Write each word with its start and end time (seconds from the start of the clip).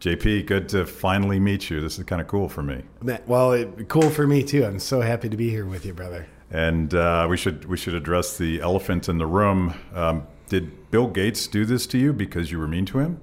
JP, 0.00 0.46
good 0.46 0.68
to 0.70 0.84
finally 0.84 1.40
meet 1.40 1.70
you. 1.70 1.80
This 1.80 1.98
is 1.98 2.04
kind 2.04 2.20
of 2.20 2.28
cool 2.28 2.48
for 2.48 2.62
me. 2.62 2.82
Well, 3.26 3.52
it, 3.52 3.88
cool 3.88 4.10
for 4.10 4.26
me 4.26 4.42
too. 4.42 4.64
I'm 4.64 4.78
so 4.78 5.00
happy 5.00 5.28
to 5.28 5.36
be 5.36 5.50
here 5.50 5.64
with 5.64 5.86
you, 5.86 5.94
brother. 5.94 6.26
And 6.50 6.94
uh, 6.94 7.26
we 7.28 7.36
should 7.36 7.64
we 7.64 7.76
should 7.76 7.94
address 7.94 8.38
the 8.38 8.60
elephant 8.60 9.08
in 9.08 9.18
the 9.18 9.26
room. 9.26 9.74
Um, 9.94 10.26
did 10.48 10.90
Bill 10.90 11.08
Gates 11.08 11.46
do 11.46 11.64
this 11.64 11.86
to 11.88 11.98
you 11.98 12.12
because 12.12 12.52
you 12.52 12.58
were 12.58 12.68
mean 12.68 12.86
to 12.86 12.98
him? 13.00 13.20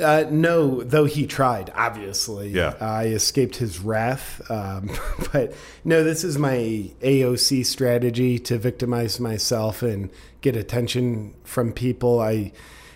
Uh, 0.00 0.24
no, 0.30 0.82
though 0.82 1.04
he 1.04 1.26
tried, 1.26 1.70
obviously. 1.74 2.48
Yeah. 2.48 2.74
I 2.80 3.06
escaped 3.06 3.56
his 3.56 3.80
wrath. 3.80 4.40
Um, 4.50 4.90
but 5.32 5.52
no, 5.84 6.04
this 6.04 6.22
is 6.22 6.38
my 6.38 6.90
AOC 7.02 7.66
strategy 7.66 8.38
to 8.40 8.56
victimize 8.56 9.18
myself 9.18 9.82
and 9.82 10.10
get 10.40 10.56
attention 10.56 11.34
from 11.44 11.72
people. 11.72 12.20
I. 12.20 12.52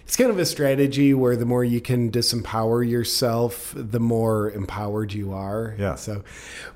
It's 0.07 0.17
kind 0.17 0.31
of 0.31 0.39
a 0.39 0.45
strategy 0.45 1.15
where 1.15 1.35
the 1.35 1.47
more 1.47 1.65
you 1.65 1.81
can 1.81 2.11
disempower 2.11 2.89
yourself, 2.89 3.73
the 3.75 4.01
more 4.01 4.51
empowered 4.51 5.13
you 5.15 5.33
are. 5.33 5.75
Yeah. 5.79 5.95
So, 5.95 6.23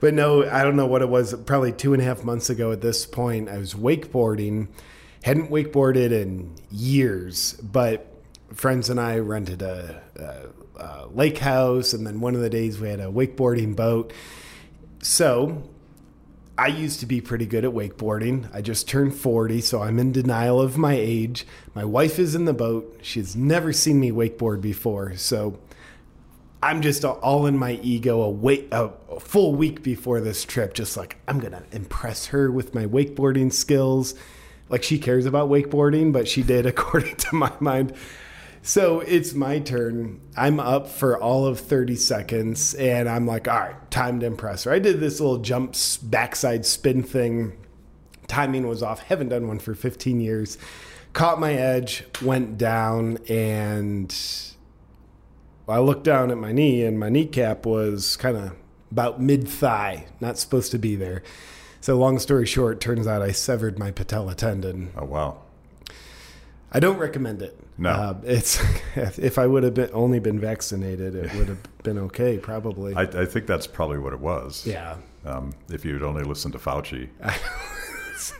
but 0.00 0.14
no, 0.14 0.48
I 0.48 0.62
don't 0.62 0.77
know 0.77 0.86
what 0.86 1.02
it 1.02 1.10
was. 1.10 1.34
Probably 1.34 1.72
two 1.72 1.92
and 1.92 2.00
a 2.00 2.05
half 2.05 2.24
months 2.24 2.48
ago 2.48 2.72
at 2.72 2.80
this 2.80 3.05
point, 3.05 3.50
I 3.50 3.59
was 3.59 3.74
wakeboarding. 3.74 4.69
Hadn't 5.24 5.50
wakeboarded 5.50 6.10
in 6.10 6.55
years, 6.70 7.52
but 7.55 8.06
friends 8.55 8.88
and 8.88 8.98
I 8.98 9.19
rented 9.19 9.62
a, 9.62 10.02
a, 10.16 10.83
a, 10.83 11.06
lake 11.08 11.38
house, 11.38 11.92
and 11.92 12.06
then 12.06 12.20
one 12.20 12.34
of 12.34 12.41
the 12.41 12.50
days 12.50 12.81
we 12.81 12.88
had 12.88 13.00
a 13.00 13.06
wakeboarding 13.06 13.77
boat. 13.77 14.12
So 15.03 15.69
I 16.59 16.67
used 16.67 16.98
to 17.01 17.06
be 17.06 17.20
pretty 17.20 17.47
good 17.47 17.64
at 17.64 17.70
wakeboarding. 17.70 18.53
I 18.53 18.62
just 18.62 18.89
turned 18.89 19.14
40, 19.14 19.61
so 19.61 19.81
I'm 19.81 20.01
in 20.01 20.11
denial 20.11 20.61
of 20.61 20.77
my 20.77 20.95
age. 20.95 21.47
My 21.73 21.84
wife 21.84 22.19
is 22.19 22.34
in 22.34 22.47
the 22.47 22.53
boat. 22.53 22.98
She's 23.00 23.37
never 23.37 23.73
seen 23.73 24.00
me 24.00 24.11
wakeboard 24.11 24.61
before, 24.61 25.15
so 25.15 25.61
I'm 26.61 26.83
just 26.83 27.05
all 27.05 27.47
in 27.47 27.56
my 27.56 27.78
ego 27.81 28.23
a, 28.23 28.28
wait, 28.28 28.67
a, 28.73 28.91
full 29.20 29.55
week 29.55 29.84
before 29.84 30.20
this 30.20 30.45
trip, 30.45 30.75
just 30.75 30.97
like 30.97 31.17
I'm 31.28 31.39
gonna 31.39 31.62
impress 31.70 32.27
her 32.27 32.50
with 32.50 32.75
my 32.75 32.87
wakeboarding 32.87 33.53
skills. 33.53 34.17
Like 34.69 34.83
she 34.83 34.98
cares 34.98 35.27
about 35.27 35.48
wakeboarding, 35.48 36.12
but 36.12 36.27
she 36.27 36.43
did, 36.43 36.67
according 36.75 37.15
to 37.17 37.37
my 37.37 37.53
mind. 37.61 37.95
So 38.62 39.01
it's 39.01 39.34
my 39.34 39.61
turn. 39.61 40.20
I'm 40.37 40.61
up 40.61 40.89
for 40.89 41.17
all 41.20 41.47
of 41.47 41.61
30 41.61 41.97
seconds, 41.97 42.75
and 42.75 43.09
I'm 43.09 43.27
like, 43.27 43.48
all 43.48 43.59
right, 43.59 43.91
time 43.91 44.20
to 44.20 44.27
impress 44.27 44.65
her. 44.65 44.73
I 44.73 44.78
did 44.78 45.00
this 45.00 45.20
little 45.20 45.39
jump 45.39 45.75
backside 46.03 46.67
spin 46.67 47.03
thing. 47.03 47.56
Timing 48.27 48.67
was 48.67 48.83
off. 48.83 49.00
Haven't 49.00 49.31
done 49.31 49.48
one 49.48 49.59
for 49.59 49.75
15 49.75 50.20
years. 50.20 50.59
Caught 51.12 51.41
my 51.41 51.55
edge, 51.55 52.05
went 52.20 52.59
down, 52.59 53.19
and 53.28 54.15
I 55.67 55.78
looked 55.78 56.05
down 56.05 56.31
at 56.31 56.39
my 56.39 56.53
knee, 56.53 56.84
and 56.84 56.98
my 56.98 57.09
kneecap 57.09 57.65
was 57.65 58.17
kind 58.17 58.37
of 58.37 58.53
about 58.91 59.20
mid 59.20 59.48
thigh, 59.48 60.06
not 60.20 60.39
supposed 60.39 60.70
to 60.72 60.78
be 60.78 60.97
there. 60.97 61.22
So, 61.81 61.97
long 61.97 62.19
story 62.19 62.47
short, 62.47 62.81
turns 62.81 63.06
out 63.06 63.22
I 63.22 63.33
severed 63.33 63.78
my 63.78 63.91
patella 63.91 64.34
tendon. 64.34 64.93
Oh, 64.97 65.05
wow. 65.05 65.43
I 66.72 66.80
don't 66.80 66.98
recommend 66.98 67.42
it. 67.42 67.58
No, 67.78 67.91
uh, 67.91 68.20
it's 68.24 68.61
if 69.19 69.38
I 69.38 69.47
would 69.47 69.62
have 69.62 69.74
been 69.74 69.91
only 69.92 70.19
been 70.19 70.38
vaccinated, 70.38 71.14
it 71.14 71.33
would 71.34 71.48
have 71.48 71.83
been 71.83 71.98
okay, 71.98 72.38
probably. 72.38 72.94
I, 72.94 73.02
I 73.02 73.25
think 73.25 73.47
that's 73.47 73.66
probably 73.66 73.98
what 73.98 74.12
it 74.12 74.20
was. 74.20 74.66
Yeah. 74.66 74.97
Um, 75.25 75.55
if 75.70 75.84
you'd 75.84 76.02
only 76.02 76.25
listened 76.25 76.53
to 76.53 76.59
Fauci. 76.59 77.09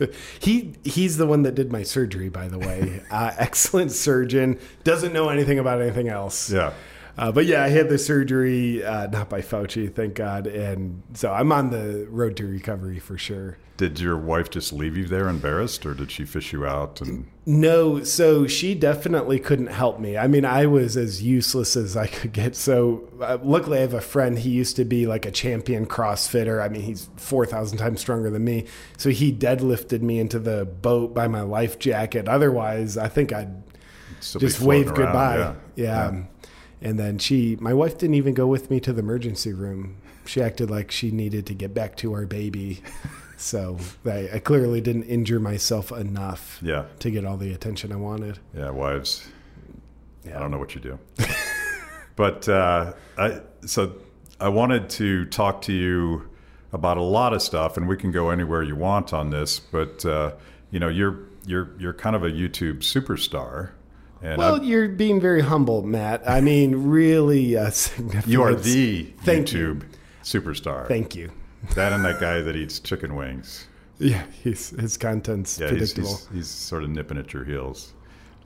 he 0.41 0.75
he's 0.85 1.17
the 1.17 1.27
one 1.27 1.43
that 1.43 1.55
did 1.55 1.73
my 1.73 1.83
surgery, 1.83 2.29
by 2.29 2.49
the 2.49 2.59
way. 2.59 3.03
Uh, 3.11 3.33
excellent 3.39 3.91
surgeon. 3.91 4.59
Doesn't 4.85 5.15
know 5.15 5.31
anything 5.31 5.59
about 5.59 5.81
anything 5.81 6.09
else. 6.09 6.51
Yeah. 6.51 6.75
Uh, 7.19 7.33
but 7.33 7.47
yeah, 7.47 7.65
I 7.65 7.69
had 7.69 7.89
the 7.89 7.99
surgery, 7.99 8.85
uh, 8.85 9.09
not 9.09 9.29
by 9.29 9.41
Fauci, 9.43 9.93
thank 9.93 10.15
God, 10.15 10.47
and 10.47 11.03
so 11.15 11.33
I'm 11.33 11.51
on 11.53 11.71
the 11.71 12.07
road 12.09 12.37
to 12.37 12.47
recovery 12.47 12.99
for 13.01 13.19
sure. 13.19 13.59
Did 13.77 14.01
your 14.01 14.17
wife 14.17 14.51
just 14.51 14.73
leave 14.73 14.97
you 14.97 15.07
there 15.07 15.29
embarrassed, 15.29 15.87
or 15.87 15.95
did 15.95 16.11
she 16.11 16.25
fish 16.25 16.53
you 16.53 16.67
out? 16.67 17.01
And 17.01 17.27
no, 17.47 18.03
so 18.03 18.47
she 18.49 18.75
definitely 18.75 19.39
couldn't 19.39 19.69
help 19.69 20.01
me. 20.01 20.17
I 20.17 20.27
mean, 20.27 20.45
I 20.45 20.67
was 20.67 20.97
as 20.97 21.23
useless 21.23 21.77
as 21.77 21.97
I 21.97 22.09
could 22.09 22.33
get. 22.33 22.57
So 22.57 23.09
uh, 23.21 23.39
luckily, 23.41 23.79
I 23.79 23.83
have 23.83 23.95
a 23.95 24.01
friend. 24.01 24.37
He 24.37 24.51
used 24.51 24.75
to 24.77 24.85
be 24.85 25.07
like 25.07 25.27
a 25.27 25.31
champion 25.31 25.87
CrossFitter. 25.87 26.61
I 26.61 26.69
mean, 26.69 26.83
he's 26.83 27.09
four 27.17 27.47
thousand 27.47 27.79
times 27.79 28.01
stronger 28.01 28.31
than 28.31 28.45
me. 28.45 28.65
So 28.97 29.11
he 29.11 29.33
deadlifted 29.33 30.03
me 30.03 30.19
into 30.19 30.41
the 30.41 30.65
boat 30.65 31.15
by 31.15 31.29
my 31.29 31.43
life 31.43 31.79
jacket. 31.79 32.27
Otherwise, 32.27 32.97
I 32.97 33.07
think 33.07 33.33
I'd 33.33 33.63
Still 34.19 34.41
just 34.41 34.61
wave 34.61 34.89
around, 34.89 34.97
goodbye. 34.97 35.39
yeah. 35.39 35.55
yeah. 35.77 36.11
Yeah. 36.13 36.23
And 36.81 36.99
then 36.99 37.19
she, 37.19 37.57
my 37.61 37.75
wife 37.75 37.99
didn't 37.99 38.15
even 38.15 38.35
go 38.35 38.47
with 38.47 38.71
me 38.71 38.79
to 38.81 38.93
the 38.93 39.01
emergency 39.01 39.53
room. 39.53 39.97
She 40.27 40.41
acted 40.43 40.71
like 40.71 40.91
she 40.91 41.11
needed 41.11 41.47
to 41.47 41.55
get 41.55 41.75
back 41.75 41.97
to 41.99 42.13
our 42.15 42.27
baby. 42.27 42.81
So 43.41 43.79
I, 44.05 44.29
I 44.35 44.39
clearly 44.41 44.81
didn't 44.81 45.05
injure 45.05 45.39
myself 45.39 45.93
enough 45.93 46.59
Yeah. 46.61 46.87
to 46.99 47.09
get 47.09 47.25
all 47.25 47.37
the 47.37 47.53
attention 47.53 47.93
I 47.93 47.95
wanted. 47.97 48.41
Yeah, 48.53 48.71
wives. 48.71 49.29
Yeah. 50.27 50.37
I 50.37 50.41
don't 50.41 50.51
know 50.51 50.59
what 50.59 50.75
you 50.75 50.81
do. 50.81 50.99
but 52.17 52.49
uh, 52.49 52.95
I, 53.17 53.41
so 53.65 53.95
I 54.41 54.49
wanted 54.49 54.91
to 54.91 55.25
talk 55.27 55.63
to 55.63 55.73
you 55.73 56.29
about 56.73 56.97
a 56.97 57.03
lot 57.03 57.33
of 57.33 57.41
stuff, 57.41 57.77
and 57.77 57.87
we 57.87 57.97
can 57.97 58.11
go 58.11 58.31
anywhere 58.31 58.65
you 58.65 58.75
want 58.75 59.13
on 59.13 59.31
this. 59.31 59.61
But 59.61 60.05
uh, 60.05 60.33
you 60.73 60.81
know, 60.81 60.89
you're 60.89 61.21
you're 61.47 61.71
you're 61.79 61.95
kind 61.95 62.17
of 62.17 62.25
a 62.25 62.31
YouTube 62.31 62.79
superstar, 62.79 63.71
and 64.23 64.39
Well, 64.39 64.57
I've- 64.57 64.67
you're 64.67 64.89
being 64.89 65.21
very 65.21 65.41
humble, 65.43 65.83
Matt. 65.83 66.23
I 66.29 66.41
mean, 66.41 66.75
really 66.89 67.57
uh, 67.57 67.71
you 68.27 68.43
are 68.43 68.55
the 68.55 69.05
Thank 69.23 69.53
you. 69.53 69.75
YouTube 69.77 69.83
superstar. 70.23 70.87
Thank 70.89 71.15
you. 71.17 71.31
that 71.75 71.93
and 71.93 72.05
that 72.05 72.21
guy 72.21 72.41
that 72.41 72.57
eats 72.57 72.81
chicken 72.81 73.15
wings. 73.17 73.67
Yeah, 74.01 74.23
he's, 74.45 74.71
his 74.71 74.97
content's 74.97 75.59
Yeah, 75.59 75.71
he's, 75.71 75.93
predictable. 75.93 76.09
he's, 76.19 76.29
he's 76.33 76.47
sort 76.47 76.85
of 76.85 76.91
nipping 76.91 77.19
at 77.19 77.33
your 77.33 77.43
heels. 77.43 77.95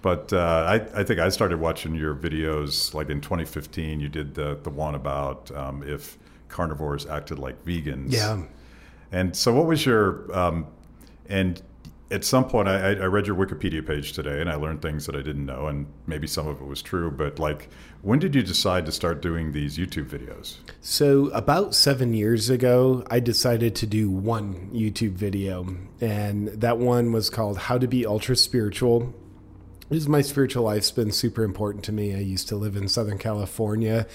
But 0.00 0.32
uh, 0.32 0.38
I, 0.66 1.00
I 1.00 1.04
think 1.04 1.20
I 1.20 1.28
started 1.28 1.60
watching 1.60 1.94
your 1.94 2.14
videos 2.14 2.94
like 2.94 3.10
in 3.10 3.20
2015. 3.20 4.00
You 4.00 4.08
did 4.08 4.34
the, 4.34 4.58
the 4.62 4.70
one 4.70 4.94
about 4.94 5.50
um, 5.54 5.82
if 5.86 6.16
carnivores 6.48 7.04
acted 7.04 7.38
like 7.38 7.62
vegans. 7.66 8.12
yeah. 8.14 8.42
And 9.12 9.36
so, 9.36 9.52
what 9.52 9.66
was 9.66 9.84
your 9.84 10.34
um, 10.34 10.66
and 11.28 11.60
at 12.12 12.24
some 12.24 12.44
point, 12.44 12.68
I, 12.68 12.90
I 12.90 13.06
read 13.06 13.26
your 13.26 13.34
Wikipedia 13.34 13.84
page 13.84 14.12
today, 14.12 14.40
and 14.40 14.50
I 14.50 14.54
learned 14.56 14.82
things 14.82 15.06
that 15.06 15.16
I 15.16 15.22
didn't 15.22 15.46
know, 15.46 15.66
and 15.66 15.86
maybe 16.06 16.26
some 16.26 16.46
of 16.46 16.60
it 16.60 16.66
was 16.66 16.82
true. 16.82 17.10
But 17.10 17.38
like, 17.38 17.70
when 18.02 18.18
did 18.18 18.34
you 18.34 18.42
decide 18.42 18.84
to 18.86 18.92
start 18.92 19.22
doing 19.22 19.52
these 19.52 19.78
YouTube 19.78 20.08
videos? 20.08 20.58
So, 20.82 21.28
about 21.28 21.74
seven 21.74 22.12
years 22.12 22.50
ago, 22.50 23.04
I 23.10 23.18
decided 23.18 23.74
to 23.76 23.86
do 23.86 24.10
one 24.10 24.70
YouTube 24.74 25.12
video, 25.12 25.66
and 26.00 26.48
that 26.48 26.78
one 26.78 27.12
was 27.12 27.30
called 27.30 27.56
How 27.56 27.78
to 27.78 27.88
Be 27.88 28.04
Ultra 28.04 28.36
Spiritual. 28.36 29.14
Is 29.88 30.06
my 30.06 30.20
spiritual 30.20 30.64
life's 30.64 30.90
been 30.90 31.12
super 31.12 31.42
important 31.42 31.84
to 31.84 31.92
me. 31.92 32.14
I 32.14 32.18
used 32.18 32.48
to 32.48 32.56
live 32.56 32.76
in 32.76 32.88
Southern 32.88 33.18
California, 33.18 34.06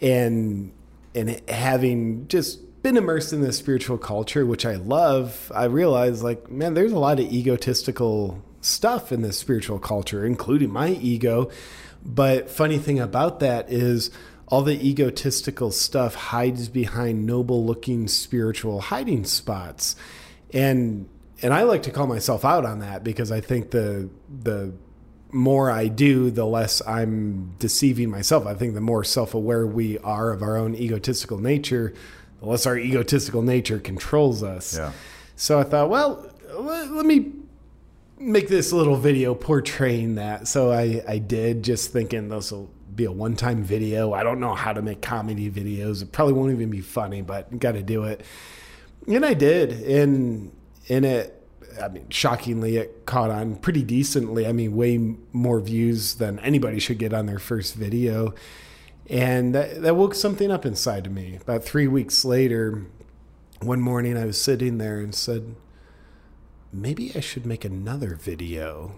and 0.00 0.72
and 1.14 1.40
having 1.48 2.28
just 2.28 2.60
been 2.82 2.96
immersed 2.96 3.32
in 3.32 3.40
the 3.42 3.52
spiritual 3.52 3.98
culture, 3.98 4.46
which 4.46 4.64
I 4.64 4.76
love, 4.76 5.52
I 5.54 5.64
realized 5.64 6.22
like, 6.22 6.50
man, 6.50 6.74
there's 6.74 6.92
a 6.92 6.98
lot 6.98 7.20
of 7.20 7.32
egotistical 7.32 8.42
stuff 8.60 9.12
in 9.12 9.22
this 9.22 9.38
spiritual 9.38 9.78
culture, 9.78 10.24
including 10.24 10.70
my 10.70 10.88
ego. 10.88 11.50
But 12.04 12.50
funny 12.50 12.78
thing 12.78 12.98
about 12.98 13.40
that 13.40 13.70
is 13.70 14.10
all 14.48 14.62
the 14.62 14.86
egotistical 14.86 15.70
stuff 15.70 16.14
hides 16.14 16.68
behind 16.68 17.26
noble 17.26 17.64
looking 17.64 18.08
spiritual 18.08 18.80
hiding 18.80 19.24
spots. 19.24 19.96
And 20.52 21.08
and 21.42 21.54
I 21.54 21.62
like 21.62 21.84
to 21.84 21.90
call 21.90 22.06
myself 22.06 22.44
out 22.44 22.66
on 22.66 22.80
that 22.80 23.04
because 23.04 23.30
I 23.30 23.40
think 23.40 23.70
the 23.70 24.10
the 24.42 24.72
more 25.32 25.70
I 25.70 25.86
do, 25.86 26.30
the 26.30 26.44
less 26.44 26.82
I'm 26.86 27.54
deceiving 27.58 28.10
myself. 28.10 28.46
I 28.46 28.54
think 28.54 28.74
the 28.74 28.80
more 28.80 29.04
self 29.04 29.34
aware 29.34 29.66
we 29.66 29.98
are 29.98 30.32
of 30.32 30.42
our 30.42 30.56
own 30.56 30.74
egotistical 30.74 31.38
nature, 31.38 31.94
the 32.40 32.46
less 32.46 32.66
our 32.66 32.76
egotistical 32.76 33.42
nature 33.42 33.78
controls 33.78 34.42
us. 34.42 34.76
Yeah. 34.76 34.92
So 35.36 35.58
I 35.58 35.62
thought, 35.62 35.88
well, 35.88 36.28
let, 36.54 36.90
let 36.90 37.06
me 37.06 37.32
make 38.18 38.48
this 38.48 38.72
little 38.72 38.96
video 38.96 39.34
portraying 39.34 40.16
that. 40.16 40.48
So 40.48 40.72
I, 40.72 41.02
I 41.06 41.18
did, 41.18 41.62
just 41.62 41.92
thinking 41.92 42.28
this 42.28 42.52
will 42.52 42.70
be 42.94 43.04
a 43.04 43.12
one 43.12 43.36
time 43.36 43.62
video. 43.62 44.12
I 44.12 44.22
don't 44.22 44.40
know 44.40 44.54
how 44.54 44.72
to 44.72 44.82
make 44.82 45.00
comedy 45.00 45.50
videos. 45.50 46.02
It 46.02 46.12
probably 46.12 46.34
won't 46.34 46.52
even 46.52 46.70
be 46.70 46.80
funny, 46.80 47.22
but 47.22 47.58
got 47.58 47.72
to 47.72 47.82
do 47.82 48.04
it. 48.04 48.22
And 49.06 49.24
I 49.24 49.34
did. 49.34 49.72
And, 49.72 50.52
in 50.90 51.04
it, 51.04 51.36
I 51.80 51.88
mean, 51.88 52.10
shockingly, 52.10 52.76
it 52.76 53.06
caught 53.06 53.30
on 53.30 53.56
pretty 53.56 53.84
decently. 53.84 54.46
I 54.46 54.52
mean, 54.52 54.74
way 54.74 54.98
more 55.32 55.60
views 55.60 56.14
than 56.14 56.40
anybody 56.40 56.80
should 56.80 56.98
get 56.98 57.14
on 57.14 57.26
their 57.26 57.38
first 57.38 57.76
video. 57.76 58.34
And 59.10 59.54
that, 59.54 59.82
that 59.82 59.96
woke 59.96 60.14
something 60.14 60.50
up 60.50 60.64
inside 60.64 61.06
of 61.06 61.12
me. 61.12 61.36
About 61.40 61.64
three 61.64 61.88
weeks 61.88 62.24
later, 62.24 62.86
one 63.60 63.80
morning 63.80 64.16
I 64.16 64.24
was 64.24 64.40
sitting 64.40 64.78
there 64.78 64.98
and 65.00 65.14
said, 65.14 65.56
maybe 66.72 67.12
I 67.16 67.20
should 67.20 67.44
make 67.44 67.64
another 67.64 68.14
video. 68.14 68.92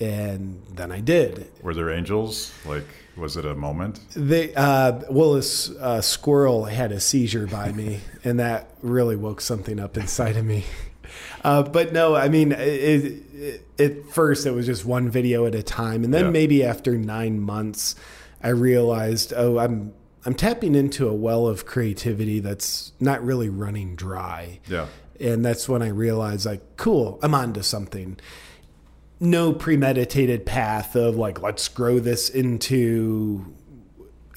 and 0.00 0.62
then 0.74 0.90
I 0.90 1.00
did. 1.00 1.50
Were 1.62 1.74
there 1.74 1.90
angels? 1.90 2.52
Like, 2.64 2.84
was 3.16 3.36
it 3.36 3.44
a 3.44 3.54
moment? 3.54 4.00
They 4.16 4.52
uh, 4.54 5.02
well, 5.10 5.34
a 5.36 6.02
squirrel 6.02 6.64
had 6.64 6.90
a 6.90 6.98
seizure 6.98 7.46
by 7.46 7.70
me, 7.70 8.00
and 8.24 8.40
that 8.40 8.70
really 8.82 9.14
woke 9.14 9.40
something 9.40 9.78
up 9.78 9.96
inside 9.96 10.36
of 10.36 10.44
me. 10.44 10.64
Uh, 11.44 11.62
but 11.62 11.92
no, 11.92 12.16
I 12.16 12.28
mean, 12.28 12.50
it, 12.50 13.22
it, 13.34 13.62
at 13.78 14.08
first 14.10 14.46
it 14.46 14.50
was 14.50 14.64
just 14.66 14.84
one 14.84 15.10
video 15.10 15.46
at 15.46 15.54
a 15.54 15.62
time, 15.62 16.02
and 16.02 16.12
then 16.12 16.24
Yeah. 16.24 16.30
maybe 16.30 16.64
after 16.64 16.96
nine 16.98 17.38
months, 17.38 17.94
I 18.44 18.50
realized, 18.50 19.32
oh, 19.34 19.58
I'm 19.58 19.94
I'm 20.26 20.34
tapping 20.34 20.74
into 20.74 21.08
a 21.08 21.14
well 21.14 21.46
of 21.46 21.66
creativity 21.66 22.40
that's 22.40 22.92
not 23.00 23.24
really 23.24 23.48
running 23.48 23.96
dry. 23.96 24.60
Yeah. 24.68 24.86
And 25.18 25.44
that's 25.44 25.68
when 25.68 25.82
I 25.82 25.88
realized, 25.88 26.46
like, 26.46 26.76
cool, 26.76 27.18
I'm 27.22 27.34
onto 27.34 27.62
something. 27.62 28.18
No 29.18 29.52
premeditated 29.52 30.44
path 30.44 30.94
of 30.94 31.16
like, 31.16 31.40
let's 31.40 31.68
grow 31.68 32.00
this 32.00 32.28
into 32.28 33.54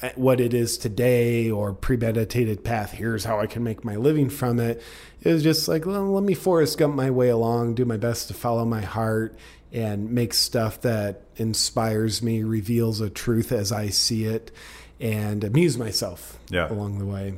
eh, 0.02 0.12
what 0.14 0.40
it 0.40 0.54
is 0.54 0.78
today 0.78 1.50
or 1.50 1.72
premeditated 1.72 2.64
path. 2.64 2.92
Here's 2.92 3.24
how 3.24 3.40
I 3.40 3.46
can 3.46 3.62
make 3.62 3.84
my 3.84 3.96
living 3.96 4.30
from 4.30 4.60
it. 4.60 4.82
It 5.22 5.32
was 5.32 5.42
just 5.42 5.68
like, 5.68 5.84
well, 5.84 6.12
let 6.12 6.22
me 6.22 6.34
Forrest 6.34 6.78
Gump 6.78 6.94
my 6.94 7.10
way 7.10 7.28
along, 7.28 7.74
do 7.74 7.84
my 7.84 7.96
best 7.96 8.28
to 8.28 8.34
follow 8.34 8.64
my 8.64 8.82
heart 8.82 9.36
and 9.72 10.10
make 10.10 10.32
stuff 10.34 10.80
that 10.82 11.22
inspires 11.36 12.22
me, 12.22 12.42
reveals 12.42 13.00
a 13.00 13.10
truth 13.10 13.52
as 13.52 13.70
I 13.72 13.88
see 13.88 14.24
it, 14.24 14.50
and 15.00 15.44
amuse 15.44 15.76
myself 15.78 16.38
Yeah. 16.50 16.70
along 16.72 16.98
the 16.98 17.06
way. 17.06 17.34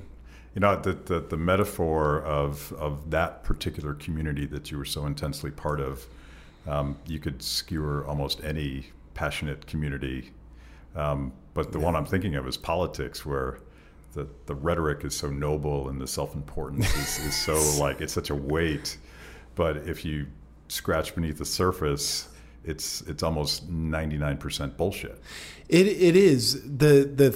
You 0.55 0.61
know, 0.61 0.77
the, 0.77 0.93
the, 0.93 1.21
the 1.21 1.37
metaphor 1.37 2.23
of, 2.23 2.73
of 2.73 3.11
that 3.11 3.45
particular 3.45 3.95
community 3.95 4.47
that 4.47 4.71
you 4.71 4.79
were 4.79 4.85
so 4.85 5.07
intensely 5.07 5.51
part 5.51 5.81
of, 5.81 6.07
um, 6.67 6.97
you 7.07 7.19
could 7.19 7.43
skewer 7.43 8.05
almost 8.07 8.43
any 8.43 8.87
passionate 9.15 9.67
community. 9.67 10.31
Um, 10.97 11.33
but 11.55 11.73
the 11.73 11.79
one 11.79 11.95
I'm 11.95 12.05
thinking 12.07 12.35
of 12.35 12.47
is 12.49 12.57
politics, 12.57 13.25
where 13.25 13.59
the, 14.13 14.27
the 14.47 14.55
rhetoric 14.55 15.05
is 15.05 15.15
so 15.17 15.31
noble 15.31 15.89
and 15.89 16.01
the 16.01 16.07
self 16.07 16.35
importance 16.35 16.87
is, 16.97 17.27
is 17.27 17.35
so 17.37 17.55
like, 17.81 18.01
it's 18.01 18.13
such 18.13 18.31
a 18.31 18.35
weight. 18.35 18.97
But 19.55 19.77
if 19.89 20.05
you 20.05 20.27
scratch 20.71 21.15
beneath 21.15 21.39
the 21.39 21.45
surface, 21.45 22.29
it's, 22.65 23.01
it's 23.03 23.23
almost 23.23 23.71
99% 23.71 24.77
bullshit. 24.77 25.21
It 25.69 25.87
it 25.87 26.17
is 26.17 26.63
the 26.65 27.05
the 27.05 27.31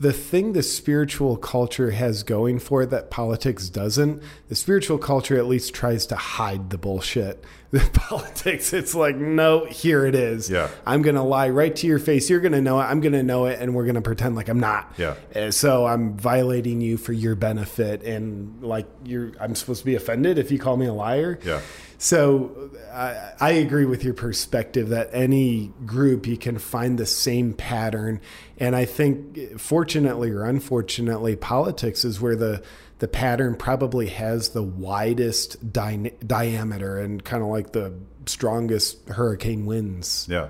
the 0.00 0.12
thing 0.14 0.54
the 0.54 0.62
spiritual 0.62 1.36
culture 1.36 1.90
has 1.90 2.22
going 2.24 2.58
for 2.58 2.82
it 2.82 2.90
that 2.90 3.10
politics 3.10 3.68
doesn't. 3.68 4.22
The 4.48 4.54
spiritual 4.56 4.96
culture 4.98 5.36
at 5.38 5.46
least 5.46 5.72
tries 5.74 6.06
to 6.06 6.16
hide 6.16 6.70
the 6.70 6.78
bullshit. 6.78 7.44
The 7.70 7.88
politics, 7.92 8.72
it's 8.72 8.96
like, 8.96 9.14
no, 9.14 9.64
here 9.66 10.04
it 10.04 10.16
is. 10.16 10.50
Yeah. 10.50 10.70
I'm 10.84 11.02
gonna 11.02 11.24
lie 11.24 11.50
right 11.50 11.76
to 11.76 11.86
your 11.86 12.00
face. 12.00 12.28
You're 12.28 12.40
gonna 12.40 12.60
know 12.60 12.80
it. 12.80 12.82
I'm 12.82 13.00
gonna 13.00 13.22
know 13.22 13.46
it, 13.46 13.60
and 13.60 13.76
we're 13.76 13.86
gonna 13.86 14.02
pretend 14.02 14.34
like 14.34 14.48
I'm 14.48 14.58
not. 14.58 14.92
Yeah. 14.98 15.14
Uh, 15.32 15.52
So 15.52 15.86
I'm 15.86 16.16
violating 16.16 16.80
you 16.80 16.96
for 16.96 17.12
your 17.12 17.36
benefit, 17.36 18.02
and 18.02 18.60
like 18.64 18.88
you're, 19.04 19.30
I'm 19.40 19.54
supposed 19.54 19.78
to 19.82 19.86
be 19.86 19.94
offended 19.94 20.36
if 20.36 20.50
you 20.50 20.58
call 20.58 20.76
me 20.76 20.86
a 20.86 20.92
liar. 20.92 21.38
Yeah. 21.44 21.60
So 22.02 22.70
I, 22.94 23.32
I 23.38 23.50
agree 23.50 23.84
with 23.84 24.02
your 24.02 24.14
perspective 24.14 24.88
that 24.88 25.10
any 25.12 25.70
group 25.84 26.26
you 26.26 26.38
can 26.38 26.56
find 26.56 26.96
the 26.96 27.04
same 27.04 27.52
pattern, 27.52 28.22
and 28.56 28.74
I 28.74 28.86
think 28.86 29.60
fortunately 29.60 30.30
or 30.30 30.44
unfortunately, 30.44 31.36
politics 31.36 32.02
is 32.02 32.18
where 32.18 32.36
the 32.36 32.62
the 33.00 33.06
pattern 33.06 33.54
probably 33.54 34.06
has 34.06 34.48
the 34.48 34.62
widest 34.62 35.72
dy- 35.74 36.12
diameter 36.26 36.98
and 36.98 37.22
kind 37.22 37.42
of 37.42 37.50
like 37.50 37.72
the 37.72 37.92
strongest 38.24 39.06
hurricane 39.10 39.66
winds. 39.66 40.26
Yeah, 40.26 40.48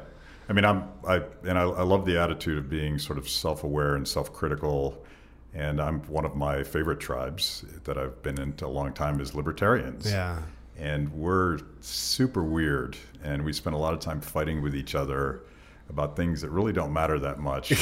I 0.48 0.52
mean, 0.52 0.64
I'm 0.64 0.84
I 1.04 1.22
and 1.42 1.58
I, 1.58 1.62
I 1.62 1.82
love 1.82 2.06
the 2.06 2.16
attitude 2.16 2.58
of 2.58 2.70
being 2.70 2.96
sort 2.96 3.18
of 3.18 3.28
self-aware 3.28 3.96
and 3.96 4.06
self-critical. 4.06 5.04
And 5.52 5.80
I'm 5.80 6.02
one 6.02 6.24
of 6.24 6.36
my 6.36 6.62
favorite 6.62 7.00
tribes 7.00 7.64
that 7.82 7.98
I've 7.98 8.22
been 8.22 8.40
into 8.40 8.66
a 8.66 8.68
long 8.68 8.92
time 8.92 9.20
is 9.20 9.34
libertarians. 9.34 10.08
Yeah. 10.08 10.42
And 10.80 11.12
we're 11.12 11.58
super 11.80 12.42
weird, 12.42 12.96
and 13.22 13.44
we 13.44 13.52
spend 13.52 13.76
a 13.76 13.78
lot 13.78 13.92
of 13.92 14.00
time 14.00 14.20
fighting 14.20 14.62
with 14.62 14.74
each 14.74 14.94
other 14.94 15.42
about 15.90 16.16
things 16.16 16.40
that 16.40 16.48
really 16.48 16.72
don't 16.72 16.92
matter 16.92 17.18
that 17.18 17.38
much. 17.38 17.72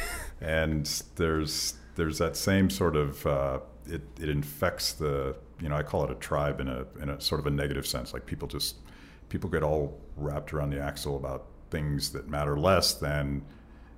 and 0.40 0.86
there's 1.16 1.74
there's 1.96 2.18
that 2.18 2.36
same 2.36 2.70
sort 2.70 2.96
of 2.96 3.26
uh, 3.26 3.58
it 3.86 4.02
it 4.18 4.30
infects 4.30 4.94
the 4.94 5.36
you 5.60 5.68
know 5.68 5.76
I 5.76 5.82
call 5.82 6.04
it 6.04 6.10
a 6.10 6.14
tribe 6.14 6.60
in 6.60 6.68
a 6.68 6.86
in 7.00 7.10
a 7.10 7.20
sort 7.20 7.40
of 7.40 7.46
a 7.46 7.50
negative 7.50 7.86
sense. 7.86 8.14
Like 8.14 8.24
people 8.24 8.48
just 8.48 8.76
people 9.28 9.50
get 9.50 9.62
all 9.62 10.00
wrapped 10.16 10.54
around 10.54 10.70
the 10.70 10.80
axle 10.80 11.16
about 11.16 11.46
things 11.70 12.12
that 12.12 12.28
matter 12.28 12.56
less 12.56 12.94
than 12.94 13.44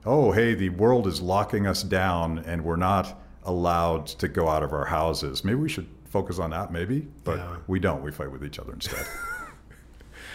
oh 0.06 0.32
hey 0.32 0.54
the 0.54 0.70
world 0.70 1.06
is 1.06 1.20
locking 1.20 1.66
us 1.66 1.82
down 1.82 2.38
and 2.40 2.64
we're 2.64 2.76
not 2.76 3.20
allowed 3.44 4.06
to 4.06 4.28
go 4.28 4.48
out 4.48 4.62
of 4.62 4.72
our 4.72 4.86
houses. 4.86 5.44
Maybe 5.44 5.56
we 5.56 5.68
should 5.68 5.88
focus 6.10 6.38
on 6.38 6.50
that 6.50 6.72
maybe, 6.72 7.06
but 7.24 7.38
Yeah. 7.38 7.56
we 7.66 7.78
don't. 7.80 8.02
We 8.02 8.10
fight 8.10 8.30
with 8.32 8.44
each 8.44 8.58
other 8.58 8.72
instead. 8.72 9.06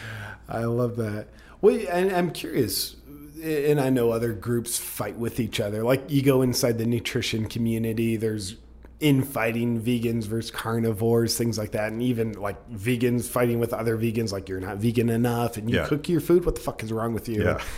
I 0.49 0.63
love 0.65 0.95
that. 0.97 1.27
Well, 1.61 1.79
and 1.89 2.11
I'm 2.11 2.31
curious, 2.31 2.95
and 3.41 3.79
I 3.79 3.89
know 3.89 4.11
other 4.11 4.33
groups 4.33 4.77
fight 4.77 5.17
with 5.17 5.39
each 5.39 5.59
other. 5.59 5.83
Like 5.83 6.03
you 6.09 6.21
go 6.21 6.41
inside 6.41 6.77
the 6.77 6.85
nutrition 6.85 7.47
community, 7.47 8.17
there's 8.17 8.57
infighting 8.99 9.81
vegans 9.81 10.23
versus 10.25 10.51
carnivores, 10.51 11.37
things 11.37 11.57
like 11.57 11.71
that, 11.71 11.91
and 11.91 12.01
even 12.01 12.33
like 12.33 12.69
vegans 12.71 13.25
fighting 13.27 13.59
with 13.59 13.73
other 13.73 13.97
vegans, 13.97 14.31
like 14.31 14.47
you're 14.49 14.59
not 14.59 14.77
vegan 14.77 15.09
enough, 15.09 15.57
and 15.57 15.69
you 15.69 15.77
Yeah. 15.77 15.87
cook 15.87 16.07
your 16.09 16.21
food. 16.21 16.45
What 16.45 16.55
the 16.55 16.61
fuck 16.61 16.83
is 16.83 16.91
wrong 16.91 17.13
with 17.13 17.27
you? 17.29 17.43
yeah. 17.43 17.61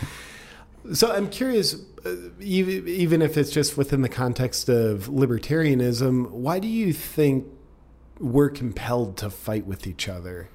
So 0.92 1.10
I'm 1.10 1.28
curious, 1.30 1.74
uh, 2.04 2.14
even 2.38 2.86
even 2.86 3.20
if 3.20 3.36
it's 3.36 3.50
just 3.50 3.76
within 3.76 4.02
the 4.02 4.08
context 4.08 4.68
of 4.68 5.08
libertarianism, 5.08 6.30
why 6.30 6.60
do 6.60 6.68
you 6.68 6.92
think 6.92 7.44
we're 8.18 8.50
compelled 8.50 9.16
to 9.18 9.30
fight 9.30 9.66
with 9.66 9.86
each 9.86 10.08
other? 10.08 10.48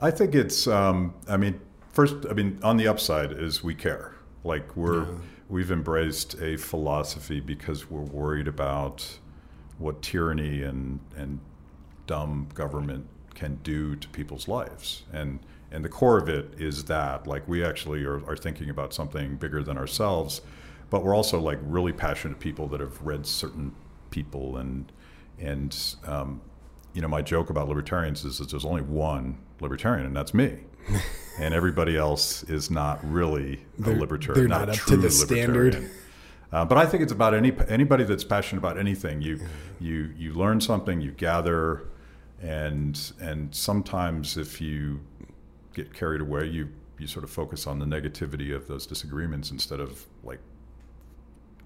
I 0.00 0.10
think 0.10 0.34
it's. 0.34 0.66
Um, 0.66 1.14
I 1.28 1.36
mean, 1.36 1.60
first, 1.92 2.14
I 2.28 2.32
mean, 2.32 2.58
on 2.62 2.76
the 2.76 2.88
upside 2.88 3.32
is 3.32 3.62
we 3.62 3.74
care. 3.74 4.14
Like 4.44 4.76
we're 4.76 5.06
we've 5.48 5.70
embraced 5.70 6.40
a 6.40 6.56
philosophy 6.56 7.40
because 7.40 7.90
we're 7.90 8.00
worried 8.00 8.48
about 8.48 9.18
what 9.78 10.00
tyranny 10.00 10.62
and 10.62 11.00
and 11.16 11.40
dumb 12.06 12.48
government 12.54 13.06
can 13.34 13.58
do 13.62 13.96
to 13.96 14.08
people's 14.08 14.48
lives, 14.48 15.02
and 15.12 15.40
and 15.70 15.84
the 15.84 15.88
core 15.88 16.18
of 16.18 16.28
it 16.28 16.54
is 16.58 16.84
that 16.84 17.26
like 17.26 17.46
we 17.46 17.64
actually 17.64 18.04
are, 18.04 18.24
are 18.26 18.36
thinking 18.36 18.70
about 18.70 18.94
something 18.94 19.36
bigger 19.36 19.62
than 19.62 19.76
ourselves, 19.76 20.40
but 20.88 21.04
we're 21.04 21.14
also 21.14 21.38
like 21.38 21.58
really 21.62 21.92
passionate 21.92 22.40
people 22.40 22.66
that 22.68 22.80
have 22.80 23.00
read 23.02 23.26
certain 23.26 23.72
people 24.10 24.56
and 24.56 24.90
and 25.38 25.94
um, 26.06 26.40
you 26.94 27.02
know, 27.02 27.08
my 27.08 27.22
joke 27.22 27.50
about 27.50 27.68
libertarians 27.68 28.24
is 28.24 28.38
that 28.38 28.50
there's 28.50 28.64
only 28.64 28.82
one 28.82 29.38
libertarian, 29.60 30.06
and 30.06 30.16
that's 30.16 30.34
me. 30.34 30.58
and 31.38 31.54
everybody 31.54 31.96
else 31.96 32.42
is 32.44 32.70
not 32.70 32.98
really 33.08 33.60
a 33.78 33.82
They're- 33.82 33.96
libertarian. 33.96 34.40
they're 34.48 34.48
not, 34.58 34.68
not 34.68 34.78
up 34.80 34.86
to 34.86 34.96
the 34.96 35.10
standard. 35.10 35.74
libertarian. 35.74 35.90
Uh, 36.52 36.64
but 36.64 36.78
I 36.78 36.86
think 36.86 37.02
it's 37.04 37.12
about 37.12 37.32
any 37.32 37.52
anybody 37.68 38.02
that's 38.02 38.24
passionate 38.24 38.58
about 38.58 38.76
anything. 38.76 39.22
You 39.22 39.38
you 39.78 40.12
you 40.16 40.32
learn 40.32 40.60
something, 40.60 41.00
you 41.00 41.12
gather, 41.12 41.84
and 42.42 43.00
and 43.20 43.54
sometimes 43.54 44.36
if 44.36 44.60
you 44.60 45.00
get 45.74 45.94
carried 45.94 46.20
away, 46.20 46.46
you 46.46 46.70
you 46.98 47.06
sort 47.06 47.22
of 47.24 47.30
focus 47.30 47.68
on 47.68 47.78
the 47.78 47.86
negativity 47.86 48.52
of 48.54 48.66
those 48.66 48.84
disagreements 48.84 49.52
instead 49.52 49.78
of 49.78 50.04
like 50.24 50.40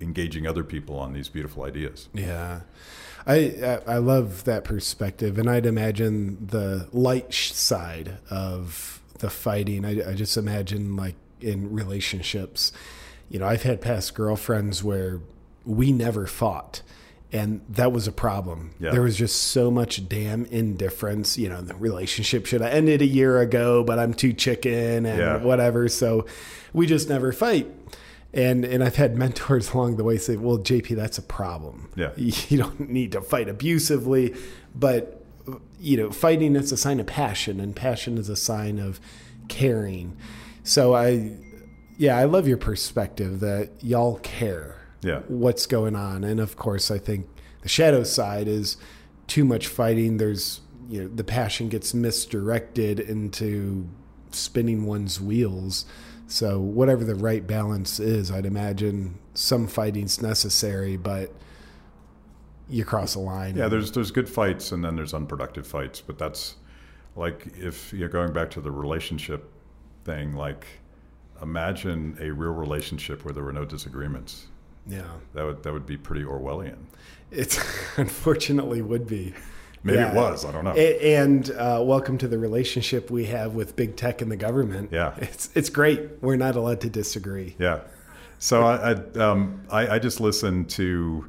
engaging 0.04 0.46
other 0.46 0.62
people 0.62 0.98
on 0.98 1.12
these 1.12 1.28
beautiful 1.28 1.64
ideas. 1.64 2.08
Yeah, 2.14 2.60
I 3.26 3.80
I 3.86 3.96
love 3.98 4.44
that 4.44 4.62
perspective, 4.64 5.38
and 5.38 5.48
I'd 5.50 5.66
imagine 5.66 6.46
the 6.46 6.88
light 6.92 7.32
side 7.34 8.18
of 8.30 9.00
the 9.18 9.30
fighting. 9.30 9.84
I, 9.84 10.10
I 10.10 10.14
just 10.14 10.36
imagine 10.36 10.94
like 10.96 11.16
in 11.40 11.72
relationships, 11.72 12.70
you 13.28 13.38
know, 13.38 13.46
I've 13.46 13.62
had 13.62 13.80
past 13.80 14.14
girlfriends 14.14 14.84
where 14.84 15.20
we 15.64 15.90
never 15.92 16.26
fought. 16.26 16.82
And 17.32 17.62
that 17.68 17.90
was 17.90 18.06
a 18.06 18.12
problem. 18.12 18.74
Yeah. 18.78 18.92
There 18.92 19.02
was 19.02 19.16
just 19.16 19.34
so 19.42 19.68
much 19.68 20.08
damn 20.08 20.44
indifference. 20.46 21.36
You 21.36 21.48
know, 21.48 21.62
the 21.62 21.74
relationship 21.74 22.46
should 22.46 22.60
have 22.60 22.72
ended 22.72 23.02
a 23.02 23.06
year 23.06 23.40
ago, 23.40 23.82
but 23.82 23.98
I'm 23.98 24.14
too 24.14 24.32
chicken 24.32 25.04
and 25.04 25.18
Yeah. 25.18 25.36
whatever. 25.42 25.88
So 25.88 26.26
we 26.72 26.86
just 26.86 27.08
never 27.08 27.32
fight. 27.32 27.66
And 28.34 28.64
and 28.64 28.82
I've 28.82 28.96
had 28.96 29.16
mentors 29.18 29.72
along 29.72 29.96
the 29.96 30.04
way 30.04 30.18
say, 30.18 30.36
"Well, 30.36 30.58
JP, 30.58 30.96
that's 30.96 31.18
a 31.18 31.22
problem. 31.22 31.90
Yeah. 31.94 32.10
you 32.16 32.58
don't 32.58 32.88
need 32.90 33.12
to 33.12 33.20
fight 33.20 33.48
abusively, 33.48 34.34
but 34.74 35.24
you 35.78 35.96
know, 35.96 36.10
fighting 36.10 36.56
is 36.56 36.72
a 36.72 36.76
sign 36.76 37.00
of 37.00 37.06
passion, 37.06 37.60
and 37.60 37.76
passion 37.76 38.18
is 38.18 38.28
a 38.28 38.36
sign 38.36 38.78
of 38.78 39.00
caring. 39.48 40.16
So 40.62 40.94
I, 40.94 41.36
yeah, 41.98 42.16
I 42.16 42.24
love 42.24 42.48
your 42.48 42.56
perspective 42.56 43.40
that 43.40 43.70
y'all 43.82 44.18
care. 44.20 44.80
Yeah. 45.02 45.20
what's 45.28 45.66
going 45.66 45.94
on, 45.94 46.24
and 46.24 46.40
of 46.40 46.56
course, 46.56 46.90
I 46.90 46.96
think 46.96 47.26
the 47.60 47.68
shadow 47.68 48.04
side 48.04 48.48
is 48.48 48.78
too 49.26 49.44
much 49.44 49.66
fighting. 49.66 50.16
There's 50.16 50.62
you 50.88 51.02
know 51.02 51.08
the 51.08 51.24
passion 51.24 51.68
gets 51.68 51.92
misdirected 51.92 53.00
into 53.00 53.86
spinning 54.30 54.86
one's 54.86 55.20
wheels. 55.20 55.84
So 56.26 56.58
whatever 56.58 57.04
the 57.04 57.14
right 57.14 57.46
balance 57.46 58.00
is, 58.00 58.30
I'd 58.30 58.46
imagine 58.46 59.18
some 59.34 59.66
fighting's 59.66 60.22
necessary, 60.22 60.96
but 60.96 61.32
you 62.68 62.84
cross 62.84 63.14
a 63.14 63.20
line. 63.20 63.56
Yeah, 63.56 63.68
there's 63.68 63.92
there's 63.92 64.10
good 64.10 64.28
fights 64.28 64.72
and 64.72 64.84
then 64.84 64.96
there's 64.96 65.14
unproductive 65.14 65.66
fights, 65.66 66.00
but 66.00 66.18
that's 66.18 66.56
like 67.16 67.46
if 67.58 67.92
you're 67.92 68.08
going 68.08 68.32
back 68.32 68.50
to 68.52 68.60
the 68.60 68.70
relationship 68.70 69.50
thing, 70.04 70.34
like 70.34 70.66
imagine 71.42 72.16
a 72.20 72.30
real 72.30 72.52
relationship 72.52 73.24
where 73.24 73.34
there 73.34 73.44
were 73.44 73.52
no 73.52 73.64
disagreements. 73.64 74.46
Yeah. 74.86 75.08
That 75.34 75.44
would 75.44 75.62
that 75.62 75.72
would 75.72 75.86
be 75.86 75.96
pretty 75.96 76.24
Orwellian. 76.24 76.78
It 77.30 77.58
unfortunately 77.96 78.82
would 78.82 79.06
be. 79.06 79.34
Maybe 79.84 79.98
Yeah. 79.98 80.10
it 80.10 80.14
was. 80.14 80.44
I 80.46 80.50
don't 80.52 80.64
know. 80.64 80.70
And 80.72 81.50
uh, 81.50 81.80
welcome 81.84 82.16
to 82.18 82.26
the 82.26 82.38
relationship 82.38 83.10
we 83.10 83.26
have 83.26 83.54
with 83.54 83.76
big 83.76 83.96
tech 83.96 84.22
and 84.22 84.32
the 84.32 84.36
government. 84.36 84.88
Yeah. 84.90 85.14
it's 85.18 85.50
it's 85.54 85.68
great. 85.68 86.22
We're 86.22 86.36
not 86.36 86.56
allowed 86.56 86.80
to 86.80 86.90
disagree. 86.90 87.54
Yeah. 87.58 87.80
So 88.38 88.62
I 88.64 88.92
I, 88.92 88.94
um, 89.20 89.62
I 89.70 89.88
I 89.96 89.98
just 89.98 90.20
listened 90.20 90.70
to 90.70 91.28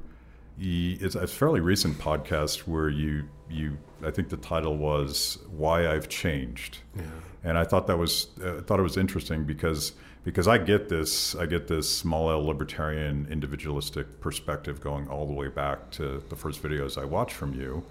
it's 0.57 1.15
a 1.15 1.27
fairly 1.27 1.59
recent 1.59 1.97
podcast 1.99 2.59
where 2.59 2.87
you 2.89 3.25
you 3.49 3.77
I 4.03 4.11
think 4.11 4.29
the 4.29 4.37
title 4.37 4.77
was 4.77 5.37
Why 5.51 5.87
I've 5.91 6.07
Changed. 6.07 6.79
Yeah. 6.95 7.03
And 7.43 7.57
I 7.57 7.65
thought 7.65 7.87
that 7.87 7.97
was 7.97 8.27
uh, 8.43 8.61
thought 8.61 8.79
it 8.79 8.83
was 8.83 8.95
interesting 8.97 9.43
because 9.43 9.93
because 10.23 10.47
I 10.47 10.57
get 10.59 10.87
this 10.87 11.35
I 11.35 11.45
get 11.45 11.67
this 11.67 11.93
small 11.93 12.31
L 12.31 12.43
libertarian 12.45 13.27
individualistic 13.29 14.21
perspective 14.21 14.79
going 14.79 15.09
all 15.09 15.27
the 15.27 15.33
way 15.33 15.49
back 15.49 15.91
to 15.91 16.23
the 16.29 16.35
first 16.37 16.63
videos 16.63 16.97
I 16.97 17.03
watched 17.03 17.35
from 17.35 17.53
you. 17.53 17.83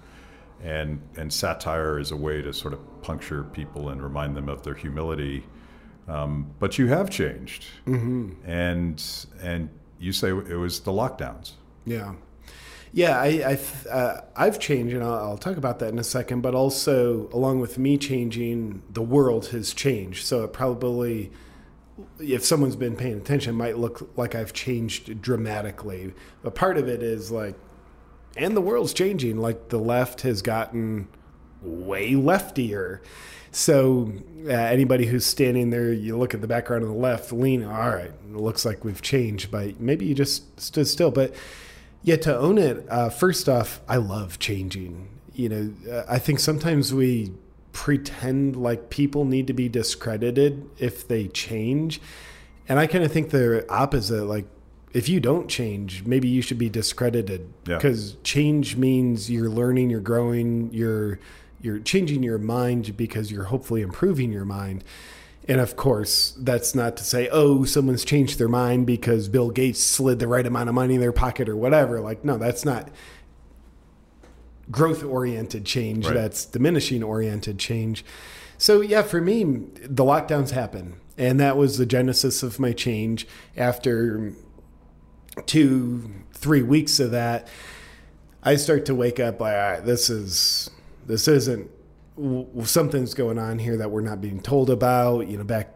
And 0.63 1.01
and 1.17 1.31
satire 1.31 1.99
is 1.99 2.11
a 2.11 2.15
way 2.15 2.41
to 2.41 2.51
sort 2.51 2.73
of 2.73 3.01
puncture 3.01 3.43
people 3.43 3.89
and 3.89 4.01
remind 4.01 4.35
them 4.35 4.49
of 4.49 4.63
their 4.63 4.73
humility. 4.73 5.45
Um, 6.07 6.51
but 6.59 6.77
you 6.77 6.87
have 6.87 7.09
changed, 7.09 7.65
mm-hmm. 7.85 8.33
and 8.49 9.03
and 9.41 9.69
you 9.99 10.11
say 10.11 10.29
it 10.29 10.57
was 10.57 10.79
the 10.81 10.91
lockdowns. 10.91 11.53
Yeah. 11.85 12.13
Yeah, 12.93 13.19
I, 13.19 13.27
I 13.85 13.89
uh, 13.89 14.21
I've 14.37 14.57
changed, 14.57 14.95
and 14.95 15.03
I'll, 15.03 15.13
I'll 15.13 15.37
talk 15.37 15.57
about 15.57 15.79
that 15.79 15.89
in 15.89 15.99
a 15.99 16.03
second. 16.03 16.41
But 16.41 16.55
also, 16.55 17.29
along 17.33 17.59
with 17.59 17.77
me 17.77 17.97
changing, 17.97 18.83
the 18.89 19.01
world 19.01 19.47
has 19.47 19.73
changed. 19.73 20.25
So 20.25 20.45
it 20.45 20.53
probably, 20.53 21.31
if 22.19 22.45
someone's 22.45 22.77
been 22.77 22.95
paying 22.95 23.17
attention, 23.17 23.53
might 23.55 23.77
look 23.77 24.17
like 24.17 24.33
I've 24.33 24.53
changed 24.53 25.21
dramatically. 25.21 26.13
But 26.41 26.55
part 26.55 26.77
of 26.77 26.87
it 26.87 27.03
is 27.03 27.31
like, 27.31 27.55
and 28.35 28.55
the 28.55 28.61
world's 28.61 28.93
changing. 28.93 29.37
Like 29.37 29.69
the 29.69 29.79
left 29.79 30.21
has 30.21 30.41
gotten 30.41 31.07
way 31.61 32.13
leftier. 32.13 32.99
So 33.51 34.11
uh, 34.45 34.51
anybody 34.51 35.05
who's 35.05 35.25
standing 35.25 35.69
there, 35.69 35.93
you 35.93 36.17
look 36.17 36.33
at 36.33 36.41
the 36.41 36.47
background 36.47 36.83
on 36.83 36.89
the 36.89 36.97
left, 36.97 37.31
lean. 37.31 37.63
All 37.63 37.89
right, 37.89 38.11
it 38.11 38.35
looks 38.35 38.65
like 38.65 38.83
we've 38.83 39.01
changed, 39.01 39.49
but 39.49 39.79
maybe 39.79 40.05
you 40.05 40.13
just 40.13 40.59
stood 40.59 40.87
still. 40.87 41.09
But 41.09 41.33
yeah, 42.03 42.17
to 42.17 42.37
own 42.37 42.57
it. 42.57 42.85
Uh, 42.89 43.09
first 43.09 43.47
off, 43.47 43.79
I 43.87 43.97
love 43.97 44.39
changing. 44.39 45.07
You 45.33 45.49
know, 45.49 45.73
uh, 45.91 46.03
I 46.07 46.19
think 46.19 46.39
sometimes 46.39 46.93
we 46.93 47.31
pretend 47.71 48.55
like 48.55 48.89
people 48.89 49.25
need 49.25 49.47
to 49.47 49.53
be 49.53 49.69
discredited 49.69 50.69
if 50.77 51.07
they 51.07 51.27
change, 51.29 52.01
and 52.67 52.77
I 52.77 52.87
kind 52.87 53.03
of 53.03 53.11
think 53.11 53.29
the 53.29 53.65
opposite. 53.69 54.25
Like, 54.25 54.47
if 54.95 55.09
you 55.09 55.19
don't 55.19 55.49
change, 55.49 56.05
maybe 56.05 56.29
you 56.29 56.41
should 56.41 56.57
be 56.57 56.69
discredited 56.69 57.51
Yeah. 57.67 57.75
because 57.75 58.15
change 58.23 58.77
means 58.77 59.29
you're 59.29 59.49
learning, 59.49 59.89
you're 59.89 59.99
growing, 59.99 60.69
you're 60.71 61.19
you're 61.61 61.79
changing 61.79 62.23
your 62.23 62.37
mind 62.37 62.95
because 62.95 63.31
you're 63.31 63.45
hopefully 63.45 63.81
improving 63.81 64.31
your 64.31 64.45
mind. 64.45 64.83
And 65.49 65.59
of 65.59 65.75
course, 65.75 66.33
that's 66.39 66.73
not 66.75 66.95
to 66.97 67.03
say, 67.03 67.27
oh, 67.31 67.65
someone's 67.65 68.05
changed 68.05 68.39
their 68.39 68.47
mind 68.47 68.85
because 68.85 69.27
Bill 69.29 69.49
Gates 69.49 69.81
slid 69.83 70.19
the 70.19 70.27
right 70.27 70.45
amount 70.45 70.69
of 70.69 70.75
money 70.75 70.95
in 70.95 71.01
their 71.01 71.11
pocket 71.11 71.49
or 71.49 71.55
whatever. 71.55 71.99
Like, 71.99 72.23
no, 72.23 72.37
that's 72.37 72.63
not 72.65 72.89
growth 74.71 75.03
oriented 75.03 75.65
change. 75.65 76.05
Right. 76.05 76.13
That's 76.13 76.45
diminishing 76.45 77.03
oriented 77.03 77.57
change. 77.59 78.05
So, 78.57 78.81
yeah, 78.81 79.01
for 79.01 79.19
me, 79.21 79.43
the 79.43 80.03
lockdowns 80.03 80.51
happen. 80.51 80.95
And 81.17 81.39
that 81.39 81.57
was 81.57 81.77
the 81.77 81.85
genesis 81.85 82.43
of 82.43 82.59
my 82.59 82.73
change. 82.73 83.27
After 83.57 84.33
two, 85.45 86.09
three 86.33 86.61
weeks 86.61 86.99
of 86.99 87.11
that, 87.11 87.47
I 88.43 88.55
start 88.55 88.85
to 88.85 88.95
wake 88.95 89.19
up 89.19 89.39
like, 89.39 89.55
all 89.55 89.71
right, 89.71 89.85
this 89.85 90.09
is, 90.09 90.69
this 91.05 91.27
isn't, 91.27 91.69
something's 92.63 93.13
going 93.13 93.39
on 93.39 93.59
here 93.59 93.77
that 93.77 93.91
we're 93.91 94.01
not 94.01 94.21
being 94.21 94.41
told 94.41 94.69
about. 94.69 95.27
You 95.27 95.37
know, 95.37 95.43
back, 95.43 95.73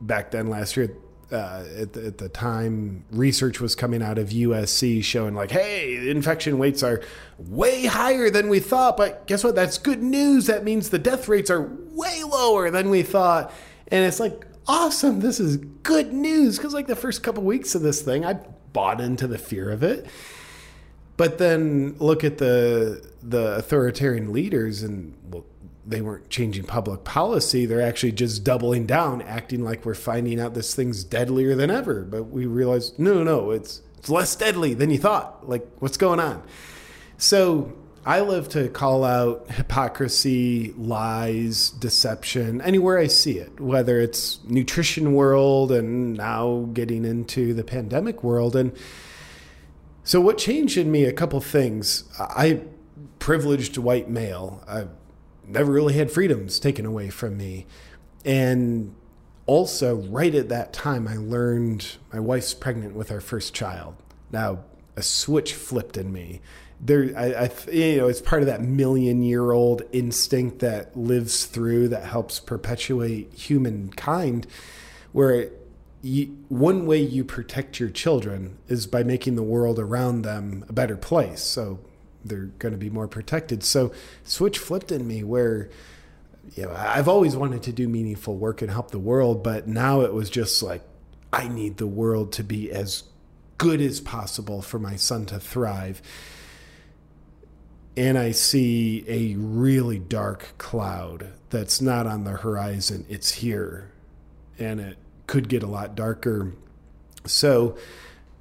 back 0.00 0.30
then 0.30 0.48
last 0.48 0.76
year, 0.76 0.96
uh, 1.30 1.64
at, 1.76 1.92
the, 1.92 2.06
at 2.06 2.18
the 2.18 2.28
time, 2.28 3.04
research 3.10 3.60
was 3.60 3.74
coming 3.74 4.02
out 4.02 4.18
of 4.18 4.28
USC 4.30 5.02
showing 5.02 5.34
like, 5.34 5.50
hey, 5.50 6.08
infection 6.08 6.58
rates 6.58 6.82
are 6.82 7.02
way 7.38 7.84
higher 7.86 8.30
than 8.30 8.48
we 8.48 8.60
thought. 8.60 8.96
But 8.96 9.26
guess 9.26 9.42
what? 9.42 9.54
That's 9.54 9.78
good 9.78 10.02
news. 10.02 10.46
That 10.46 10.64
means 10.64 10.90
the 10.90 10.98
death 10.98 11.28
rates 11.28 11.50
are 11.50 11.62
way 11.90 12.22
lower 12.22 12.70
than 12.70 12.90
we 12.90 13.02
thought. 13.02 13.52
And 13.88 14.04
it's 14.04 14.20
like, 14.20 14.46
awesome. 14.68 15.20
This 15.20 15.40
is 15.40 15.56
good 15.56 16.12
news. 16.12 16.58
Because 16.58 16.74
like 16.74 16.86
the 16.86 16.96
first 16.96 17.22
couple 17.22 17.42
weeks 17.42 17.74
of 17.74 17.82
this 17.82 18.02
thing, 18.02 18.24
I 18.24 18.38
bought 18.76 19.00
into 19.00 19.26
the 19.26 19.38
fear 19.38 19.70
of 19.70 19.82
it. 19.82 20.06
But 21.16 21.38
then 21.38 21.96
look 21.98 22.22
at 22.22 22.36
the 22.36 23.02
the 23.22 23.56
authoritarian 23.56 24.34
leaders, 24.34 24.82
and 24.82 25.14
well, 25.30 25.46
they 25.86 26.02
weren't 26.02 26.28
changing 26.28 26.64
public 26.64 27.02
policy. 27.02 27.64
They're 27.64 27.80
actually 27.80 28.12
just 28.12 28.44
doubling 28.44 28.84
down, 28.86 29.22
acting 29.22 29.64
like 29.64 29.86
we're 29.86 29.94
finding 29.94 30.38
out 30.38 30.52
this 30.52 30.74
thing's 30.74 31.04
deadlier 31.04 31.54
than 31.54 31.70
ever. 31.70 32.02
But 32.02 32.24
we 32.24 32.44
realized, 32.44 32.98
no, 32.98 33.24
no, 33.24 33.50
it's 33.50 33.80
it's 33.96 34.10
less 34.10 34.36
deadly 34.36 34.74
than 34.74 34.90
you 34.90 34.98
thought. 34.98 35.48
Like, 35.48 35.66
what's 35.78 35.96
going 35.96 36.20
on? 36.20 36.42
So 37.16 37.72
I 38.06 38.20
live 38.20 38.48
to 38.50 38.68
call 38.68 39.02
out 39.02 39.50
hypocrisy, 39.50 40.72
lies, 40.78 41.70
deception, 41.70 42.60
anywhere 42.60 42.98
I 42.98 43.08
see 43.08 43.38
it, 43.38 43.58
whether 43.58 44.00
it's 44.00 44.38
nutrition 44.44 45.12
world 45.12 45.72
and 45.72 46.14
now 46.14 46.68
getting 46.72 47.04
into 47.04 47.52
the 47.52 47.64
pandemic 47.64 48.22
world. 48.22 48.54
And 48.54 48.70
so 50.04 50.20
what 50.20 50.38
changed 50.38 50.76
in 50.76 50.92
me 50.92 51.04
a 51.04 51.12
couple 51.12 51.40
things. 51.40 52.04
I 52.16 52.62
privileged 53.18 53.76
white 53.76 54.08
male. 54.08 54.62
I 54.68 54.86
never 55.44 55.72
really 55.72 55.94
had 55.94 56.12
freedoms 56.12 56.60
taken 56.60 56.86
away 56.86 57.10
from 57.10 57.36
me. 57.36 57.66
And 58.24 58.94
also 59.46 59.96
right 59.96 60.32
at 60.32 60.48
that 60.48 60.72
time 60.72 61.08
I 61.08 61.16
learned 61.16 61.96
my 62.12 62.20
wife's 62.20 62.54
pregnant 62.54 62.94
with 62.94 63.10
our 63.10 63.20
first 63.20 63.52
child. 63.52 63.96
Now 64.30 64.60
a 64.94 65.02
switch 65.02 65.54
flipped 65.54 65.96
in 65.96 66.12
me. 66.12 66.40
There, 66.80 67.12
I, 67.16 67.44
I, 67.44 67.70
you 67.70 67.96
know, 67.98 68.08
it's 68.08 68.20
part 68.20 68.42
of 68.42 68.46
that 68.46 68.60
million-year-old 68.60 69.82
instinct 69.92 70.58
that 70.58 70.96
lives 70.96 71.46
through 71.46 71.88
that 71.88 72.04
helps 72.04 72.38
perpetuate 72.38 73.32
humankind, 73.32 74.46
where 75.12 75.50
you, 76.02 76.36
one 76.48 76.86
way 76.86 77.00
you 77.00 77.24
protect 77.24 77.80
your 77.80 77.88
children 77.88 78.58
is 78.68 78.86
by 78.86 79.02
making 79.02 79.36
the 79.36 79.42
world 79.42 79.78
around 79.78 80.22
them 80.22 80.64
a 80.68 80.72
better 80.72 80.96
place. 80.96 81.40
So 81.40 81.78
they're 82.24 82.50
going 82.58 82.72
to 82.72 82.78
be 82.78 82.90
more 82.90 83.08
protected. 83.08 83.64
So 83.64 83.92
switch 84.24 84.58
flipped 84.58 84.92
in 84.92 85.08
me 85.08 85.24
where 85.24 85.70
you 86.54 86.64
know, 86.64 86.74
I've 86.76 87.08
always 87.08 87.34
wanted 87.34 87.62
to 87.64 87.72
do 87.72 87.88
meaningful 87.88 88.36
work 88.36 88.62
and 88.62 88.70
help 88.70 88.90
the 88.90 88.98
world, 88.98 89.42
but 89.42 89.66
now 89.66 90.02
it 90.02 90.12
was 90.12 90.30
just 90.30 90.62
like 90.62 90.82
I 91.32 91.48
need 91.48 91.78
the 91.78 91.86
world 91.86 92.32
to 92.32 92.44
be 92.44 92.70
as 92.70 93.04
good 93.58 93.80
as 93.80 94.00
possible 94.00 94.62
for 94.62 94.78
my 94.78 94.96
son 94.96 95.26
to 95.26 95.40
thrive. 95.40 96.02
And 97.96 98.18
I 98.18 98.32
see 98.32 99.04
a 99.08 99.34
really 99.36 99.98
dark 99.98 100.54
cloud 100.58 101.32
that's 101.50 101.80
not 101.80 102.06
on 102.06 102.24
the 102.24 102.32
horizon. 102.32 103.06
It's 103.08 103.32
here. 103.32 103.90
And 104.58 104.80
it 104.80 104.98
could 105.26 105.48
get 105.48 105.62
a 105.62 105.66
lot 105.66 105.94
darker. 105.94 106.52
So, 107.24 107.76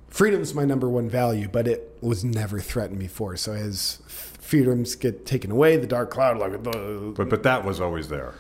freedom's 0.10 0.54
my 0.54 0.66
number 0.66 0.90
one 0.90 1.10
value, 1.10 1.48
but 1.48 1.68
it 1.68 1.98
was 2.02 2.24
never 2.24 2.60
threatened 2.60 3.00
before. 3.00 3.38
So, 3.38 3.54
as 3.54 4.00
freedoms 4.08 4.96
get 4.96 5.26
taken 5.26 5.52
away, 5.52 5.78
the 5.78 5.88
dark 5.88 6.12
cloud, 6.12 6.38
like, 6.38 6.62
But 6.62 7.30
but 7.30 7.44
that 7.44 7.66
was 7.66 7.82
always 7.82 8.10
there. 8.10 8.36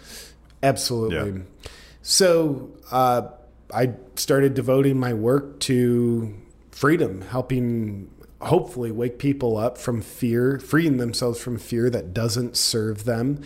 Absolutely. 0.61 1.39
Yeah. 1.39 1.69
So 2.01 2.69
uh, 2.91 3.29
I 3.73 3.93
started 4.15 4.53
devoting 4.53 4.99
my 4.99 5.13
work 5.13 5.59
to 5.61 6.35
freedom, 6.71 7.21
helping 7.21 8.11
hopefully 8.41 8.91
wake 8.91 9.17
people 9.17 9.57
up 9.57 9.77
from 9.77 10.01
fear, 10.01 10.59
freeing 10.59 10.97
themselves 10.97 11.39
from 11.39 11.57
fear 11.57 11.89
that 11.89 12.13
doesn't 12.13 12.57
serve 12.57 13.05
them, 13.05 13.41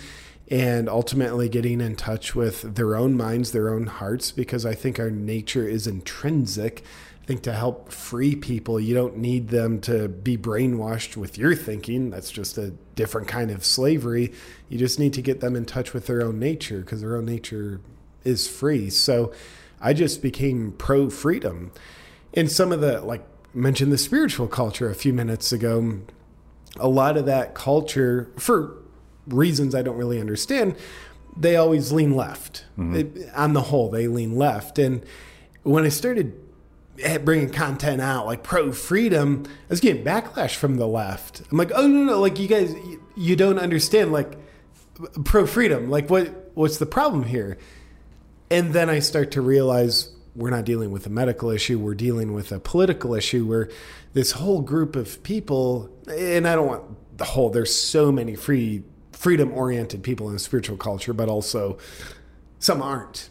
and 0.50 0.90
ultimately 0.90 1.48
getting 1.48 1.80
in 1.80 1.96
touch 1.96 2.36
with 2.36 2.76
their 2.76 2.96
own 2.96 3.16
minds, 3.16 3.52
their 3.52 3.74
own 3.74 3.86
hearts, 3.86 4.32
because 4.32 4.66
I 4.66 4.74
think 4.74 5.00
our 5.00 5.12
nature 5.12 5.68
is 5.68 5.86
intrinsic. 5.86 6.84
I 7.22 7.26
think 7.26 7.44
to 7.44 7.54
help 7.54 7.92
free 7.92 8.36
people, 8.36 8.80
you 8.80 8.96
don't 8.96 9.18
need 9.18 9.50
them 9.50 9.80
to 9.82 10.08
be 10.08 10.36
brainwashed 10.36 11.16
with 11.16 11.38
your 11.38 11.56
thinking. 11.56 12.10
That's 12.10 12.32
just 12.32 12.58
a 12.58 12.72
different 12.96 13.28
kind 13.28 13.52
of 13.52 13.64
slavery. 13.64 14.34
You 14.70 14.80
just 14.80 14.98
need 14.98 15.14
to 15.14 15.22
get 15.22 15.40
them 15.40 15.56
in 15.56 15.66
touch 15.66 15.94
with 15.94 16.08
their 16.08 16.24
own 16.24 16.40
nature 16.40 16.80
because 16.80 17.02
their 17.02 17.16
own 17.16 17.26
nature 17.26 17.82
is 18.24 18.48
free. 18.48 18.90
So 18.90 19.32
I 19.80 19.94
just 19.94 20.24
became 20.24 20.72
pro 20.72 21.12
freedom. 21.12 21.72
And 22.34 22.52
some 22.52 22.72
of 22.72 22.82
the, 22.82 23.02
like, 23.02 23.24
mentioned 23.54 23.92
the 23.92 23.98
spiritual 23.98 24.48
culture 24.48 24.90
a 24.90 24.96
few 24.96 25.14
minutes 25.14 25.52
ago. 25.52 26.00
A 26.78 26.88
lot 26.88 27.18
of 27.18 27.26
that 27.26 27.56
culture, 27.56 28.32
for 28.38 28.78
reasons 29.28 29.74
I 29.76 29.82
don't 29.82 29.98
really 29.98 30.20
understand, 30.20 30.76
they 31.36 31.56
always 31.56 31.92
lean 31.92 32.16
left. 32.16 32.66
Mm-hmm. 32.78 32.96
It- 32.96 33.30
on 33.36 33.54
the 33.54 33.62
whole, 33.64 33.90
they 33.90 34.08
lean 34.08 34.36
left. 34.36 34.78
And 34.80 35.04
when 35.64 35.84
I 35.84 35.90
started 35.90 36.34
eh, 37.02 37.18
bringing 37.18 37.50
content 37.50 38.02
out 38.02 38.26
like 38.26 38.44
pro 38.44 38.72
freedom, 38.72 39.44
I 39.48 39.70
was 39.70 39.80
getting 39.80 40.04
backlash 40.04 40.56
from 40.56 40.76
the 40.76 40.88
left. 40.88 41.42
I'm 41.52 41.58
like, 41.58 41.72
oh 41.74 41.88
no 41.88 42.04
no, 42.04 42.20
like 42.20 42.40
you 42.40 42.48
guys, 42.48 42.74
you, 42.74 43.04
you 43.16 43.36
don't 43.36 43.60
understand 43.60 44.12
like 44.12 44.38
pro 45.26 45.46
freedom. 45.46 45.90
Like 45.90 46.10
what 46.10 46.52
what's 46.56 46.78
the 46.78 46.86
problem 46.86 47.24
here? 47.24 47.58
And 48.52 48.74
then 48.74 48.90
I 48.90 49.00
start 49.00 49.32
to 49.32 49.42
realize 49.42 50.10
we're 50.40 50.50
not 50.50 50.66
dealing 50.66 50.92
with 50.92 51.06
a 51.06 51.10
medical 51.10 51.50
issue. 51.50 51.78
We're 51.78 51.96
dealing 51.96 52.34
with 52.34 52.52
a 52.52 52.60
political 52.60 53.14
issue 53.14 53.46
where 53.46 53.70
this 54.14 54.32
whole 54.32 54.62
group 54.62 54.96
of 54.96 55.22
people, 55.22 55.90
and 56.08 56.48
I 56.48 56.56
don't 56.56 56.68
want 56.68 57.18
the 57.18 57.26
whole. 57.26 57.50
There's 57.50 57.76
so 57.76 58.12
many 58.12 58.36
free 58.36 58.84
freedom 59.12 59.52
oriented 59.52 60.02
people 60.02 60.28
in 60.28 60.34
the 60.34 60.40
spiritual 60.40 60.78
culture, 60.78 61.14
but 61.14 61.28
also 61.28 61.78
some 62.58 62.82
aren't. 62.82 63.30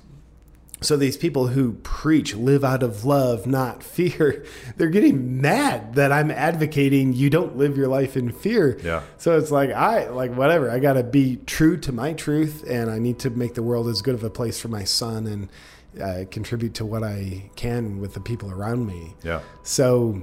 So 0.81 0.97
these 0.97 1.17
people 1.17 1.49
who 1.49 1.73
preach 1.83 2.37
live 2.37 2.63
out 2.63 2.83
of 2.83 3.05
love, 3.05 3.47
not 3.47 3.83
fear, 3.97 4.45
they're 4.77 4.91
getting 4.91 5.41
mad 5.41 5.95
that 5.95 6.13
I'm 6.13 6.31
advocating 6.31 7.15
you 7.15 7.31
don't 7.31 7.57
live 7.57 7.77
your 7.77 7.89
life 7.89 8.17
in 8.17 8.31
fear. 8.31 8.79
Yeah. 8.85 9.03
So 9.17 9.39
it's 9.39 9.51
like 9.51 9.71
I 9.71 10.09
like 10.11 10.35
whatever. 10.35 10.71
I 10.71 10.79
got 10.79 10.93
to 10.93 11.03
be 11.03 11.37
true 11.47 11.79
to 11.79 11.91
my 11.91 12.13
truth, 12.13 12.65
and 12.69 12.91
I 12.91 12.99
need 12.99 13.19
to 13.21 13.31
make 13.31 13.55
the 13.55 13.63
world 13.63 13.89
as 13.89 14.03
good 14.03 14.15
of 14.15 14.23
a 14.23 14.31
place 14.31 14.61
for 14.61 14.69
my 14.69 14.85
son 14.85 15.27
and 15.27 15.49
uh, 16.01 16.25
contribute 16.31 16.75
to 16.75 16.87
what 16.87 17.03
I 17.03 17.51
can 17.57 18.01
with 18.01 18.15
the 18.15 18.21
people 18.21 18.51
around 18.51 18.87
me. 18.87 19.15
Yeah. 19.23 19.41
So, 19.63 20.23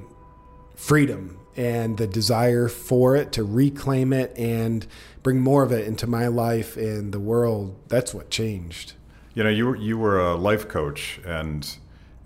freedom 0.76 1.40
and 1.56 1.98
the 1.98 2.08
desire 2.08 2.68
for 2.68 3.16
it 3.16 3.32
to 3.34 3.44
reclaim 3.44 4.12
it 4.12 4.38
and 4.38 4.86
bring 5.24 5.40
more 5.40 5.64
of 5.64 5.72
it 5.72 5.88
into 5.88 6.06
my 6.06 6.28
life 6.28 6.76
and 6.78 7.14
the 7.14 7.20
world. 7.20 7.76
That's 7.88 8.14
what 8.14 8.30
changed. 8.30 8.94
You 9.34 9.44
know, 9.44 9.50
you 9.50 9.66
were 9.66 9.76
you 9.76 9.98
were 9.98 10.20
a 10.20 10.36
life 10.36 10.68
coach, 10.68 11.20
and 11.26 11.78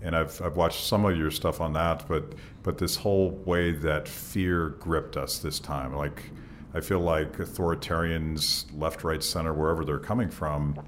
and 0.02 0.14
I've 0.16 0.40
I've 0.42 0.56
watched 0.56 0.84
some 0.84 1.04
of 1.04 1.16
your 1.16 1.30
stuff 1.30 1.60
on 1.60 1.72
that, 1.74 2.06
but 2.08 2.34
but 2.62 2.78
this 2.78 2.96
whole 2.96 3.30
way 3.30 3.72
that 3.72 4.06
fear 4.06 4.70
gripped 4.80 5.16
us 5.16 5.38
this 5.38 5.58
time, 5.58 5.94
like 5.94 6.30
I 6.74 6.80
feel 6.80 7.00
like 7.00 7.38
authoritarians, 7.38 8.66
left, 8.78 9.02
right, 9.02 9.22
center, 9.22 9.52
wherever 9.52 9.84
they're 9.84 9.98
coming 9.98 10.30
from, 10.30 10.78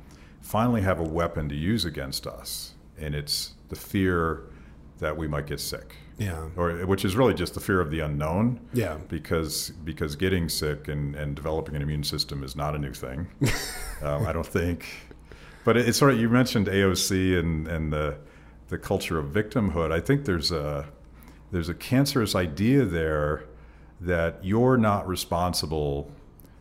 finally 0.43 0.83
have 0.83 1.01
a 1.01 1.05
weapon 1.05 1.49
to 1.49 1.55
use 1.55 1.85
against 1.87 2.27
us, 2.27 2.75
and 2.99 3.15
it's 3.15 3.55
the 3.71 3.77
fear 3.77 4.45
that 4.99 5.17
we 5.17 5.27
might 5.27 5.47
get 5.47 5.59
sick. 5.61 5.97
Yeah. 6.19 6.49
Or, 6.57 6.73
which 6.87 7.05
is 7.05 7.17
really 7.17 7.35
just 7.35 7.55
the 7.55 7.61
fear 7.61 7.81
of 7.81 7.91
the 7.91 8.01
unknown. 8.01 8.61
Yeah. 8.75 8.99
Because 9.09 9.71
because 9.85 10.15
getting 10.15 10.49
sick 10.49 10.87
and, 10.89 11.17
and 11.17 11.35
developing 11.35 11.75
an 11.75 11.83
immune 11.83 12.05
system 12.05 12.45
is 12.45 12.55
not 12.55 12.75
a 12.77 12.79
new 12.79 12.93
thing. 12.93 13.27
um, 14.03 14.27
I 14.27 14.33
don't 14.33 14.47
think. 14.47 14.87
But 15.65 15.77
it- 15.77 15.89
it's 15.89 15.99
sort 15.99 16.13
of 16.13 16.21
you 16.21 16.29
mentioned 16.29 16.67
AOC 16.67 17.39
and, 17.39 17.67
and 17.67 17.93
the 17.93 18.19
the 18.69 18.79
culture 18.79 19.19
of 19.19 19.27
victimhood. 19.33 19.91
I 19.91 20.01
think 20.01 20.25
there's 20.25 20.53
a 20.53 20.87
there's 21.51 21.69
a 21.69 21.75
cancerous 21.75 22.35
idea 22.35 22.85
there 22.85 23.45
that 24.01 24.45
you're 24.45 24.77
not 24.77 25.07
responsible 25.09 26.11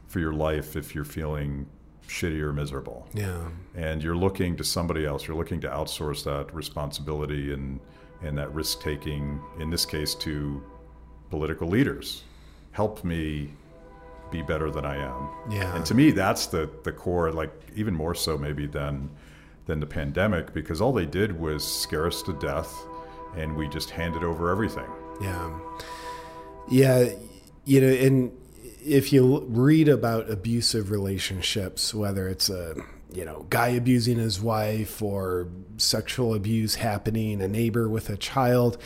for 0.07 0.19
your 0.19 0.33
life 0.33 0.75
if 0.75 0.93
you're 0.95 1.03
feeling 1.05 1.67
shitty 2.11 2.39
or 2.41 2.51
miserable 2.51 3.07
Yeah. 3.13 3.47
and 3.75 4.03
you're 4.03 4.17
looking 4.25 4.57
to 4.57 4.63
somebody 4.63 5.05
else. 5.05 5.25
You're 5.27 5.37
looking 5.37 5.61
to 5.61 5.69
outsource 5.69 6.23
that 6.25 6.53
responsibility 6.53 7.53
and 7.53 7.79
and 8.23 8.37
that 8.37 8.53
risk 8.53 8.81
taking. 8.81 9.39
In 9.59 9.69
this 9.71 9.85
case, 9.85 10.13
to 10.15 10.61
political 11.29 11.67
leaders. 11.67 12.23
Help 12.71 13.03
me 13.03 13.51
be 14.29 14.41
better 14.43 14.69
than 14.69 14.85
I 14.85 14.97
am. 14.97 15.29
Yeah. 15.49 15.75
And 15.75 15.85
to 15.85 15.95
me, 15.95 16.11
that's 16.11 16.45
the 16.47 16.69
the 16.83 16.91
core. 16.91 17.31
Like 17.31 17.51
even 17.75 17.93
more 17.95 18.13
so 18.15 18.37
maybe 18.37 18.67
than 18.67 19.09
than 19.67 19.79
the 19.79 19.85
pandemic, 19.87 20.53
because 20.53 20.81
all 20.81 20.91
they 20.93 21.05
did 21.05 21.31
was 21.39 21.63
scare 21.65 22.05
us 22.07 22.21
to 22.23 22.33
death, 22.33 22.71
and 23.37 23.55
we 23.55 23.67
just 23.69 23.89
handed 23.89 24.23
over 24.23 24.49
everything. 24.51 24.89
Yeah. 25.21 25.49
Yeah. 26.69 27.09
You 27.65 27.81
know, 27.81 27.87
and 28.05 28.31
if 28.83 29.13
you 29.13 29.45
read 29.47 29.87
about 29.87 30.29
abusive 30.29 30.91
relationships, 30.91 31.93
whether 31.93 32.27
it's 32.27 32.49
a, 32.49 32.75
you 33.13 33.25
know, 33.25 33.45
guy 33.49 33.69
abusing 33.69 34.17
his 34.17 34.41
wife 34.41 35.01
or 35.01 35.47
sexual 35.77 36.33
abuse 36.33 36.75
happening, 36.75 37.41
a 37.41 37.47
neighbor 37.47 37.87
with 37.87 38.09
a 38.09 38.17
child, 38.17 38.77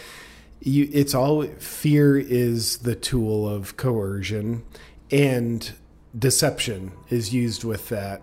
you, 0.60 0.90
it's 0.92 1.14
all 1.14 1.44
fear 1.44 2.18
is 2.18 2.80
the 2.80 2.96
tool 2.96 3.48
of 3.48 3.78
coercion 3.78 4.64
and 5.12 5.74
deception 6.18 6.92
is 7.10 7.34
used 7.34 7.64
with 7.64 7.90
that. 7.90 8.22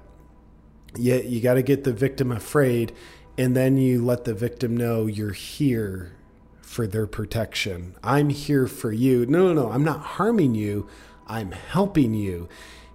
Yeah, 0.97 1.17
you 1.17 1.41
got 1.41 1.55
to 1.55 1.63
get 1.63 1.85
the 1.85 1.93
victim 1.93 2.31
afraid, 2.31 2.93
and 3.39 3.57
then 3.57 3.79
you 3.79 4.05
let 4.05 4.25
the 4.25 4.35
victim 4.35 4.77
know 4.77 5.07
you're 5.07 5.33
here 5.33 6.13
for 6.61 6.87
their 6.87 7.07
protection. 7.07 7.95
I'm 8.03 8.29
here 8.29 8.67
for 8.67 8.93
you. 8.93 9.25
No, 9.27 9.53
no, 9.53 9.63
no, 9.63 9.73
I'm 9.73 9.85
not 9.85 10.01
harming 10.01 10.55
you. 10.55 10.87
I'm 11.27 11.53
helping 11.53 12.15
you. 12.15 12.49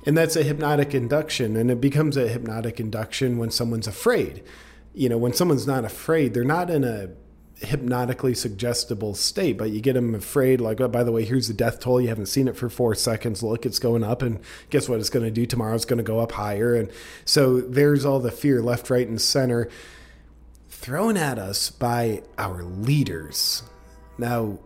And 0.05 0.17
that's 0.17 0.35
a 0.35 0.43
hypnotic 0.43 0.93
induction, 0.93 1.57
and 1.57 1.69
it 1.69 1.81
becomes 1.81 2.15
a 2.15 2.27
hypnotic 2.27 2.79
induction 2.79 3.37
when 3.37 3.51
someone's 3.51 3.87
afraid. 3.87 4.43
You 4.93 5.09
know, 5.09 5.17
when 5.17 5.33
someone's 5.33 5.67
not 5.67 5.83
afraid, 5.83 6.33
they're 6.33 6.43
not 6.43 6.69
in 6.69 6.83
a 6.83 7.09
hypnotically 7.59 8.33
suggestible 8.33 9.15
state, 9.15 9.57
but 9.57 9.71
you 9.71 9.81
get 9.81 9.93
them 9.93 10.15
afraid, 10.15 10.61
like, 10.61 10.79
oh, 10.79 10.87
by 10.87 11.03
the 11.03 11.11
way, 11.11 11.25
here's 11.25 11.47
the 11.47 11.53
death 11.53 11.79
toll. 11.79 11.99
You 11.99 12.07
haven't 12.07 12.27
seen 12.27 12.47
it 12.47 12.55
for 12.55 12.69
four 12.69 12.95
seconds. 12.95 13.43
Look, 13.43 13.65
it's 13.65 13.79
going 13.79 14.03
up. 14.03 14.21
And 14.21 14.39
guess 14.69 14.87
what 14.87 14.99
it's 14.99 15.09
going 15.09 15.25
to 15.25 15.31
do? 15.31 15.45
Tomorrow 15.45 15.75
it's 15.75 15.85
going 15.85 15.97
to 15.97 16.03
go 16.03 16.19
up 16.19 16.33
higher. 16.33 16.75
And 16.75 16.89
so 17.25 17.59
there's 17.59 18.05
all 18.05 18.19
the 18.19 18.31
fear 18.31 18.61
left, 18.61 18.89
right, 18.89 19.07
and 19.07 19.19
center 19.19 19.69
thrown 20.69 21.17
at 21.17 21.39
us 21.39 21.69
by 21.69 22.23
our 22.37 22.63
leaders. 22.63 23.63
Now, 24.17 24.59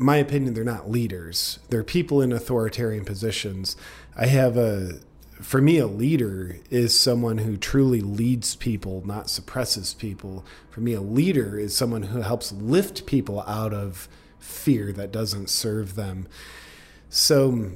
my 0.00 0.16
opinion, 0.16 0.54
they're 0.54 0.64
not 0.64 0.90
leaders. 0.90 1.58
They're 1.68 1.84
people 1.84 2.22
in 2.22 2.32
authoritarian 2.32 3.04
positions. 3.04 3.76
I 4.16 4.26
have 4.26 4.56
a, 4.56 5.00
for 5.42 5.60
me, 5.60 5.76
a 5.78 5.86
leader 5.86 6.56
is 6.70 6.98
someone 6.98 7.38
who 7.38 7.58
truly 7.58 8.00
leads 8.00 8.56
people, 8.56 9.02
not 9.06 9.28
suppresses 9.28 9.92
people. 9.92 10.44
For 10.70 10.80
me, 10.80 10.94
a 10.94 11.02
leader 11.02 11.58
is 11.58 11.76
someone 11.76 12.04
who 12.04 12.22
helps 12.22 12.50
lift 12.50 13.04
people 13.04 13.42
out 13.42 13.74
of 13.74 14.08
fear 14.38 14.90
that 14.92 15.12
doesn't 15.12 15.50
serve 15.50 15.96
them. 15.96 16.26
So 17.10 17.72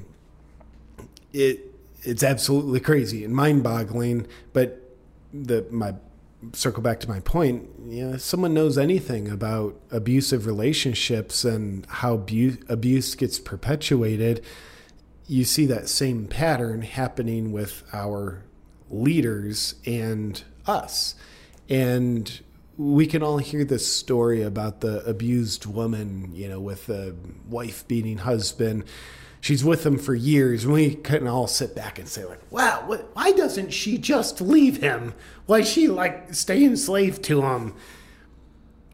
it 1.31 1.71
it's 2.01 2.23
absolutely 2.23 2.79
crazy 2.79 3.23
and 3.23 3.35
mind-boggling, 3.35 4.27
but 4.53 4.81
the 5.33 5.65
my 5.69 5.95
circle 6.53 6.81
back 6.81 6.99
to 7.01 7.09
my 7.09 7.19
point, 7.19 7.69
you 7.87 8.05
know, 8.05 8.13
if 8.15 8.21
someone 8.21 8.53
knows 8.53 8.77
anything 8.77 9.29
about 9.29 9.79
abusive 9.91 10.45
relationships 10.45 11.43
and 11.45 11.85
how 11.87 12.15
abu- 12.15 12.57
abuse 12.69 13.15
gets 13.15 13.39
perpetuated, 13.39 14.43
you 15.27 15.43
see 15.43 15.65
that 15.65 15.89
same 15.89 16.27
pattern 16.27 16.81
happening 16.81 17.51
with 17.51 17.83
our 17.93 18.43
leaders 18.89 19.75
and 19.85 20.43
us. 20.67 21.15
And 21.69 22.39
we 22.77 23.07
can 23.07 23.23
all 23.23 23.37
hear 23.37 23.63
this 23.63 23.91
story 23.91 24.41
about 24.41 24.81
the 24.81 25.03
abused 25.05 25.65
woman, 25.65 26.31
you 26.33 26.47
know, 26.47 26.59
with 26.59 26.87
the 26.87 27.15
wife 27.47 27.87
beating 27.87 28.17
husband. 28.19 28.83
She's 29.45 29.63
with 29.63 29.85
him 29.85 29.99
for 29.99 30.15
years, 30.15 30.63
and 30.63 30.73
we 30.73 30.95
couldn't 30.95 31.27
all 31.27 31.45
sit 31.45 31.75
back 31.75 31.99
and 31.99 32.09
say, 32.09 32.25
like, 32.25 32.41
"Wow, 32.49 32.81
what, 32.87 33.15
why 33.15 33.31
doesn't 33.31 33.73
she 33.73 33.99
just 33.99 34.41
leave 34.41 34.77
him? 34.77 35.13
Why 35.45 35.61
she 35.61 35.87
like 35.87 36.33
stay 36.33 36.65
enslaved 36.65 37.21
to 37.25 37.43
him?" 37.43 37.75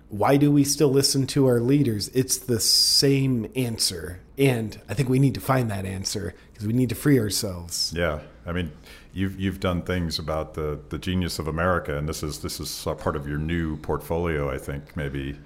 Why 0.09 0.35
do 0.35 0.51
we 0.51 0.65
still 0.65 0.89
listen 0.89 1.25
to 1.27 1.47
our 1.47 1.61
leaders? 1.61 2.09
It's 2.09 2.37
the 2.37 2.59
same 2.59 3.49
answer, 3.55 4.19
and 4.37 4.77
I 4.89 4.93
think 4.93 5.07
we 5.07 5.19
need 5.19 5.35
to 5.35 5.39
find 5.39 5.71
that 5.71 5.85
answer 5.85 6.35
because 6.51 6.67
we 6.67 6.73
need 6.73 6.89
to 6.89 6.95
free 6.95 7.17
ourselves. 7.17 7.93
Yeah, 7.95 8.19
I 8.45 8.51
mean, 8.51 8.73
you've 9.13 9.39
you've 9.39 9.61
done 9.61 9.83
things 9.83 10.19
about 10.19 10.55
the 10.55 10.81
the 10.89 10.97
genius 10.97 11.39
of 11.39 11.47
America, 11.47 11.97
and 11.97 12.09
this 12.09 12.23
is 12.23 12.39
this 12.39 12.59
is 12.59 12.85
part 12.97 13.15
of 13.15 13.25
your 13.25 13.37
new 13.37 13.77
portfolio, 13.77 14.53
I 14.53 14.57
think 14.57 14.97
maybe. 14.97 15.39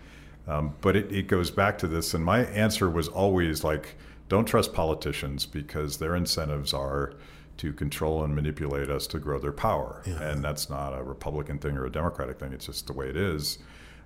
Um, 0.47 0.73
but 0.81 0.95
it, 0.95 1.11
it 1.11 1.27
goes 1.27 1.51
back 1.51 1.77
to 1.77 1.87
this, 1.87 2.15
and 2.15 2.25
my 2.25 2.45
answer 2.45 2.89
was 2.89 3.07
always 3.07 3.63
like, 3.63 3.95
don't 4.27 4.45
trust 4.45 4.73
politicians 4.73 5.45
because 5.45 5.97
their 5.97 6.15
incentives 6.15 6.73
are 6.73 7.13
to 7.57 7.71
control 7.71 8.23
and 8.23 8.35
manipulate 8.35 8.89
us 8.89 9.07
to 9.07 9.19
grow 9.19 9.39
their 9.39 9.53
power, 9.53 10.01
and 10.05 10.43
that's 10.43 10.69
not 10.69 10.97
a 10.97 11.03
Republican 11.03 11.57
thing 11.57 11.77
or 11.77 11.85
a 11.85 11.91
Democratic 11.91 12.39
thing. 12.39 12.51
It's 12.51 12.65
just 12.65 12.87
the 12.87 12.93
way 12.93 13.07
it 13.09 13.15
is. 13.15 13.59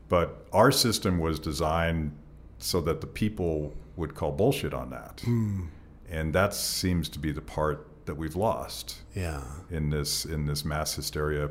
But 0.08 0.46
our 0.54 0.72
system 0.72 1.20
was 1.20 1.40
designed 1.40 2.16
so 2.58 2.82
that 2.82 3.02
the 3.02 3.08
people 3.08 3.76
would 3.96 4.16
call 4.16 4.32
bullshit 4.32 4.74
on 4.74 4.90
that. 4.92 5.24
And 6.10 6.34
that 6.34 6.54
seems 6.54 7.10
to 7.10 7.20
be 7.20 7.32
the 7.32 7.42
part 7.42 7.88
that 8.06 8.16
we've 8.16 8.36
lost 8.36 8.98
Yeah, 9.16 9.44
in 9.70 9.90
this 9.90 10.26
in 10.26 10.46
this 10.46 10.66
mass 10.66 10.96
hysteria 10.96 11.50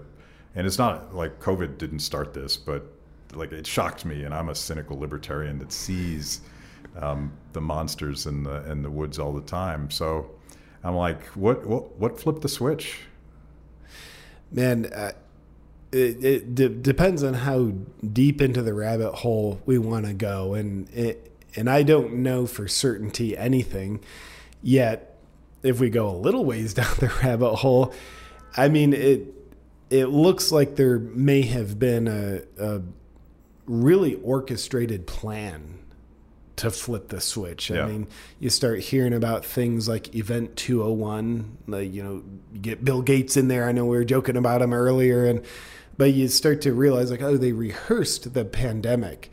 and 0.55 0.67
it's 0.67 0.79
not 0.79 1.15
like 1.15 1.41
COVID 1.41 1.79
didn't 1.79 2.01
start 2.01 2.35
this, 2.35 2.57
but 2.57 2.85
like 3.33 3.53
it 3.53 3.67
shocked 3.67 4.05
me, 4.05 4.25
and 4.25 4.35
I'm 4.35 4.49
a 4.49 4.55
cynical 4.55 4.99
libertarian 4.99 5.59
that 5.59 5.73
sees 5.73 6.41
um, 6.97 7.33
the 7.59 7.63
monsters 7.63 8.25
in 8.25 8.45
the 8.45 8.71
in 8.71 8.83
the 8.83 8.91
woods 8.91 9.19
all 9.19 9.33
the 9.33 9.43
time. 9.43 9.91
So 9.91 10.31
I'm 10.85 10.95
like, 10.95 11.25
what 11.35 11.67
what 11.67 11.99
what 11.99 12.21
flipped 12.21 12.43
the 12.43 12.49
switch? 12.49 13.01
Man, 14.53 14.87
uh, 14.87 15.11
it, 15.91 16.25
it 16.25 16.55
de- 16.55 16.69
depends 16.69 17.25
on 17.25 17.35
how 17.35 17.73
deep 18.13 18.41
into 18.41 18.63
the 18.63 18.73
rabbit 18.73 19.13
hole 19.13 19.61
we 19.67 19.77
want 19.77 20.07
to 20.07 20.15
go, 20.15 20.55
and 20.55 20.89
it, 20.91 21.33
and 21.57 21.69
I 21.69 21.83
don't 21.83 22.23
know 22.23 22.47
for 22.47 22.69
certainty 22.69 23.37
anything 23.37 24.01
yet. 24.63 25.17
If 25.65 25.81
we 25.81 25.91
go 25.91 26.09
a 26.09 26.15
little 26.17 26.45
ways 26.45 26.75
down 26.81 26.95
the 27.01 27.13
rabbit 27.25 27.57
hole, 27.57 27.93
I 28.57 28.69
mean 28.69 28.93
it. 28.93 29.35
It 29.91 30.11
looks 30.11 30.53
like 30.53 30.77
there 30.77 30.99
may 30.99 31.43
have 31.43 31.79
been 31.79 32.09
a, 32.09 32.43
a 32.63 32.83
really 33.67 34.17
orchestrated 34.17 35.07
plan 35.07 35.79
to 36.59 36.71
flip 36.71 37.09
the 37.09 37.21
switch. 37.21 37.71
Yeah. 37.71 37.85
I 37.85 37.87
mean, 37.87 38.07
you 38.39 38.51
start 38.51 38.81
hearing 38.81 39.13
about 39.13 39.45
things 39.45 39.89
like 39.89 40.15
Event 40.15 40.57
201, 40.57 41.59
like 41.67 41.93
you 41.93 42.03
know, 42.03 42.23
you 42.53 42.61
get 42.61 42.85
Bill 42.85 43.03
Gates 43.03 43.37
in 43.37 43.49
there. 43.49 43.69
I 43.69 43.73
know 43.73 43.85
we 43.85 43.97
were 43.97 44.05
joking 44.05 44.37
about 44.37 44.63
him 44.63 44.73
earlier 44.73 45.25
and 45.25 45.45
but 45.97 46.13
you 46.13 46.29
start 46.29 46.61
to 46.63 46.73
realize 46.73 47.11
like 47.11 47.23
oh, 47.23 47.37
they 47.37 47.53
rehearsed 47.53 48.35
the 48.35 48.45
pandemic. 48.45 49.31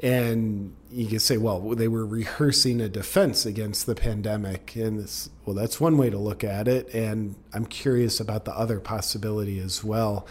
And 0.00 0.76
you 0.90 1.06
can 1.06 1.20
say, 1.20 1.38
well, 1.38 1.60
they 1.70 1.88
were 1.88 2.04
rehearsing 2.04 2.82
a 2.82 2.88
defense 2.88 3.46
against 3.46 3.86
the 3.86 3.94
pandemic. 3.94 4.76
And 4.76 4.98
this, 5.00 5.30
well, 5.46 5.56
that's 5.56 5.80
one 5.80 5.96
way 5.96 6.10
to 6.10 6.18
look 6.18 6.44
at 6.44 6.68
it. 6.68 6.92
And 6.92 7.34
I'm 7.54 7.64
curious 7.64 8.20
about 8.20 8.44
the 8.44 8.54
other 8.54 8.78
possibility 8.78 9.58
as 9.58 9.82
well. 9.82 10.26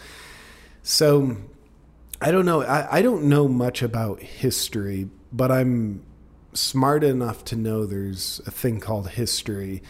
So 0.84 1.36
I 2.20 2.30
don't 2.30 2.46
know. 2.46 2.62
I, 2.62 2.98
I 2.98 3.02
don't 3.02 3.24
know 3.24 3.48
much 3.48 3.82
about 3.82 4.22
history, 4.22 5.08
but 5.32 5.50
I'm 5.50 6.02
smart 6.56 7.04
enough 7.04 7.44
to 7.46 7.56
know 7.56 7.86
there's 7.86 8.40
a 8.46 8.50
thing 8.50 8.80
called 8.80 9.10
history. 9.10 9.82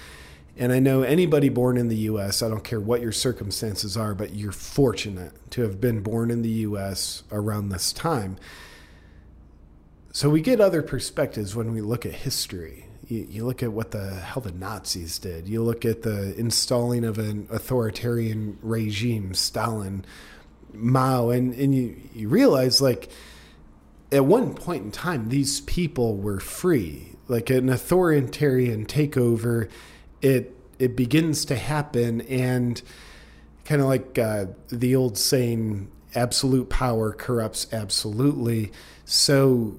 And 0.57 0.73
I 0.73 0.79
know 0.79 1.03
anybody 1.03 1.49
born 1.49 1.77
in 1.77 1.89
the 1.89 1.97
US, 1.97 2.43
I 2.43 2.49
don't 2.49 2.65
care 2.65 2.81
what 2.81 3.01
your 3.01 3.13
circumstances 3.13 3.97
are, 3.97 4.15
but 4.15 4.35
you're 4.35 4.53
fortunate 4.53 5.33
to 5.51 5.63
have 5.63 5.81
been 5.81 6.03
born 6.03 6.31
in 6.31 6.43
the 6.43 6.49
US 6.49 7.23
around 7.31 7.69
this 7.69 7.93
time. 7.93 8.37
So 10.13 10.31
we 10.31 10.41
get 10.41 10.61
other 10.61 10.83
perspectives 10.83 11.55
when 11.55 11.73
we 11.73 11.83
look 11.83 12.07
at 12.07 12.13
history. 12.13 12.87
You, 13.07 13.27
you 13.29 13.45
look 13.45 13.63
at 13.63 13.71
what 13.71 13.91
the 13.91 14.15
hell 14.15 14.43
the 14.43 14.51
Nazis 14.51 15.19
did. 15.19 15.47
You 15.47 15.63
look 15.63 15.85
at 15.85 16.03
the 16.03 16.35
installing 16.39 17.05
of 17.05 17.19
an 17.19 17.49
authoritarian 17.51 18.59
regime, 18.63 19.35
Stalin, 19.35 20.07
Mao, 20.73 21.29
and, 21.29 21.53
and 21.55 21.75
you, 21.75 21.97
you 22.15 22.29
realize 22.29 22.81
like 22.81 23.11
at 24.13 24.25
one 24.25 24.55
point 24.55 24.85
in 24.85 24.91
time, 24.91 25.29
these 25.29 25.61
people 25.63 26.17
were 26.17 26.41
free. 26.41 27.13
Like 27.29 27.51
an 27.51 27.69
authoritarian 27.69 28.87
takeover, 28.87 29.69
it 30.23 30.55
it 30.79 30.95
begins 30.95 31.45
to 31.47 31.57
happen, 31.57 32.21
and 32.23 32.81
kind 33.65 33.81
of 33.81 33.89
like 33.89 34.19
uh, 34.19 34.47
the 34.69 34.95
old 34.95 35.19
saying, 35.19 35.91
"Absolute 36.15 36.69
power 36.69 37.13
corrupts 37.13 37.67
absolutely." 37.73 38.71
So, 39.05 39.79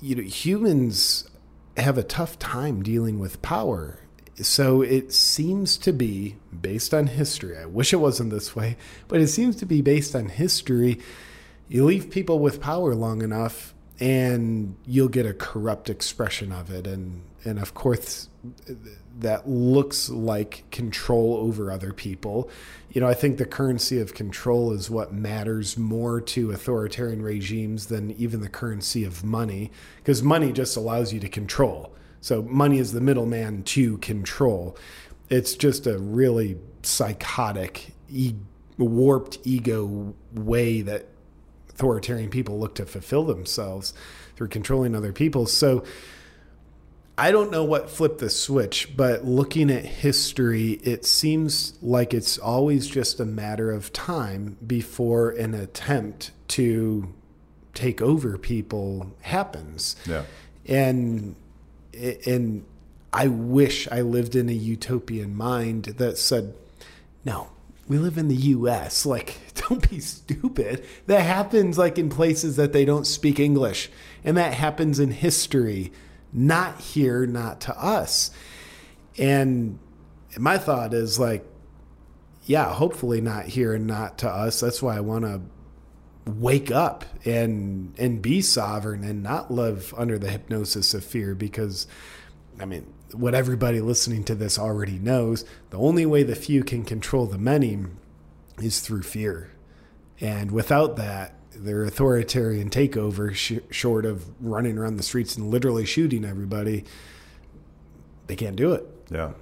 you 0.00 0.14
know, 0.14 0.22
humans 0.22 1.28
have 1.76 1.98
a 1.98 2.02
tough 2.02 2.38
time 2.38 2.82
dealing 2.82 3.18
with 3.18 3.42
power. 3.42 4.00
So 4.36 4.82
it 4.82 5.12
seems 5.12 5.76
to 5.78 5.92
be 5.92 6.36
based 6.60 6.94
on 6.94 7.08
history. 7.08 7.58
I 7.58 7.66
wish 7.66 7.92
it 7.92 7.96
wasn't 7.96 8.30
this 8.30 8.54
way, 8.54 8.76
but 9.08 9.20
it 9.20 9.28
seems 9.28 9.56
to 9.56 9.66
be 9.66 9.82
based 9.82 10.14
on 10.14 10.28
history 10.28 11.00
you 11.68 11.84
leave 11.84 12.10
people 12.10 12.38
with 12.38 12.60
power 12.60 12.94
long 12.94 13.22
enough 13.22 13.74
and 14.00 14.76
you'll 14.86 15.08
get 15.08 15.26
a 15.26 15.34
corrupt 15.34 15.90
expression 15.90 16.52
of 16.52 16.70
it. 16.70 16.86
And 16.86 17.22
and 17.44 17.58
of 17.58 17.74
course 17.74 18.28
that 19.18 19.48
looks 19.48 20.08
like 20.08 20.64
control 20.70 21.36
over 21.36 21.70
other 21.70 21.92
people. 21.92 22.50
You 22.90 23.00
know 23.02 23.06
i 23.06 23.14
think 23.14 23.38
the 23.38 23.44
currency 23.44 24.00
of 24.00 24.14
control 24.14 24.72
is 24.72 24.88
what 24.88 25.12
matters 25.12 25.76
more 25.76 26.20
to 26.22 26.50
authoritarian 26.50 27.22
regimes 27.22 27.86
than 27.86 28.12
even 28.12 28.40
the 28.40 28.48
currency 28.48 29.04
of 29.04 29.22
money 29.22 29.70
because 29.98 30.22
money 30.22 30.52
just 30.52 30.76
allows 30.76 31.12
you 31.12 31.20
to 31.20 31.28
control. 31.28 31.94
So 32.20 32.42
money 32.42 32.78
is 32.78 32.92
the 32.92 33.00
middleman 33.00 33.62
to 33.64 33.98
control. 33.98 34.76
It's 35.28 35.54
just 35.54 35.86
a 35.86 35.98
really 35.98 36.58
psychotic 36.82 37.92
e- 38.08 38.34
warped 38.78 39.38
ego 39.44 40.14
way 40.32 40.82
that 40.82 41.06
authoritarian 41.78 42.28
people 42.28 42.58
look 42.58 42.74
to 42.74 42.84
fulfill 42.84 43.22
themselves 43.22 43.94
through 44.34 44.48
controlling 44.48 44.96
other 44.96 45.12
people. 45.12 45.46
So 45.46 45.84
I 47.16 47.30
don't 47.30 47.52
know 47.52 47.62
what 47.62 47.88
flipped 47.88 48.18
the 48.18 48.30
switch, 48.30 48.96
but 48.96 49.24
looking 49.24 49.70
at 49.70 49.84
history, 49.84 50.72
it 50.82 51.04
seems 51.04 51.78
like 51.80 52.12
it's 52.12 52.36
always 52.36 52.88
just 52.88 53.20
a 53.20 53.24
matter 53.24 53.70
of 53.70 53.92
time 53.92 54.56
before 54.66 55.30
an 55.30 55.54
attempt 55.54 56.32
to 56.48 57.14
take 57.74 58.02
over 58.02 58.36
people 58.36 59.12
happens. 59.20 59.94
Yeah. 60.04 60.24
And 60.66 61.36
and 61.94 62.64
I 63.12 63.28
wish 63.28 63.86
I 63.88 64.00
lived 64.00 64.34
in 64.34 64.48
a 64.48 64.52
utopian 64.52 65.36
mind 65.36 65.84
that 65.84 66.18
said, 66.18 66.54
no, 67.24 67.50
we 67.88 67.98
live 67.98 68.18
in 68.18 68.28
the 68.28 68.36
US. 68.36 69.04
Like, 69.06 69.40
don't 69.68 69.88
be 69.88 70.00
stupid. 70.00 70.84
That 71.06 71.22
happens 71.22 71.78
like 71.78 71.98
in 71.98 72.10
places 72.10 72.56
that 72.56 72.72
they 72.72 72.84
don't 72.84 73.06
speak 73.06 73.40
English. 73.40 73.90
And 74.22 74.36
that 74.36 74.54
happens 74.54 75.00
in 75.00 75.10
history, 75.10 75.92
not 76.32 76.80
here, 76.80 77.26
not 77.26 77.60
to 77.62 77.82
us. 77.82 78.30
And 79.16 79.78
my 80.38 80.58
thought 80.58 80.94
is 80.94 81.18
like, 81.18 81.44
yeah, 82.44 82.72
hopefully 82.72 83.20
not 83.20 83.46
here 83.46 83.74
and 83.74 83.86
not 83.86 84.18
to 84.18 84.28
us. 84.28 84.60
That's 84.60 84.82
why 84.82 84.96
I 84.96 85.00
want 85.00 85.24
to 85.24 85.40
wake 86.30 86.70
up 86.70 87.06
and 87.24 87.94
and 87.98 88.20
be 88.20 88.42
sovereign 88.42 89.02
and 89.02 89.22
not 89.22 89.50
live 89.50 89.94
under 89.96 90.18
the 90.18 90.30
hypnosis 90.30 90.92
of 90.92 91.02
fear 91.02 91.34
because 91.34 91.86
I 92.60 92.64
mean, 92.64 92.92
what 93.12 93.34
everybody 93.34 93.80
listening 93.80 94.24
to 94.24 94.34
this 94.34 94.58
already 94.58 94.98
knows 94.98 95.44
the 95.70 95.78
only 95.78 96.04
way 96.04 96.22
the 96.22 96.34
few 96.34 96.62
can 96.62 96.84
control 96.84 97.26
the 97.26 97.38
many 97.38 97.78
is 98.60 98.80
through 98.80 99.02
fear. 99.02 99.50
And 100.20 100.50
without 100.50 100.96
that, 100.96 101.34
their 101.52 101.84
authoritarian 101.84 102.70
takeover, 102.70 103.34
sh- 103.34 103.60
short 103.70 104.04
of 104.04 104.26
running 104.40 104.78
around 104.78 104.96
the 104.96 105.02
streets 105.02 105.36
and 105.36 105.50
literally 105.50 105.86
shooting 105.86 106.24
everybody, 106.24 106.84
they 108.26 108.36
can't 108.36 108.56
do 108.56 108.72
it. 108.72 108.86
Yeah. 109.10 109.32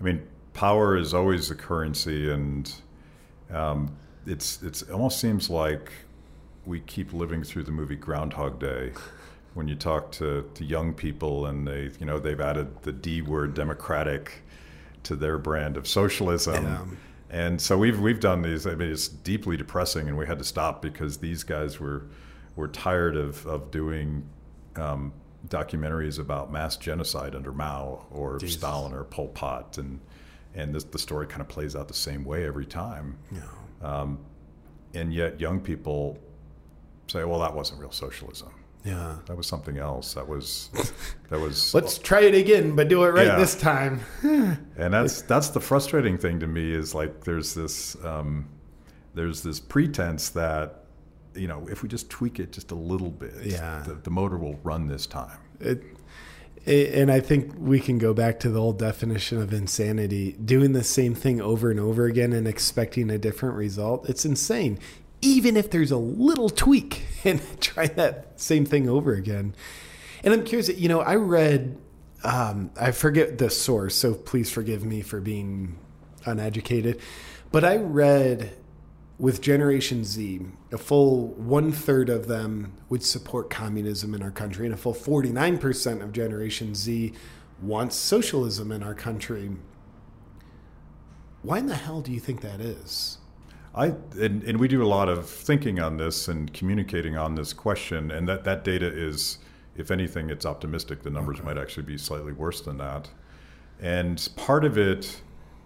I 0.00 0.04
mean, 0.04 0.26
power 0.52 0.96
is 0.96 1.14
always 1.14 1.48
the 1.48 1.54
currency, 1.54 2.30
and 2.30 2.72
um, 3.50 3.96
it's, 4.26 4.62
it's 4.62 4.82
it 4.82 4.90
almost 4.90 5.20
seems 5.20 5.48
like 5.48 5.90
we 6.66 6.80
keep 6.80 7.12
living 7.12 7.42
through 7.42 7.62
the 7.62 7.70
movie 7.70 7.96
Groundhog 7.96 8.58
Day 8.58 8.92
when 9.56 9.68
you 9.68 9.74
talk 9.74 10.12
to, 10.12 10.48
to 10.52 10.64
young 10.64 10.92
people 10.92 11.46
and 11.46 11.66
they 11.66 11.90
you 11.98 12.04
know 12.04 12.18
they've 12.18 12.40
added 12.40 12.82
the 12.82 12.92
D 12.92 13.22
word 13.22 13.54
democratic 13.54 14.42
to 15.04 15.16
their 15.16 15.38
brand 15.38 15.78
of 15.78 15.88
socialism. 15.88 16.64
Yeah. 16.64 16.84
And 17.30 17.60
so 17.60 17.78
we've 17.78 17.98
we've 17.98 18.20
done 18.20 18.42
these. 18.42 18.66
I 18.66 18.74
mean, 18.74 18.90
it's 18.90 19.08
deeply 19.08 19.56
depressing, 19.56 20.08
and 20.08 20.18
we 20.18 20.26
had 20.26 20.38
to 20.38 20.44
stop 20.44 20.82
because 20.82 21.18
these 21.18 21.42
guys 21.42 21.80
were 21.80 22.06
were 22.54 22.68
tired 22.68 23.16
of 23.16 23.46
of 23.46 23.70
doing 23.70 24.28
um, 24.76 25.12
documentaries 25.48 26.18
about 26.18 26.52
mass 26.52 26.76
genocide 26.76 27.34
under 27.34 27.50
Mao 27.50 28.04
or 28.10 28.38
Jesus. 28.38 28.58
Stalin 28.58 28.92
or 28.92 29.04
Pol 29.04 29.28
Pot, 29.28 29.78
and 29.78 30.00
and 30.54 30.74
this, 30.74 30.84
the 30.84 30.98
story 30.98 31.26
kind 31.26 31.40
of 31.40 31.48
plays 31.48 31.74
out 31.74 31.88
the 31.88 31.94
same 31.94 32.24
way 32.24 32.46
every 32.46 32.66
time. 32.66 33.16
Yeah. 33.32 34.06
And 34.94 35.12
yet, 35.12 35.40
young 35.40 35.60
people 35.60 36.18
say, 37.08 37.24
"Well, 37.24 37.40
that 37.40 37.54
wasn't 37.54 37.80
real 37.80 37.90
socialism." 37.92 38.50
Yeah. 38.86 39.16
That 39.26 39.36
was 39.36 39.46
something 39.46 39.78
else. 39.78 40.14
That 40.14 40.28
was 40.28 40.70
that 41.30 41.40
was 41.40 41.74
Let's 41.74 41.98
try 41.98 42.20
it 42.22 42.34
again, 42.34 42.76
but 42.76 42.88
do 42.88 43.02
it 43.04 43.08
right 43.08 43.26
Yeah. 43.26 43.36
this 43.38 43.54
time. 43.56 44.00
and 44.22 44.94
that's 44.94 45.22
that's 45.22 45.48
the 45.48 45.60
frustrating 45.60 46.16
thing 46.18 46.40
to 46.40 46.46
me 46.46 46.72
is 46.72 46.94
like 46.94 47.24
there's 47.24 47.52
this 47.54 47.96
um, 48.04 48.48
there's 49.14 49.42
this 49.42 49.58
pretense 49.60 50.30
that 50.30 50.84
you 51.34 51.48
know 51.48 51.66
if 51.70 51.82
we 51.82 51.88
just 51.88 52.08
tweak 52.08 52.38
it 52.38 52.52
just 52.52 52.70
a 52.70 52.74
little 52.76 53.10
bit, 53.10 53.34
Yeah. 53.44 53.82
the, 53.86 53.94
the 53.94 54.10
motor 54.10 54.38
will 54.38 54.58
run 54.62 54.86
this 54.86 55.06
time. 55.06 55.38
It, 55.60 55.82
it, 56.64 56.94
and 56.94 57.10
I 57.12 57.20
think 57.20 57.54
we 57.58 57.78
can 57.80 57.98
go 57.98 58.12
back 58.12 58.40
to 58.40 58.48
the 58.50 58.60
old 58.60 58.78
definition 58.78 59.40
of 59.40 59.52
insanity. 59.52 60.32
Doing 60.32 60.72
the 60.72 60.82
same 60.84 61.14
thing 61.14 61.40
over 61.40 61.70
and 61.70 61.78
over 61.80 62.06
again 62.06 62.32
and 62.32 62.46
expecting 62.48 63.08
a 63.10 63.18
different 63.18 63.54
result, 63.56 64.08
it's 64.08 64.24
insane. 64.24 64.78
Even 65.26 65.56
if 65.56 65.70
there's 65.70 65.90
a 65.90 65.96
little 65.96 66.48
tweak 66.48 67.02
and 67.24 67.40
try 67.60 67.86
that 67.86 68.40
same 68.40 68.64
thing 68.64 68.88
over 68.88 69.12
again. 69.12 69.54
And 70.22 70.32
I'm 70.32 70.44
curious, 70.44 70.68
you 70.68 70.88
know, 70.88 71.00
I 71.00 71.16
read, 71.16 71.78
um, 72.24 72.70
I 72.80 72.92
forget 72.92 73.38
the 73.38 73.50
source, 73.50 73.94
so 73.94 74.14
please 74.14 74.50
forgive 74.50 74.84
me 74.84 75.02
for 75.02 75.20
being 75.20 75.78
uneducated, 76.24 77.00
but 77.52 77.64
I 77.64 77.76
read 77.76 78.56
with 79.18 79.40
Generation 79.40 80.04
Z, 80.04 80.40
a 80.72 80.78
full 80.78 81.28
one 81.28 81.72
third 81.72 82.10
of 82.10 82.26
them 82.26 82.74
would 82.88 83.02
support 83.02 83.48
communism 83.48 84.14
in 84.14 84.22
our 84.22 84.30
country, 84.30 84.66
and 84.66 84.74
a 84.74 84.78
full 84.78 84.94
49% 84.94 86.02
of 86.02 86.12
Generation 86.12 86.74
Z 86.74 87.12
wants 87.60 87.96
socialism 87.96 88.70
in 88.70 88.82
our 88.82 88.94
country. 88.94 89.50
Why 91.42 91.58
in 91.58 91.66
the 91.66 91.76
hell 91.76 92.02
do 92.02 92.12
you 92.12 92.20
think 92.20 92.42
that 92.42 92.60
is? 92.60 93.18
I 93.76 93.94
and, 94.18 94.42
and 94.42 94.58
we 94.58 94.68
do 94.68 94.82
a 94.82 94.88
lot 94.88 95.08
of 95.08 95.28
thinking 95.28 95.78
on 95.80 95.98
this 95.98 96.28
and 96.28 96.52
communicating 96.52 97.16
on 97.16 97.34
this 97.34 97.52
question, 97.52 98.10
and 98.10 98.26
that, 98.26 98.44
that 98.44 98.64
data 98.64 98.86
is, 98.86 99.38
if 99.76 99.90
anything, 99.90 100.30
it's 100.30 100.46
optimistic. 100.46 101.02
The 101.02 101.10
numbers 101.10 101.42
might 101.42 101.58
actually 101.58 101.82
be 101.82 101.98
slightly 101.98 102.32
worse 102.32 102.62
than 102.62 102.78
that. 102.78 103.10
And 103.80 104.26
part 104.34 104.64
of 104.64 104.78
it 104.78 105.20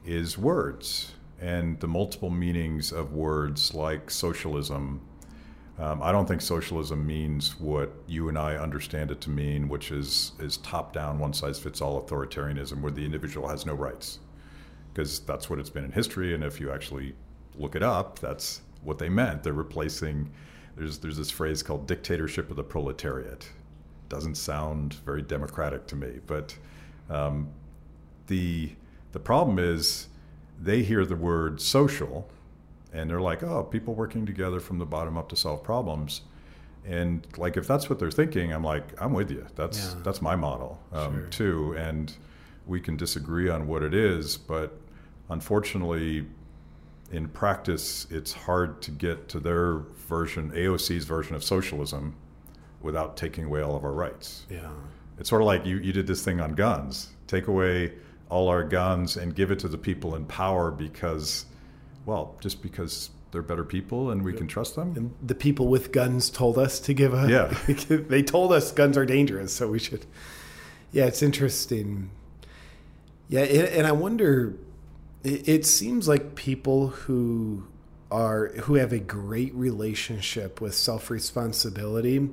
is 0.05 0.37
words 0.37 1.13
and 1.41 1.79
the 1.79 1.87
multiple 1.87 2.31
meanings 2.31 2.93
of 2.93 3.13
words 3.13 3.75
like 3.75 4.11
socialism. 4.11 5.01
Um, 5.79 6.03
I 6.03 6.13
don't 6.13 6.27
think 6.27 6.43
socialism 6.43 7.07
means 7.07 7.59
what 7.59 7.95
you 8.07 8.29
and 8.29 8.37
I 8.37 8.57
understand 8.57 9.11
it 9.11 9.21
to 9.23 9.31
mean, 9.31 9.69
which 9.69 9.93
is 9.93 10.33
is 10.41 10.57
top 10.59 10.93
down, 10.93 11.21
one 11.21 11.33
size 11.33 11.61
fits 11.61 11.81
all 11.81 12.03
authoritarianism, 12.03 12.81
where 12.83 12.93
the 12.93 13.05
individual 13.05 13.49
has 13.49 13.65
no 13.65 13.75
rights, 13.75 14.19
because 14.93 15.21
that's 15.21 15.49
what 15.49 15.61
it's 15.61 15.71
been 15.71 15.85
in 15.85 15.93
history. 15.93 16.35
And 16.35 16.43
if 16.43 16.61
you 16.61 16.73
actually 16.73 17.15
look 17.59 17.77
it 17.77 17.83
up, 17.83 18.19
that's 18.19 18.63
what 18.83 18.99
they 18.99 19.09
meant. 19.09 19.43
They're 19.43 19.53
replacing. 19.53 20.31
There's 20.77 20.99
there's 20.99 21.17
this 21.17 21.31
phrase 21.31 21.63
called 21.63 21.87
dictatorship 21.87 22.51
of 22.51 22.57
the 22.57 22.65
proletariat. 22.65 23.49
Doesn't 24.09 24.37
sound 24.37 24.95
very 24.95 25.23
democratic 25.23 25.87
to 25.89 25.97
me, 25.97 26.21
but 26.27 26.57
um, 27.09 27.49
the 28.27 28.73
the 29.13 29.21
problem 29.21 29.59
is 29.59 30.09
they 30.61 30.83
hear 30.83 31.05
the 31.05 31.17
word 31.17 31.61
social 31.61 32.29
and 32.93 33.09
they're 33.09 33.21
like, 33.21 33.43
oh, 33.43 33.63
people 33.63 33.95
working 33.95 34.27
together 34.27 34.61
from 34.61 34.79
the 34.79 34.87
bottom 34.87 35.17
up 35.17 35.29
to 35.29 35.37
solve 35.37 35.63
problems. 35.63 36.23
And 36.85 37.27
like, 37.37 37.57
if 37.57 37.67
that's 37.67 37.89
what 37.89 37.99
they're 37.99 38.11
thinking, 38.11 38.53
I'm 38.53 38.65
like, 38.65 39.01
I'm 39.01 39.13
with 39.13 39.31
you. 39.31 39.47
That's 39.55 39.95
yeah. 39.95 40.01
that's 40.03 40.23
my 40.23 40.35
model 40.35 40.81
um, 40.93 41.15
sure. 41.15 41.27
too. 41.27 41.77
And 41.77 42.13
we 42.67 42.81
can 42.81 42.97
disagree 42.97 43.49
on 43.49 43.67
what 43.67 43.83
it 43.83 43.95
is, 43.95 44.37
but 44.37 44.77
unfortunately, 45.29 46.27
in 47.11 47.29
practice, 47.29 48.07
it's 48.11 48.33
hard 48.33 48.81
to 48.83 48.91
get 48.91 49.29
to 49.31 49.41
their 49.41 49.79
version, 50.09 50.51
AOC's 50.53 51.05
version 51.05 51.35
of 51.35 51.43
socialism, 51.43 52.15
without 52.81 53.17
taking 53.17 53.45
away 53.45 53.63
all 53.63 53.77
of 53.77 53.85
our 53.85 53.93
rights. 53.93 54.47
Yeah, 54.49 54.71
it's 55.19 55.29
sort 55.29 55.43
of 55.43 55.47
like 55.47 55.67
you 55.67 55.79
you 55.79 55.93
did 55.93 56.07
this 56.07 56.25
thing 56.25 56.41
on 56.41 56.53
guns. 56.55 57.11
Take 57.27 57.47
away 57.49 57.93
all 58.29 58.49
our 58.49 58.65
guns 58.65 59.17
and 59.17 59.35
give 59.35 59.51
it 59.51 59.59
to 59.59 59.69
the 59.69 59.79
people 59.79 60.15
in 60.15 60.25
power 60.25 60.71
because, 60.71 61.47
well, 62.07 62.37
just 62.41 62.63
because 62.63 63.11
they're 63.33 63.43
better 63.43 63.65
people 63.65 64.11
and 64.11 64.23
we 64.23 64.33
can 64.33 64.47
trust 64.47 64.77
them. 64.77 64.95
And 64.97 65.15
the 65.23 65.35
people 65.35 65.69
with 65.69 65.93
guns 65.93 66.31
told 66.31 66.59
us 66.59 66.81
to 66.81 66.95
give 66.95 67.15
a. 67.15 67.29
Yeah. 67.29 67.75
they 68.09 68.23
told 68.23 68.53
us 68.53 68.73
guns 68.73 68.97
are 68.97 69.07
dangerous, 69.07 69.53
so 69.53 69.69
we 69.69 69.79
should. 69.79 70.07
Yeah, 70.93 71.07
it's 71.07 71.23
interesting. 71.23 72.11
Yeah, 73.29 73.43
and 73.43 73.87
I 73.87 73.93
wonder. 73.93 74.57
It 75.23 75.67
seems 75.67 76.09
like 76.09 76.35
people 76.35 76.89
who 76.89 77.67
are 78.11 78.49
who 78.63 78.75
have 78.75 78.93
a 78.93 78.99
great 78.99 79.55
relationship 79.55 80.61
with 80.61 80.75
self 80.75 81.11
responsibility. 81.11 82.31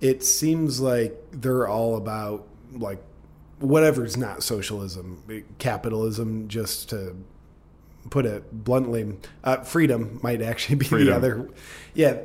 It 0.00 0.22
seems 0.22 0.80
like 0.80 1.16
they're 1.30 1.66
all 1.66 1.96
about 1.96 2.46
like 2.72 3.02
whatever's 3.58 4.16
not 4.16 4.42
socialism, 4.42 5.44
capitalism, 5.58 6.48
just 6.48 6.90
to 6.90 7.16
put 8.10 8.26
it 8.26 8.64
bluntly, 8.64 9.16
uh, 9.44 9.58
freedom 9.58 10.18
might 10.22 10.42
actually 10.42 10.76
be 10.76 10.86
freedom. 10.86 11.08
the 11.08 11.16
other. 11.16 11.48
Yeah. 11.94 12.18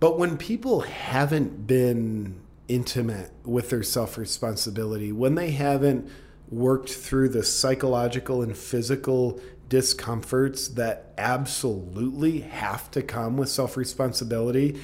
But 0.00 0.18
when 0.18 0.36
people 0.36 0.80
haven't 0.80 1.66
been 1.66 2.40
intimate 2.68 3.30
with 3.44 3.70
their 3.70 3.82
self 3.82 4.18
responsibility, 4.18 5.12
when 5.12 5.34
they 5.34 5.52
haven't 5.52 6.10
worked 6.50 6.90
through 6.90 7.30
the 7.30 7.42
psychological 7.42 8.42
and 8.42 8.56
physical 8.56 9.40
discomforts 9.68 10.68
that 10.68 11.12
absolutely 11.18 12.40
have 12.40 12.90
to 12.92 13.02
come 13.02 13.36
with 13.36 13.48
self 13.48 13.76
responsibility, 13.76 14.80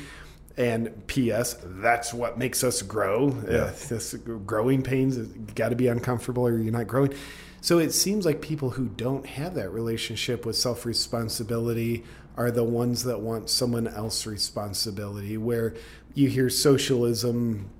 and 0.56 1.06
P.S. 1.06 1.56
That's 1.62 2.12
what 2.12 2.38
makes 2.38 2.64
us 2.64 2.82
grow. 2.82 3.28
Yeah. 3.48 3.58
Uh, 3.58 3.72
this 3.88 4.14
growing 4.14 4.82
pains 4.82 5.16
got 5.54 5.70
to 5.70 5.76
be 5.76 5.88
uncomfortable, 5.88 6.46
or 6.46 6.58
you're 6.58 6.72
not 6.72 6.86
growing. 6.86 7.14
So 7.60 7.78
it 7.78 7.92
seems 7.92 8.24
like 8.24 8.40
people 8.40 8.70
who 8.70 8.88
don't 8.88 9.26
have 9.26 9.54
that 9.54 9.70
relationship 9.70 10.46
with 10.46 10.56
self 10.56 10.86
responsibility 10.86 12.04
are 12.36 12.50
the 12.50 12.64
ones 12.64 13.04
that 13.04 13.20
want 13.20 13.50
someone 13.50 13.86
else's 13.86 14.26
responsibility. 14.26 15.36
Where 15.36 15.74
you 16.14 16.28
hear 16.28 16.48
socialism 16.50 17.70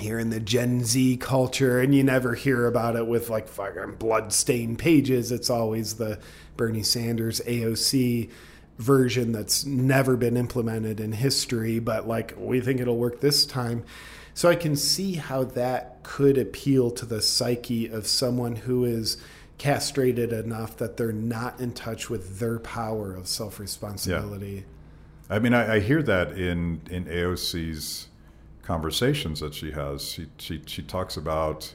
here 0.00 0.18
in 0.18 0.30
the 0.30 0.40
Gen 0.40 0.84
Z 0.84 1.16
culture, 1.18 1.80
and 1.80 1.94
you 1.94 2.02
never 2.02 2.34
hear 2.34 2.66
about 2.66 2.96
it 2.96 3.06
with 3.06 3.30
like 3.30 3.48
fucking 3.48 3.96
blood-stained 3.96 4.78
pages. 4.78 5.32
It's 5.32 5.50
always 5.50 5.94
the 5.94 6.18
Bernie 6.56 6.82
Sanders 6.82 7.40
AOC 7.46 8.30
version 8.78 9.32
that's 9.32 9.64
never 9.64 10.16
been 10.16 10.36
implemented 10.36 11.00
in 11.00 11.12
history, 11.12 11.78
but 11.78 12.08
like 12.08 12.34
we 12.36 12.60
think 12.60 12.80
it'll 12.80 12.96
work 12.96 13.20
this 13.20 13.46
time. 13.46 13.84
So 14.34 14.48
I 14.48 14.56
can 14.56 14.74
see 14.76 15.14
how 15.14 15.44
that 15.44 16.02
could 16.02 16.38
appeal 16.38 16.90
to 16.92 17.04
the 17.04 17.20
psyche 17.20 17.86
of 17.86 18.06
someone 18.06 18.56
who 18.56 18.84
is 18.84 19.18
castrated 19.58 20.32
enough 20.32 20.78
that 20.78 20.96
they're 20.96 21.12
not 21.12 21.60
in 21.60 21.72
touch 21.72 22.08
with 22.08 22.38
their 22.38 22.58
power 22.58 23.14
of 23.14 23.28
self 23.28 23.60
responsibility. 23.60 24.64
Yeah. 25.28 25.36
I 25.36 25.38
mean, 25.38 25.52
I, 25.52 25.74
I, 25.74 25.80
hear 25.80 26.02
that 26.02 26.32
in 26.32 26.80
in 26.90 27.04
AOC's 27.04 28.08
conversations 28.70 29.40
that 29.40 29.52
she 29.52 29.72
has. 29.72 30.12
She 30.12 30.26
she 30.38 30.62
she 30.64 30.82
talks 30.82 31.16
about 31.16 31.74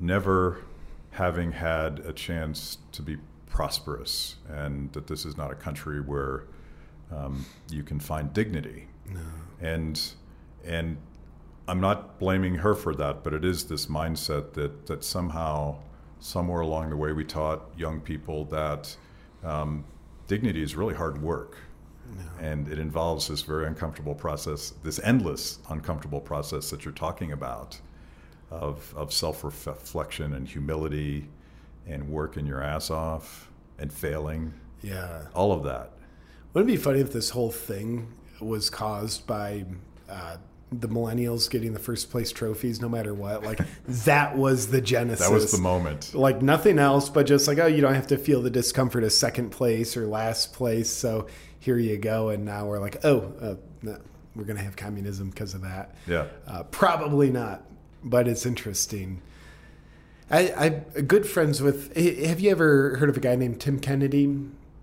never 0.00 0.64
having 1.10 1.52
had 1.52 2.00
a 2.00 2.12
chance 2.12 2.78
to 2.90 3.00
be 3.00 3.16
prosperous 3.46 4.36
and 4.48 4.92
that 4.92 5.06
this 5.06 5.24
is 5.24 5.36
not 5.36 5.52
a 5.52 5.54
country 5.54 6.00
where 6.00 6.44
um, 7.16 7.44
you 7.70 7.84
can 7.84 8.00
find 8.00 8.32
dignity. 8.32 8.88
No. 9.08 9.20
And 9.60 9.94
and 10.64 10.96
I'm 11.68 11.80
not 11.80 12.18
blaming 12.18 12.56
her 12.56 12.74
for 12.74 12.92
that, 12.96 13.22
but 13.22 13.32
it 13.34 13.44
is 13.44 13.58
this 13.66 13.86
mindset 13.86 14.54
that 14.54 14.86
that 14.86 15.04
somehow 15.04 15.76
somewhere 16.18 16.62
along 16.62 16.90
the 16.90 16.96
way 16.96 17.12
we 17.12 17.24
taught 17.24 17.60
young 17.76 18.00
people 18.00 18.46
that 18.46 18.96
um, 19.44 19.84
dignity 20.26 20.62
is 20.62 20.74
really 20.74 20.94
hard 20.94 21.22
work. 21.22 21.58
No. 22.16 22.46
And 22.46 22.68
it 22.68 22.78
involves 22.78 23.28
this 23.28 23.42
very 23.42 23.66
uncomfortable 23.66 24.14
process, 24.14 24.74
this 24.82 25.00
endless 25.02 25.58
uncomfortable 25.70 26.20
process 26.20 26.70
that 26.70 26.84
you're 26.84 26.92
talking 26.94 27.32
about 27.32 27.80
of, 28.50 28.92
of 28.96 29.12
self 29.12 29.44
reflection 29.44 30.34
and 30.34 30.46
humility 30.46 31.28
and 31.86 32.08
working 32.08 32.46
your 32.46 32.62
ass 32.62 32.90
off 32.90 33.50
and 33.78 33.92
failing. 33.92 34.52
Yeah. 34.82 35.26
All 35.34 35.52
of 35.52 35.64
that. 35.64 35.92
Wouldn't 36.52 36.70
it 36.70 36.76
be 36.76 36.82
funny 36.82 37.00
if 37.00 37.12
this 37.12 37.30
whole 37.30 37.50
thing 37.50 38.12
was 38.40 38.68
caused 38.68 39.26
by 39.26 39.64
uh, 40.08 40.36
the 40.72 40.88
millennials 40.88 41.50
getting 41.50 41.72
the 41.74 41.78
first 41.78 42.10
place 42.10 42.32
trophies 42.32 42.80
no 42.80 42.88
matter 42.88 43.12
what? 43.12 43.44
Like 43.44 43.60
that 43.86 44.36
was 44.36 44.68
the 44.68 44.80
genesis. 44.80 45.26
That 45.26 45.32
was 45.32 45.52
the 45.52 45.58
moment. 45.58 46.14
Like 46.14 46.42
nothing 46.42 46.78
else, 46.78 47.08
but 47.08 47.26
just 47.26 47.46
like, 47.46 47.58
oh, 47.58 47.66
you 47.66 47.80
don't 47.80 47.94
have 47.94 48.06
to 48.08 48.18
feel 48.18 48.40
the 48.40 48.50
discomfort 48.50 49.04
of 49.04 49.12
second 49.12 49.50
place 49.50 49.96
or 49.96 50.06
last 50.06 50.52
place. 50.52 50.90
So 50.90 51.26
here 51.60 51.78
you 51.78 51.98
go. 51.98 52.30
And 52.30 52.44
now 52.44 52.66
we're 52.66 52.80
like, 52.80 53.04
oh, 53.04 53.32
uh, 53.40 53.54
no, 53.82 53.98
we're 54.34 54.44
going 54.44 54.56
to 54.56 54.62
have 54.62 54.76
communism 54.76 55.30
because 55.30 55.54
of 55.54 55.62
that. 55.62 55.94
Yeah. 56.06 56.26
Uh, 56.46 56.62
probably 56.64 57.30
not, 57.30 57.64
but 58.02 58.26
it's 58.26 58.46
interesting. 58.46 59.20
I, 60.34 60.68
good 61.06 61.26
friends 61.26 61.60
with. 61.60 61.94
Have 61.94 62.40
you 62.40 62.50
ever 62.50 62.96
heard 62.96 63.10
of 63.10 63.18
a 63.18 63.20
guy 63.20 63.36
named 63.36 63.60
Tim 63.60 63.78
Kennedy? 63.78 64.26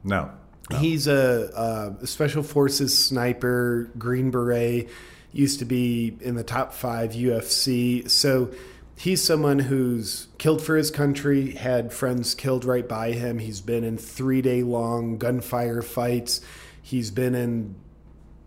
No. 0.03 0.29
no. 0.69 0.77
He's 0.77 1.07
a, 1.07 1.97
a 2.01 2.05
special 2.05 2.43
forces 2.43 2.95
sniper, 2.95 3.89
Green 3.97 4.29
Beret. 4.29 4.89
Used 5.31 5.59
to 5.59 5.65
be 5.65 6.17
in 6.21 6.35
the 6.35 6.43
top 6.43 6.73
five 6.73 7.11
UFC. 7.11 8.09
So 8.09 8.51
he's 8.97 9.23
someone 9.23 9.59
who's 9.59 10.27
killed 10.37 10.61
for 10.61 10.75
his 10.75 10.91
country, 10.91 11.51
had 11.51 11.93
friends 11.93 12.35
killed 12.35 12.65
right 12.65 12.87
by 12.87 13.11
him. 13.11 13.39
He's 13.39 13.61
been 13.61 13.83
in 13.83 13.97
three 13.97 14.41
day 14.41 14.63
long 14.63 15.17
gunfire 15.17 15.81
fights. 15.81 16.41
He's 16.81 17.11
been 17.11 17.35
in 17.35 17.75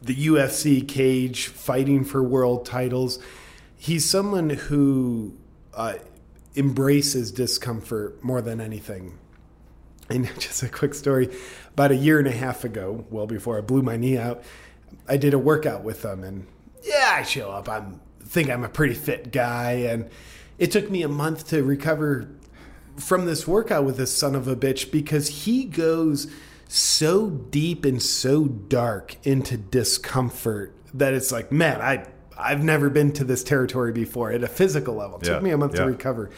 the 0.02 0.14
UFC 0.14 0.86
cage 0.86 1.46
fighting 1.46 2.04
for 2.04 2.22
world 2.22 2.66
titles. 2.66 3.18
He's 3.76 4.08
someone 4.08 4.50
who 4.50 5.36
uh, 5.74 5.94
embraces 6.56 7.30
discomfort 7.32 8.22
more 8.22 8.42
than 8.42 8.60
anything. 8.60 9.18
And 10.10 10.26
just 10.38 10.62
a 10.62 10.68
quick 10.68 10.94
story 10.94 11.30
about 11.72 11.92
a 11.92 11.96
year 11.96 12.18
and 12.18 12.28
a 12.28 12.32
half 12.32 12.64
ago, 12.64 13.06
well 13.10 13.26
before 13.26 13.58
I 13.58 13.60
blew 13.60 13.82
my 13.82 13.96
knee 13.96 14.18
out, 14.18 14.42
I 15.08 15.16
did 15.16 15.34
a 15.34 15.38
workout 15.38 15.82
with 15.82 16.02
them 16.02 16.22
and 16.22 16.46
yeah, 16.82 17.16
I 17.18 17.22
show 17.22 17.50
up. 17.50 17.68
I'm 17.68 18.00
think 18.24 18.48
I'm 18.48 18.64
a 18.64 18.68
pretty 18.68 18.94
fit 18.94 19.30
guy 19.30 19.72
and 19.72 20.08
it 20.58 20.70
took 20.70 20.90
me 20.90 21.02
a 21.02 21.08
month 21.08 21.48
to 21.48 21.62
recover 21.62 22.30
from 22.96 23.26
this 23.26 23.46
workout 23.46 23.84
with 23.84 23.96
this 23.96 24.16
son 24.16 24.34
of 24.34 24.48
a 24.48 24.56
bitch 24.56 24.90
because 24.90 25.28
he 25.44 25.64
goes 25.64 26.30
so 26.68 27.28
deep 27.28 27.84
and 27.84 28.02
so 28.02 28.46
dark 28.46 29.16
into 29.26 29.56
discomfort 29.58 30.74
that 30.94 31.12
it's 31.14 31.30
like, 31.32 31.52
man, 31.52 31.80
I 31.80 32.06
I've 32.38 32.64
never 32.64 32.88
been 32.90 33.12
to 33.12 33.24
this 33.24 33.44
territory 33.44 33.92
before 33.92 34.32
at 34.32 34.42
a 34.42 34.48
physical 34.48 34.94
level. 34.94 35.18
It 35.18 35.26
Yeah, 35.26 35.34
took 35.34 35.42
me 35.42 35.50
a 35.50 35.58
month 35.58 35.74
to 35.74 35.84
recover. 35.86 36.30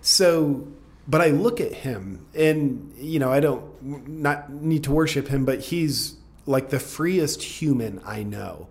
So, 0.00 0.66
but 1.06 1.20
I 1.20 1.28
look 1.28 1.60
at 1.60 1.72
him, 1.72 2.26
and 2.34 2.92
you 2.96 3.18
know, 3.18 3.30
I 3.30 3.40
don't 3.40 4.08
not 4.08 4.50
need 4.50 4.84
to 4.84 4.92
worship 4.92 5.28
him, 5.28 5.44
but 5.44 5.60
he's 5.60 6.16
like 6.46 6.70
the 6.70 6.80
freest 6.80 7.42
human 7.42 8.00
I 8.04 8.22
know. 8.22 8.68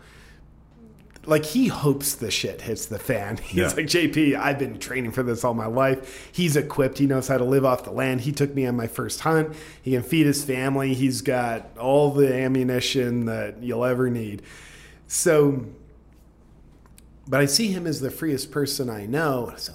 Like 1.28 1.46
he 1.46 1.68
hopes 1.68 2.16
the 2.16 2.30
shit 2.30 2.62
hits 2.62 2.86
the 2.86 3.00
fan. 3.00 3.38
He's 3.44 3.56
Yeah. 3.58 3.68
like 3.68 3.88
JP. 3.88 4.36
I've 4.38 4.60
been 4.60 4.78
training 4.80 5.12
for 5.12 5.24
this 5.24 5.44
all 5.44 5.54
my 5.54 5.66
life. 5.66 6.30
He's 6.32 6.56
equipped. 6.56 6.98
He 6.98 7.08
knows 7.08 7.28
how 7.28 7.38
to 7.38 7.44
live 7.44 7.66
off 7.66 7.84
the 7.84 7.92
land. 7.92 8.22
He 8.22 8.32
took 8.32 8.54
me 8.54 8.66
on 8.66 8.76
my 8.76 8.88
first 8.88 9.22
hunt. 9.22 9.56
He 9.82 9.92
can 9.92 10.04
feed 10.04 10.26
his 10.26 10.44
family. 10.44 10.94
He's 10.94 11.22
got 11.22 11.76
all 11.78 12.12
the 12.12 12.34
ammunition 12.34 13.26
that 13.26 13.62
you'll 13.64 13.86
ever 13.86 14.10
need. 14.10 14.42
So 15.08 15.66
but 17.28 17.42
I 17.42 17.46
see 17.46 17.68
him 17.70 17.88
as 17.88 18.02
the 18.02 18.12
freest 18.12 18.52
person 18.52 18.90
I 18.90 19.06
know. 19.06 19.54
So, 19.58 19.74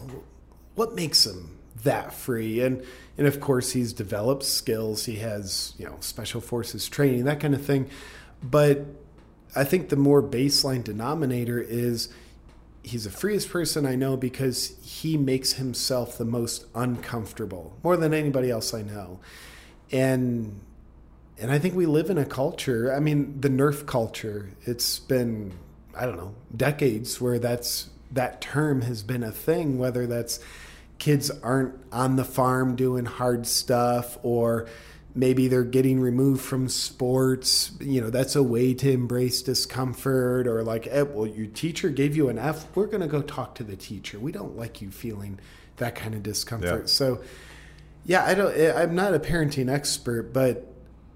what 0.76 0.94
makes 0.94 1.26
him 1.26 1.58
that 1.82 2.14
free? 2.14 2.60
And 2.60 2.84
and 3.18 3.26
of 3.26 3.40
course, 3.40 3.72
he's 3.72 3.92
developed 3.92 4.44
skills. 4.44 5.06
He 5.06 5.16
has 5.16 5.74
you 5.78 5.86
know 5.86 5.96
special 6.00 6.40
forces 6.40 6.88
training, 6.88 7.24
that 7.24 7.40
kind 7.40 7.54
of 7.54 7.64
thing. 7.64 7.88
But 8.42 8.86
I 9.54 9.64
think 9.64 9.88
the 9.88 9.96
more 9.96 10.22
baseline 10.22 10.84
denominator 10.84 11.60
is 11.60 12.08
he's 12.82 13.04
the 13.04 13.10
freest 13.10 13.50
person 13.50 13.84
I 13.84 13.94
know 13.94 14.16
because 14.16 14.76
he 14.82 15.16
makes 15.16 15.54
himself 15.54 16.16
the 16.16 16.24
most 16.24 16.66
uncomfortable 16.74 17.76
more 17.82 17.96
than 17.96 18.14
anybody 18.14 18.50
else 18.50 18.72
I 18.72 18.82
know. 18.82 19.20
And 19.92 20.60
and 21.38 21.50
I 21.50 21.58
think 21.58 21.74
we 21.74 21.86
live 21.86 22.10
in 22.10 22.18
a 22.18 22.24
culture, 22.24 22.94
I 22.94 23.00
mean 23.00 23.40
the 23.40 23.48
nerf 23.48 23.86
culture. 23.86 24.50
It's 24.62 24.98
been 24.98 25.52
I 25.94 26.06
don't 26.06 26.16
know, 26.16 26.34
decades 26.56 27.20
where 27.20 27.38
that's 27.38 27.90
that 28.12 28.40
term 28.40 28.82
has 28.82 29.02
been 29.02 29.22
a 29.22 29.32
thing 29.32 29.78
whether 29.78 30.06
that's 30.06 30.40
kids 30.98 31.30
aren't 31.42 31.74
on 31.90 32.16
the 32.16 32.24
farm 32.24 32.76
doing 32.76 33.04
hard 33.04 33.46
stuff 33.46 34.18
or 34.22 34.68
maybe 35.14 35.48
they're 35.48 35.64
getting 35.64 36.00
removed 36.00 36.42
from 36.42 36.68
sports. 36.68 37.72
You 37.80 38.00
know 38.00 38.10
that's 38.10 38.36
a 38.36 38.42
way 38.42 38.74
to 38.74 38.90
embrace 38.90 39.42
discomfort 39.42 40.46
or 40.46 40.62
like 40.62 40.86
eh, 40.90 41.02
well 41.02 41.26
your 41.26 41.46
teacher 41.46 41.90
gave 41.90 42.16
you 42.16 42.28
an 42.28 42.38
f 42.38 42.66
we're 42.76 42.86
going 42.86 43.00
to 43.00 43.06
go 43.08 43.22
talk 43.22 43.54
to 43.56 43.64
the 43.64 43.76
teacher. 43.76 44.18
We 44.18 44.32
don't 44.32 44.56
like 44.56 44.80
you 44.80 44.90
feeling 44.90 45.38
that 45.76 45.94
kind 45.94 46.14
of 46.14 46.22
discomfort. 46.22 46.82
Yeah. 46.82 46.86
so 46.86 47.22
yeah 48.04 48.24
i 48.24 48.34
don't 48.34 48.54
eh, 48.56 48.72
i'm 48.74 48.94
not 48.94 49.14
a 49.14 49.18
parenting 49.18 49.70
expert 49.70 50.32
but 50.32 50.66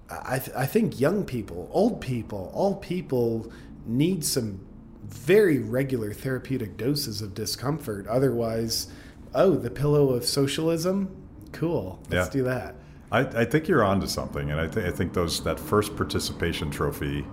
I, 0.09 0.39
I 0.55 0.65
think 0.67 0.99
young 0.99 1.23
people 1.25 1.67
old 1.71 1.99
people 2.01 2.51
all 2.53 2.75
people 2.75 3.51
need 3.87 4.23
some 4.25 4.59
very 5.03 5.57
regular 5.59 6.13
therapeutic 6.13 6.77
doses 6.77 7.21
of 7.21 7.33
discomfort. 7.35 8.07
Otherwise 8.07 8.87
oh 9.33 9.55
the 9.55 9.69
pillow 9.71 10.09
of 10.09 10.25
socialism? 10.25 11.15
Cool. 11.51 11.99
Let's 12.09 12.27
Yeah. 12.27 12.31
do 12.39 12.43
that 12.45 12.75
I, 13.11 13.19
I 13.19 13.45
think 13.45 13.67
you're 13.67 13.83
onto 13.83 14.07
something, 14.07 14.51
and 14.51 14.59
I, 14.59 14.67
th- 14.67 14.85
I 14.85 14.91
think 14.91 15.13
those 15.13 15.43
that 15.43 15.59
first 15.59 15.95
participation 15.95 16.71
trophy 16.71 17.25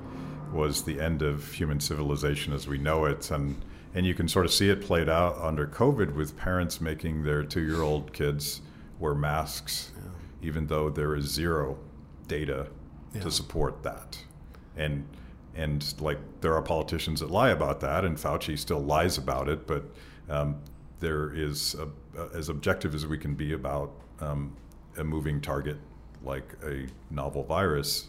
was 0.53 0.83
the 0.83 1.01
end 1.01 1.23
of 1.23 1.51
human 1.53 1.81
civilization 1.81 2.53
as 2.53 2.69
we 2.69 2.79
know 2.79 3.07
it, 3.07 3.31
and 3.31 3.57
and 3.95 4.07
you 4.07 4.15
can 4.15 4.27
sort 4.29 4.47
of 4.47 4.53
see 4.53 4.71
it 4.71 4.81
played 4.83 5.09
out 5.09 5.37
under 5.39 5.67
COVID 5.67 6.15
with 6.15 6.37
parents 6.37 6.81
making 6.81 7.23
their 7.25 7.43
two-year-old 7.45 8.13
kids 8.15 8.63
wear 8.99 9.15
masks, 9.15 9.93
even 10.41 10.67
though 10.67 10.89
there 10.89 11.15
is 11.15 11.27
zero 11.27 11.79
data 12.27 12.69
Yeah. 13.15 13.23
to 13.23 13.31
support 13.31 13.83
that, 13.83 14.19
and 14.77 15.05
and 15.55 15.95
like 16.01 16.19
there 16.41 16.55
are 16.55 16.63
politicians 16.63 17.21
that 17.21 17.31
lie 17.31 17.51
about 17.51 17.81
that, 17.81 18.05
and 18.05 18.17
Fauci 18.17 18.59
still 18.59 18.81
lies 18.81 19.19
about 19.19 19.49
it, 19.49 19.67
but 19.67 19.85
um, 20.31 20.57
there 21.01 21.35
is 21.35 21.75
a, 21.75 21.89
as 22.37 22.49
objective 22.49 22.95
as 22.95 23.07
we 23.07 23.19
can 23.19 23.35
be 23.35 23.53
about 23.55 23.91
um, 24.21 24.55
a 24.97 25.05
moving 25.05 25.41
target 25.41 25.79
like 26.25 26.55
a 26.65 26.87
novel 27.11 27.43
virus. 27.45 28.09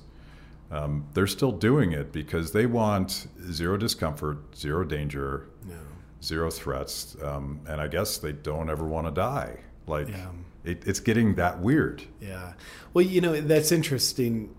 Um, 0.71 1.05
they're 1.13 1.27
still 1.27 1.51
doing 1.51 1.91
it 1.91 2.11
because 2.11 2.51
they 2.51 2.65
want 2.65 3.27
zero 3.51 3.77
discomfort, 3.77 4.55
zero 4.55 4.83
danger, 4.83 5.47
no 5.67 5.75
zero 6.21 6.49
threats, 6.49 7.15
um, 7.21 7.59
and 7.67 7.79
I 7.81 7.87
guess 7.87 8.17
they 8.17 8.31
don't 8.31 8.69
ever 8.69 8.85
want 8.85 9.07
to 9.07 9.11
die. 9.11 9.59
Like 9.87 10.07
Yeah. 10.09 10.29
it, 10.63 10.83
it's 10.87 10.99
getting 10.99 11.35
that 11.35 11.59
weird. 11.59 12.03
Yeah. 12.21 12.53
Well, 12.93 13.05
you 13.05 13.19
know, 13.21 13.39
that's 13.41 13.71
interesting. 13.71 14.55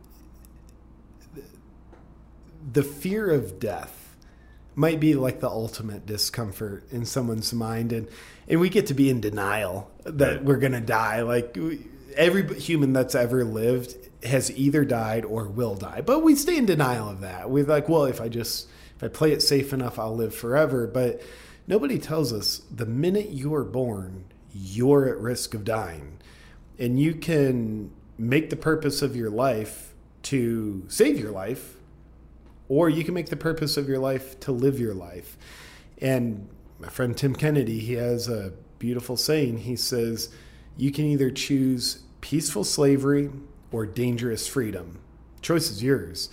The 2.73 2.83
fear 2.83 3.31
of 3.31 3.59
death 3.59 4.17
might 4.75 4.99
be 5.01 5.15
like 5.15 5.41
the 5.41 5.49
ultimate 5.49 6.05
discomfort 6.07 6.85
in 6.91 7.05
someone's 7.05 7.53
mind 7.53 7.93
and 7.93 8.09
and 8.49 8.61
we 8.61 8.69
get 8.69 8.87
to 8.89 8.95
be 8.95 9.09
in 9.09 9.21
denial 9.21 9.91
that 10.05 10.29
Right. 10.37 10.45
we're 10.45 10.57
going 10.59 10.73
to 10.73 10.81
die 10.81 11.23
like 11.23 11.57
we- 11.57 11.87
every 12.17 12.61
human 12.61 12.93
that's 12.93 13.15
ever 13.15 13.45
lived 13.45 13.97
has 14.25 14.51
either 14.57 14.85
died 14.85 15.25
or 15.25 15.47
will 15.49 15.75
die. 15.75 16.01
But 16.01 16.23
we 16.23 16.35
stay 16.35 16.57
in 16.57 16.67
denial 16.67 17.09
of 17.09 17.21
that. 17.21 17.51
We're 17.51 17.65
like 17.65 17.89
well 17.89 18.05
if 18.05 18.21
i 18.21 18.29
just 18.29 18.69
if 18.97 19.05
i 19.05 19.09
play 19.09 19.33
it 19.33 19.43
safe 19.43 19.73
enough 19.73 19.99
i'll 19.99 20.15
live 20.15 20.35
forever. 20.35 20.87
But 20.87 21.23
nobody 21.67 21.99
tells 21.99 22.33
us 22.33 22.63
the 22.71 22.87
minute 22.87 23.31
you 23.31 23.55
are 23.55 23.65
born 23.65 24.25
you're 24.55 25.09
at 25.09 25.19
risk 25.19 25.53
of 25.55 25.65
dying. 25.65 26.19
And 26.79 26.99
you 26.99 27.15
can 27.15 27.91
make 28.17 28.51
the 28.51 28.57
purpose 28.57 29.03
of 29.03 29.17
your 29.17 29.31
life 29.31 29.93
to 30.23 30.85
save 30.89 31.19
your 31.19 31.33
life 31.33 31.77
or 32.69 32.89
you 32.89 33.05
can 33.05 33.15
make 33.15 33.29
the 33.29 33.37
purpose 33.37 33.77
of 33.77 33.89
your 33.89 33.99
life 33.99 34.39
to 34.41 34.53
live 34.53 34.81
your 34.81 34.95
life. 34.95 35.37
And 35.99 36.49
my 36.79 36.89
friend 36.89 37.17
tim 37.17 37.35
kennedy 37.35 37.81
he 37.81 37.95
has 37.95 38.29
a 38.29 38.53
beautiful 38.79 39.17
saying. 39.17 39.59
He 39.59 39.77
says 39.77 40.31
you 40.77 40.91
can 40.91 41.05
either 41.05 41.31
choose 41.31 42.04
peaceful 42.25 42.65
slavery 42.65 43.31
or 43.71 43.85
dangerous 43.85 44.49
freedom? 44.49 44.99
Choice 45.43 45.71
is 45.71 45.83
yours. 45.83 46.31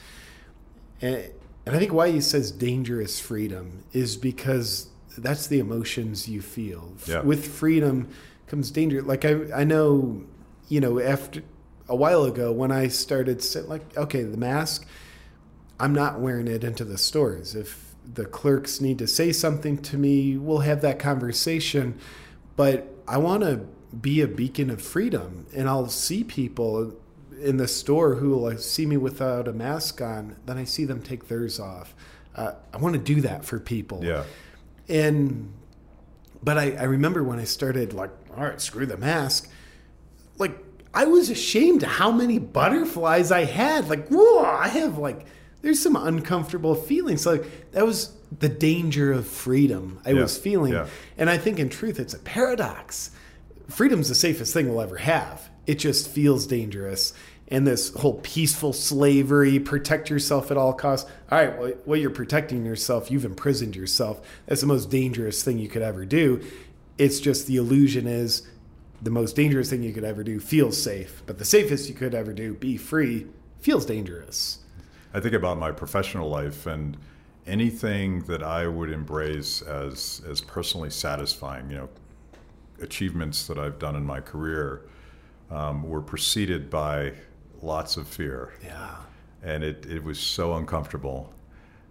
And, 1.02 1.30
and 1.66 1.76
i 1.76 1.80
think 1.80 1.92
why 1.92 2.10
he 2.10 2.22
says 2.22 2.50
dangerous 2.50 3.20
freedom 3.20 3.84
is 3.92 4.16
because 4.16 4.88
that's 5.18 5.48
the 5.48 5.60
emotions 5.60 6.30
you 6.30 6.42
feel. 6.42 6.94
Yeah. 7.06 7.22
with 7.22 7.46
freedom 7.46 8.08
comes 8.48 8.72
danger. 8.72 9.02
Like 9.02 9.26
i, 9.26 9.34
I 9.54 9.64
know 9.66 10.24
you 10.70 10.80
know 10.80 11.02
after 11.02 11.44
a 11.90 11.96
while 11.96 12.24
ago 12.24 12.54
when 12.54 12.72
i 12.72 12.88
started 12.88 13.44
like 13.68 13.98
okay 13.98 14.24
the 14.24 14.38
mask 14.38 14.88
i'm 15.78 15.94
not 15.94 16.22
wearing 16.22 16.48
it 16.48 16.64
into 16.64 16.86
the 16.86 16.98
stores. 16.98 17.54
If 17.54 17.94
the 18.14 18.26
clerks 18.26 18.80
need 18.80 18.98
to 19.00 19.08
say 19.08 19.34
something 19.34 19.78
to 19.90 19.98
me 19.98 20.38
we'll 20.38 20.60
have 20.60 20.82
that 20.84 21.00
conversation. 21.00 22.00
But 22.56 22.88
i 23.10 23.18
want 23.18 23.44
to 23.44 23.66
be 24.00 24.22
a 24.22 24.28
beacon 24.28 24.70
of 24.70 24.82
freedom 24.82 25.46
and 25.56 25.68
i'll 25.68 25.90
see 25.90 26.24
people 26.24 26.94
in 27.42 27.58
the 27.58 27.68
store 27.68 28.16
who 28.16 28.30
will 28.30 28.58
see 28.58 28.86
me 28.86 28.96
without 28.98 29.48
a 29.48 29.54
mask 29.54 30.00
on 30.02 30.36
then 30.46 30.58
i 30.58 30.64
see 30.64 30.86
them 30.86 31.02
take 31.02 31.28
theirs 31.28 31.60
off 31.60 31.94
uh, 32.36 32.54
i 32.74 32.78
want 32.78 32.94
to 32.94 33.00
do 33.02 33.20
that 33.22 33.44
for 33.44 33.60
people 33.60 34.00
Yeah. 34.04 34.24
and 34.88 35.52
but 36.44 36.58
I, 36.58 36.72
I 36.72 36.84
remember 36.86 37.24
when 37.24 37.38
I 37.38 37.44
started 37.44 37.94
like, 37.94 38.10
all 38.36 38.44
right, 38.44 38.60
screw 38.60 38.88
the 38.88 38.98
mask. 38.98 39.48
Like 40.40 40.58
I 40.92 41.06
was 41.06 41.30
ashamed 41.30 41.84
of 41.84 41.90
how 41.90 42.12
many 42.12 42.40
butterflies 42.40 43.32
I 43.32 43.44
had. 43.46 43.88
Like, 43.88 44.08
whoa, 44.08 44.40
I 44.44 44.68
have 44.70 44.98
like 44.98 45.28
there's 45.62 45.80
some 45.80 45.96
uncomfortable 45.96 46.74
feelings. 46.74 47.28
Like 47.28 47.72
that 47.74 47.86
was 47.86 48.16
the 48.40 48.50
danger 48.50 49.12
of 49.12 49.28
freedom 49.28 50.00
I 50.04 50.14
Yeah, 50.14 50.22
was 50.24 50.36
feeling. 50.36 50.74
yeah. 50.74 50.88
And 51.16 51.30
I 51.30 51.38
think 51.38 51.60
in 51.60 51.70
truth 51.70 52.00
it's 52.00 52.16
a 52.16 52.20
paradox. 52.20 53.12
Freedom's 53.72 54.10
the 54.10 54.16
safest 54.16 54.54
thing 54.54 54.70
we'll 54.70 54.82
ever 54.82 54.98
have. 54.98 55.50
It 55.66 55.76
just 55.76 56.10
feels 56.10 56.46
dangerous. 56.46 57.14
And 57.48 57.68
this 57.68 57.94
whole 57.94 58.20
peaceful 58.22 58.72
slavery, 58.72 59.60
protect 59.60 60.10
yourself 60.10 60.52
at 60.52 60.58
all 60.58 60.74
costs. 60.74 61.10
All 61.30 61.38
right, 61.38 61.60
well, 61.60 61.74
while 61.86 61.98
you're 61.98 62.10
protecting 62.10 62.66
yourself, 62.66 63.12
you've 63.12 63.26
imprisoned 63.26 63.76
yourself. 63.76 64.22
That's 64.46 64.62
the 64.62 64.68
most 64.68 64.90
dangerous 64.90 65.44
thing 65.44 65.58
you 65.58 65.68
could 65.68 65.82
ever 65.82 66.06
do. 66.06 66.42
It's 66.98 67.20
just 67.20 67.48
the 67.48 67.58
illusion 67.58 68.08
is 68.08 68.44
the 69.02 69.10
most 69.10 69.36
dangerous 69.36 69.70
thing 69.70 69.84
you 69.84 69.94
could 69.94 70.04
ever 70.04 70.24
do 70.24 70.40
feels 70.40 70.82
safe, 70.82 71.24
but 71.26 71.40
the 71.40 71.46
safest 71.46 71.90
you 71.90 71.96
could 71.96 72.14
ever 72.14 72.34
do, 72.34 72.54
be 72.54 72.78
free, 72.78 73.26
feels 73.60 73.86
dangerous. 73.86 74.60
I 75.14 75.20
think 75.20 75.34
about 75.34 75.58
my 75.58 75.72
professional 75.72 76.30
life 76.30 76.68
and 76.68 76.96
anything 77.48 78.22
that 78.26 78.44
I 78.44 78.68
would 78.68 78.92
embrace 78.92 79.62
as 79.62 80.22
as 80.30 80.42
personally 80.42 80.92
satisfying, 80.92 81.70
you 81.70 81.78
know, 81.78 81.90
achievements 82.82 83.48
that 83.48 83.58
I've 83.58 83.80
done 83.80 83.96
in 83.96 84.06
my 84.06 84.20
career 84.20 84.82
um, 85.50 85.84
were 85.84 86.02
preceded 86.02 86.70
by 86.70 87.14
lots 87.62 87.98
of 87.98 88.08
fear, 88.08 88.54
Yeah. 88.64 88.96
and 89.44 89.64
it, 89.64 89.86
it 89.86 90.04
was 90.04 90.20
so 90.20 90.56
uncomfortable, 90.56 91.32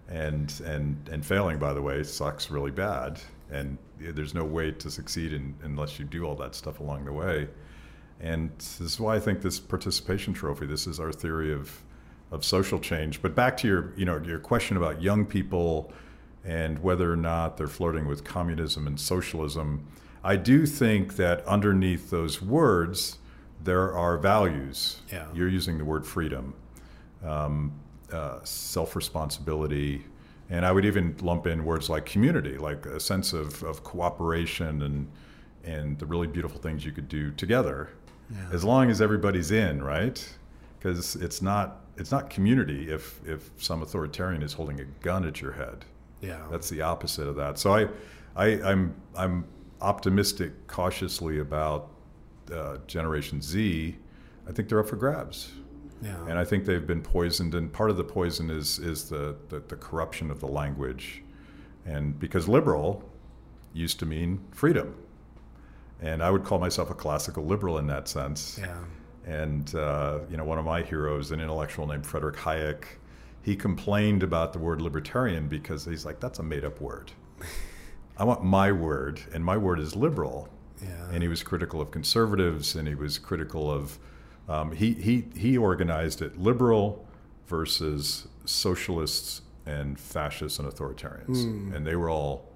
and 0.09 0.53
and 0.64 1.09
and 1.12 1.24
failing, 1.24 1.59
by 1.59 1.72
the 1.72 1.82
way, 1.82 2.03
sucks 2.03 2.51
really 2.51 2.70
bad, 2.72 3.20
and 3.51 3.78
there's 3.99 4.34
no 4.34 4.45
way 4.45 4.70
to 4.72 4.91
succeed 4.91 5.32
in, 5.32 5.55
unless 5.62 5.99
you 5.99 6.05
do 6.05 6.24
all 6.24 6.34
that 6.36 6.55
stuff 6.55 6.80
along 6.80 7.05
the 7.05 7.12
way, 7.12 7.49
And 8.20 8.51
this 8.59 8.80
is 8.80 9.01
why 9.01 9.16
I 9.16 9.20
think 9.20 9.41
this 9.43 9.59
participation 9.61 10.32
trophy, 10.34 10.66
this 10.66 10.86
is 10.86 11.01
our 11.01 11.12
theory 11.12 11.53
of, 11.53 11.82
of 12.30 12.45
social 12.45 12.78
change. 12.78 13.20
But 13.22 13.34
back 13.34 13.57
to 13.59 13.68
your, 13.68 13.93
you 13.97 14.05
know, 14.05 14.18
your 14.24 14.38
question 14.38 14.76
about 14.76 15.01
young 15.03 15.24
people 15.26 15.93
and 16.45 16.78
whether 16.82 17.11
or 17.12 17.16
not 17.16 17.57
they're 17.57 17.66
flirting 17.66 18.07
with 18.07 18.24
communism 18.24 18.86
and 18.86 18.99
socialism, 19.01 19.86
I 20.22 20.36
do 20.36 20.66
think 20.66 21.16
that 21.16 21.44
underneath 21.46 22.10
those 22.10 22.42
words, 22.42 23.18
there 23.62 23.94
are 23.96 24.18
values. 24.18 25.00
Yeah. 25.12 25.26
You're 25.34 25.48
using 25.48 25.78
the 25.78 25.84
word 25.84 26.06
freedom, 26.06 26.54
um, 27.24 27.72
uh, 28.12 28.40
self 28.44 28.96
responsibility, 28.96 30.04
and 30.50 30.66
I 30.66 30.72
would 30.72 30.84
even 30.84 31.16
lump 31.20 31.46
in 31.46 31.64
words 31.64 31.88
like 31.88 32.04
community, 32.06 32.58
like 32.58 32.84
a 32.86 33.00
sense 33.00 33.32
of, 33.32 33.62
of 33.62 33.82
cooperation 33.84 34.82
and, 34.82 35.08
and 35.64 35.98
the 35.98 36.06
really 36.06 36.26
beautiful 36.26 36.58
things 36.58 36.84
you 36.84 36.92
could 36.92 37.08
do 37.08 37.30
together, 37.32 37.90
Yeah. 38.30 38.48
as 38.52 38.64
long 38.64 38.90
as 38.90 39.00
everybody's 39.00 39.50
in, 39.52 39.82
right? 39.82 40.26
Because 40.78 41.14
it's 41.16 41.40
not, 41.42 41.80
it's 41.96 42.10
not 42.10 42.30
community 42.30 42.90
if, 42.90 43.20
if 43.26 43.50
some 43.58 43.82
authoritarian 43.82 44.42
is 44.42 44.52
holding 44.54 44.80
a 44.80 44.84
gun 45.02 45.24
at 45.26 45.40
your 45.40 45.52
head. 45.52 45.84
Yeah. 46.20 46.40
That's 46.50 46.68
the 46.68 46.82
opposite 46.82 47.26
of 47.28 47.36
that. 47.36 47.58
So 47.58 47.74
I, 47.74 47.88
I 48.36 48.46
I'm 48.62 48.94
I'm 49.16 49.44
optimistic 49.81 50.66
cautiously 50.66 51.39
about 51.39 51.91
uh, 52.53 52.78
Generation 52.87 53.41
Z. 53.41 53.97
I 54.49 54.53
think 54.53 54.68
they're 54.68 54.81
up 54.81 54.89
for 54.89 54.97
grabs, 54.97 55.53
yeah. 56.03 56.16
and 56.26 56.39
I 56.39 56.45
think 56.45 56.64
they've 56.64 56.87
been 56.87 57.03
poisoned. 57.03 57.55
And 57.55 57.72
part 57.72 57.91
of 57.91 57.97
the 57.97 58.05
poison 58.05 58.51
is 58.51 58.78
is 58.78 59.09
the 59.09 59.37
the, 59.49 59.61
the 59.61 59.76
corruption 59.76 60.31
of 60.31 60.41
the 60.41 60.49
language, 60.49 61.22
and 61.85 62.18
because 62.18 62.49
liberal 62.49 63.09
used 63.72 63.99
to 64.01 64.07
mean 64.07 64.41
freedom, 64.51 64.95
and 66.01 66.22
I 66.22 66.31
would 66.31 66.45
call 66.45 66.59
myself 66.59 66.91
a 66.91 66.95
classical 66.95 67.45
liberal 67.45 67.78
in 67.78 67.87
that 67.89 68.09
sense. 68.09 68.59
yeah. 68.61 68.78
And 69.26 69.72
uh, 69.74 70.20
you 70.31 70.37
know, 70.39 70.45
one 70.45 70.59
of 70.59 70.64
my 70.64 70.83
heroes, 70.83 71.31
an 71.31 71.41
intellectual 71.41 71.87
named 71.87 72.07
Frederick 72.07 72.37
Hayek, 72.37 72.85
he 73.43 73.55
complained 73.55 74.22
about 74.22 74.53
the 74.55 74.59
word 74.59 74.81
libertarian 74.81 75.47
because 75.47 75.85
he's 75.85 76.07
like, 76.07 76.20
"That's 76.20 76.39
a 76.39 76.43
made-up 76.43 76.81
word. 76.81 77.12
I 78.20 78.24
want 78.24 78.44
my 78.44 78.70
word, 78.70 79.20
and 79.34 79.44
my 79.44 79.56
word 79.56 79.80
is 79.80 79.96
liberal." 79.96 80.48
Yeah. 80.82 81.10
And 81.12 81.22
he 81.22 81.28
was 81.28 81.42
critical 81.42 81.80
of 81.80 81.90
conservatives, 81.90 82.76
and 82.76 82.86
he 82.86 82.94
was 82.94 83.18
critical 83.18 83.70
of. 83.70 83.98
Um, 84.48 84.72
he 84.72 84.92
he 84.92 85.24
he 85.34 85.58
organized 85.58 86.22
it 86.22 86.38
liberal 86.38 87.06
versus 87.46 88.28
socialists 88.44 89.42
and 89.66 89.98
fascists 89.98 90.58
and 90.58 90.68
authoritarians, 90.72 91.44
and 91.74 91.86
they 91.86 91.96
were 91.96 92.10
all 92.10 92.50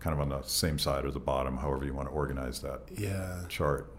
kind 0.00 0.14
of 0.14 0.20
on 0.20 0.30
the 0.30 0.42
same 0.42 0.78
side 0.78 1.04
or 1.04 1.10
the 1.10 1.20
bottom, 1.20 1.58
however 1.58 1.84
you 1.84 1.94
want 1.94 2.08
to 2.08 2.14
organize 2.14 2.60
that 2.60 2.80
yeah. 2.96 3.42
chart. 3.48 3.92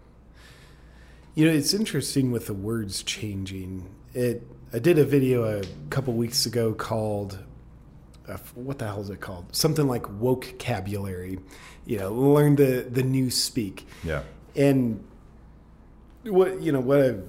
You 1.34 1.46
know, 1.46 1.52
it's 1.52 1.72
interesting 1.72 2.30
with 2.32 2.46
the 2.46 2.54
words 2.54 3.02
changing. 3.02 3.88
It. 4.12 4.46
I 4.72 4.78
did 4.78 4.98
a 4.98 5.04
video 5.04 5.44
a 5.44 5.62
couple 5.90 6.12
weeks 6.14 6.46
ago 6.46 6.74
called, 6.74 7.38
uh, 8.28 8.36
what 8.54 8.78
the 8.78 8.86
hell 8.86 9.00
is 9.00 9.10
it 9.10 9.20
called? 9.20 9.54
Something 9.54 9.86
like 9.88 10.08
woke 10.20 10.44
vocabulary. 10.46 11.38
You 11.86 11.98
know, 11.98 12.12
learn 12.12 12.56
the 12.56 12.86
the 12.90 13.02
new 13.02 13.30
speak. 13.30 13.86
Yeah. 14.04 14.22
And 14.54 15.02
what 16.24 16.60
you 16.62 16.72
know, 16.72 16.80
what 16.80 17.00
I've 17.00 17.24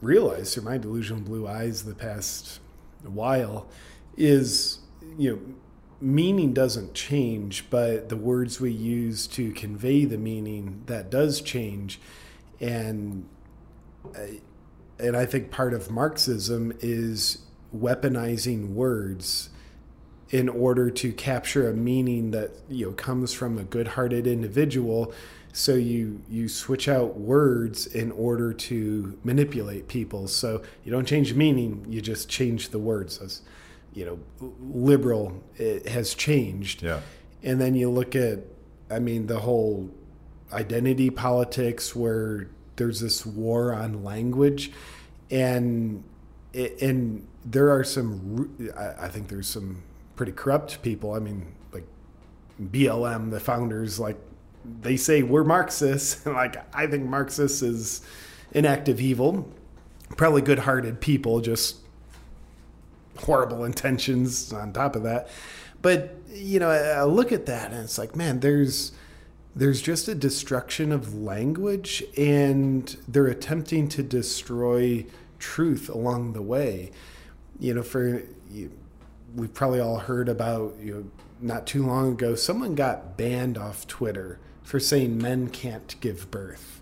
realized 0.00 0.54
through 0.54 0.64
my 0.64 0.78
delusional 0.78 1.22
blue 1.22 1.46
eyes 1.48 1.84
the 1.84 1.94
past 1.94 2.60
while 3.04 3.66
is 4.16 4.78
you 5.18 5.32
know 5.32 5.40
meaning 6.00 6.52
doesn't 6.52 6.92
change, 6.94 7.64
but 7.70 8.08
the 8.10 8.16
words 8.16 8.60
we 8.60 8.70
use 8.70 9.26
to 9.28 9.50
convey 9.52 10.04
the 10.04 10.18
meaning 10.18 10.82
that 10.86 11.10
does 11.10 11.40
change, 11.40 11.98
and 12.60 13.26
I- 14.14 14.40
and 14.98 15.16
I 15.16 15.24
think 15.26 15.50
part 15.50 15.72
of 15.74 15.90
Marxism 15.90 16.72
is 16.80 17.38
weaponizing 17.76 18.74
words 18.74 19.48
in 20.30 20.48
order 20.48 20.90
to 20.90 21.12
capture 21.12 21.68
a 21.68 21.72
meaning 21.72 22.32
that 22.32 22.50
you 22.68 22.86
know 22.86 22.92
comes 22.92 23.32
from 23.32 23.58
a 23.58 23.64
good-hearted 23.64 24.26
individual. 24.26 25.12
So 25.52 25.74
you 25.74 26.20
you 26.28 26.48
switch 26.48 26.88
out 26.88 27.16
words 27.16 27.86
in 27.86 28.12
order 28.12 28.52
to 28.52 29.18
manipulate 29.24 29.88
people. 29.88 30.28
So 30.28 30.62
you 30.84 30.92
don't 30.92 31.06
change 31.06 31.32
meaning 31.34 31.86
you 31.88 32.00
just 32.00 32.28
change 32.28 32.70
the 32.70 32.78
words. 32.78 33.18
As 33.18 33.42
you 33.94 34.04
know 34.04 34.18
liberal 34.60 35.42
it 35.56 35.88
has 35.88 36.14
changed. 36.14 36.82
Yeah. 36.82 37.00
and 37.42 37.60
then 37.60 37.74
you 37.74 37.90
look 37.90 38.14
at 38.14 38.40
i 38.90 38.98
mean 38.98 39.26
the 39.26 39.40
whole 39.40 39.90
identity 40.52 41.08
politics 41.10 41.96
where 41.96 42.48
there's 42.76 43.00
this 43.00 43.24
war 43.24 43.72
on 43.72 44.04
language. 44.04 44.70
And 45.30 46.04
and 46.54 47.26
there 47.44 47.70
are 47.70 47.84
some 47.84 48.50
i 48.76 49.08
think 49.08 49.28
there's 49.28 49.48
some 49.48 49.82
pretty 50.16 50.32
corrupt 50.32 50.82
people 50.82 51.12
i 51.12 51.18
mean 51.18 51.46
like 51.72 51.86
blm 52.60 53.30
the 53.30 53.40
founders 53.40 54.00
like 54.00 54.18
they 54.80 54.96
say 54.96 55.22
we're 55.22 55.44
marxists 55.44 56.26
like 56.26 56.56
i 56.74 56.86
think 56.86 57.04
marxists 57.04 57.62
is 57.62 58.00
an 58.54 58.64
act 58.64 58.88
of 58.88 59.00
evil 59.00 59.48
probably 60.16 60.40
good-hearted 60.40 61.00
people 61.00 61.40
just 61.40 61.76
horrible 63.20 63.64
intentions 63.64 64.52
on 64.52 64.72
top 64.72 64.96
of 64.96 65.02
that. 65.04 65.28
But 65.82 66.14
you 66.32 66.58
know, 66.58 66.70
I, 66.70 67.04
look 67.04 67.32
at 67.32 67.46
that 67.46 67.72
and 67.72 67.82
it's 67.82 67.98
like, 67.98 68.14
man, 68.16 68.40
there's 68.40 68.92
there's 69.54 69.80
just 69.80 70.06
a 70.06 70.14
destruction 70.14 70.92
of 70.92 71.14
language, 71.14 72.04
and 72.16 72.94
they're 73.08 73.26
attempting 73.26 73.88
to 73.88 74.02
destroy 74.02 75.06
truth 75.38 75.88
along 75.88 76.34
the 76.34 76.42
way. 76.42 76.90
You 77.58 77.74
know, 77.74 77.82
for 77.82 78.22
you, 78.50 78.70
we've 79.34 79.52
probably 79.52 79.80
all 79.80 79.98
heard 79.98 80.28
about 80.28 80.76
you 80.80 80.94
know, 80.94 81.04
not 81.40 81.66
too 81.66 81.86
long 81.86 82.12
ago, 82.12 82.34
someone 82.34 82.74
got 82.74 83.16
banned 83.16 83.58
off 83.58 83.86
Twitter 83.86 84.38
for 84.62 84.80
saying 84.80 85.18
men 85.18 85.48
can't 85.48 85.94
give 86.00 86.30
birth, 86.30 86.80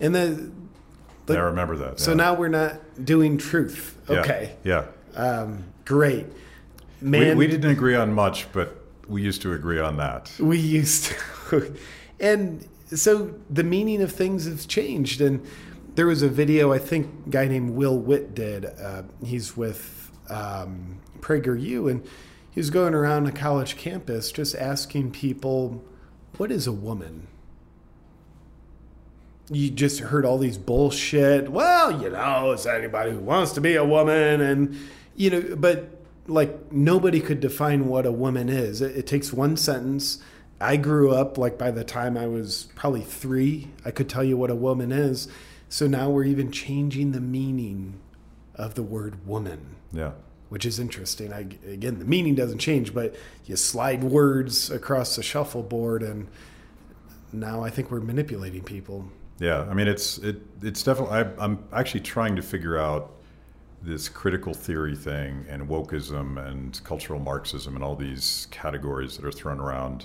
and 0.00 0.14
then. 0.14 0.68
I 1.28 1.34
remember 1.34 1.76
that. 1.76 1.98
So 1.98 2.10
yeah. 2.10 2.16
now 2.16 2.34
we're 2.34 2.48
not 2.48 3.04
doing 3.04 3.38
truth. 3.38 3.96
Okay. 4.10 4.56
Yeah. 4.64 4.86
Um, 5.14 5.64
great. 5.84 6.26
We, 7.00 7.08
Man, 7.08 7.36
we 7.38 7.46
didn't 7.46 7.70
agree 7.70 7.94
on 7.94 8.12
much, 8.12 8.52
but 8.52 8.82
we 9.08 9.22
used 9.22 9.40
to 9.42 9.52
agree 9.52 9.78
on 9.78 9.96
that. 9.96 10.30
we 10.38 10.58
used 10.58 11.12
to. 11.50 11.74
and 12.20 12.66
so 12.86 13.34
the 13.50 13.64
meaning 13.64 14.02
of 14.02 14.12
things 14.12 14.44
has 14.46 14.66
changed. 14.66 15.20
And 15.20 15.46
there 15.94 16.06
was 16.06 16.22
a 16.22 16.28
video, 16.28 16.72
I 16.72 16.78
think, 16.78 17.08
a 17.26 17.30
guy 17.30 17.48
named 17.48 17.70
Will 17.70 17.98
Witt 17.98 18.34
did. 18.34 18.66
Uh, 18.66 19.02
he's 19.24 19.56
with 19.56 20.10
um, 20.28 21.00
PragerU, 21.22 21.90
and 21.90 22.06
he 22.50 22.60
was 22.60 22.68
going 22.68 22.92
around 22.92 23.26
a 23.26 23.32
college 23.32 23.76
campus 23.76 24.30
just 24.30 24.54
asking 24.54 25.12
people, 25.12 25.82
what 26.36 26.52
is 26.52 26.66
a 26.66 26.72
woman? 26.72 27.28
you 29.50 29.70
just 29.70 30.00
heard 30.00 30.24
all 30.24 30.38
these 30.38 30.58
bullshit. 30.58 31.50
Well, 31.50 32.02
you 32.02 32.10
know, 32.10 32.52
it's 32.52 32.66
anybody 32.66 33.12
who 33.12 33.18
wants 33.18 33.52
to 33.52 33.60
be 33.60 33.76
a 33.76 33.84
woman, 33.84 34.40
and 34.40 34.78
you 35.16 35.30
know, 35.30 35.56
but 35.56 35.98
like 36.26 36.72
nobody 36.72 37.20
could 37.20 37.40
define 37.40 37.86
what 37.86 38.06
a 38.06 38.12
woman 38.12 38.48
is. 38.48 38.80
It, 38.80 38.96
it, 38.96 39.06
takes 39.06 39.32
one 39.32 39.56
sentence. 39.56 40.18
I 40.60 40.76
grew 40.76 41.10
up 41.10 41.36
like 41.38 41.58
by 41.58 41.70
the 41.70 41.84
time 41.84 42.16
I 42.16 42.26
was 42.26 42.68
probably 42.76 43.02
three, 43.02 43.68
I 43.84 43.90
could 43.90 44.08
tell 44.08 44.22
you 44.22 44.36
what 44.36 44.50
a 44.50 44.54
woman 44.54 44.92
is. 44.92 45.28
So 45.68 45.86
now 45.86 46.10
we're 46.10 46.24
even 46.24 46.52
changing 46.52 47.12
the 47.12 47.20
meaning 47.20 47.98
of 48.54 48.74
the 48.74 48.82
word 48.82 49.26
woman. 49.26 49.76
Yeah. 49.92 50.12
Which 50.52 50.66
is 50.66 50.78
interesting. 50.78 51.32
I, 51.32 51.46
again, 51.66 51.98
the 51.98 52.04
meaning 52.04 52.34
doesn't 52.34 52.58
change, 52.58 52.92
but 52.92 53.14
you 53.46 53.56
slide 53.56 54.04
words 54.04 54.70
across 54.70 55.16
the 55.16 55.22
shuffleboard, 55.22 56.02
and 56.02 56.28
now 57.32 57.64
I 57.64 57.70
think 57.70 57.90
we're 57.90 58.00
manipulating 58.00 58.62
people. 58.62 59.08
Yeah, 59.38 59.62
I 59.62 59.72
mean 59.72 59.88
it's 59.88 60.18
it 60.18 60.42
it's 60.60 60.82
definitely. 60.82 61.16
I, 61.16 61.22
I'm 61.42 61.64
actually 61.72 62.00
trying 62.00 62.36
to 62.36 62.42
figure 62.42 62.76
out 62.76 63.12
this 63.80 64.10
critical 64.10 64.52
theory 64.52 64.94
thing 64.94 65.46
and 65.48 65.70
wokeism 65.70 66.36
and 66.46 66.78
cultural 66.84 67.18
Marxism 67.18 67.74
and 67.74 67.82
all 67.82 67.96
these 67.96 68.46
categories 68.50 69.16
that 69.16 69.24
are 69.24 69.32
thrown 69.32 69.58
around. 69.58 70.04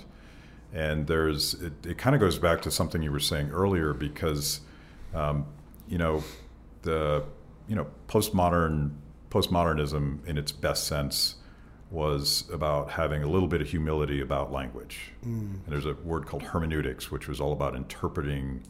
And 0.74 1.08
there's 1.08 1.56
it, 1.56 1.74
it 1.86 1.98
kind 1.98 2.16
of 2.16 2.22
goes 2.22 2.39
back 2.39 2.62
to 2.62 2.72
something 2.72 3.04
you 3.04 3.12
were 3.12 3.20
saying 3.20 3.50
earlier 3.50 3.93
because, 3.93 4.62
um, 5.14 5.45
you 5.89 5.98
know, 5.98 6.24
the 6.84 7.26
you 7.68 7.76
know 7.76 7.88
postmodern 8.08 8.91
postmodernism 9.30 10.25
in 10.25 10.38
its 10.38 10.51
best 10.51 10.88
sense 10.88 11.36
was 11.89 12.43
about 12.51 12.91
having 12.91 13.23
a 13.23 13.28
little 13.28 13.47
bit 13.47 13.61
of 13.61 13.69
humility 13.69 14.21
about 14.21 14.51
language. 14.51 15.11
Mm. 15.25 15.53
And 15.53 15.65
there's 15.67 15.86
a 15.86 15.93
word 15.93 16.25
called 16.25 16.43
hermeneutics, 16.43 17.11
which 17.11 17.28
was 17.28 17.39
all 17.39 17.53
about 17.53 17.75
interpreting 17.75 18.61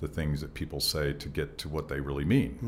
the 0.00 0.08
things 0.08 0.40
that 0.40 0.54
people 0.54 0.80
say 0.80 1.12
to 1.14 1.28
get 1.28 1.58
to 1.58 1.68
what 1.68 1.88
they 1.88 2.00
really 2.00 2.24
mean. 2.24 2.58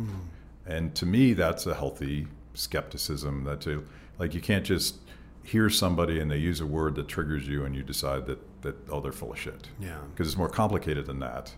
Mm. 0.67 0.73
And 0.75 0.95
to 0.95 1.07
me, 1.07 1.35
that's 1.35 1.67
a 1.67 1.75
healthy 1.75 2.27
skepticism. 2.55 3.45
That 3.45 3.61
to, 3.63 3.87
like 4.19 4.35
you 4.35 4.41
can't 4.41 4.65
just 4.65 4.97
hear 5.45 5.69
somebody 5.69 6.21
and 6.21 6.31
they 6.31 6.37
use 6.39 6.61
a 6.61 6.67
word 6.67 6.95
that 6.95 7.09
triggers 7.09 7.47
you 7.49 7.65
and 7.65 7.75
you 7.75 7.83
decide 7.83 8.27
that 8.27 8.39
that 8.63 8.77
oh 8.91 9.01
they're 9.01 9.13
full 9.13 9.33
of 9.33 9.39
shit. 9.39 9.69
Yeah. 9.81 9.99
Because 10.11 10.29
it's 10.29 10.37
more 10.37 10.49
complicated 10.49 11.07
than 11.07 11.19
that. 11.21 11.55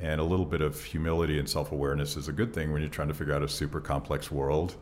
And 0.00 0.20
a 0.20 0.24
little 0.24 0.46
bit 0.46 0.62
of 0.62 0.82
humility 0.82 1.38
and 1.38 1.48
self 1.48 1.72
awareness 1.72 2.16
is 2.16 2.28
a 2.28 2.32
good 2.32 2.52
thing 2.54 2.72
when 2.72 2.80
you're 2.80 2.90
trying 2.90 3.08
to 3.08 3.14
figure 3.14 3.34
out 3.34 3.42
a 3.42 3.48
super 3.48 3.80
complex 3.80 4.30
world 4.30 4.76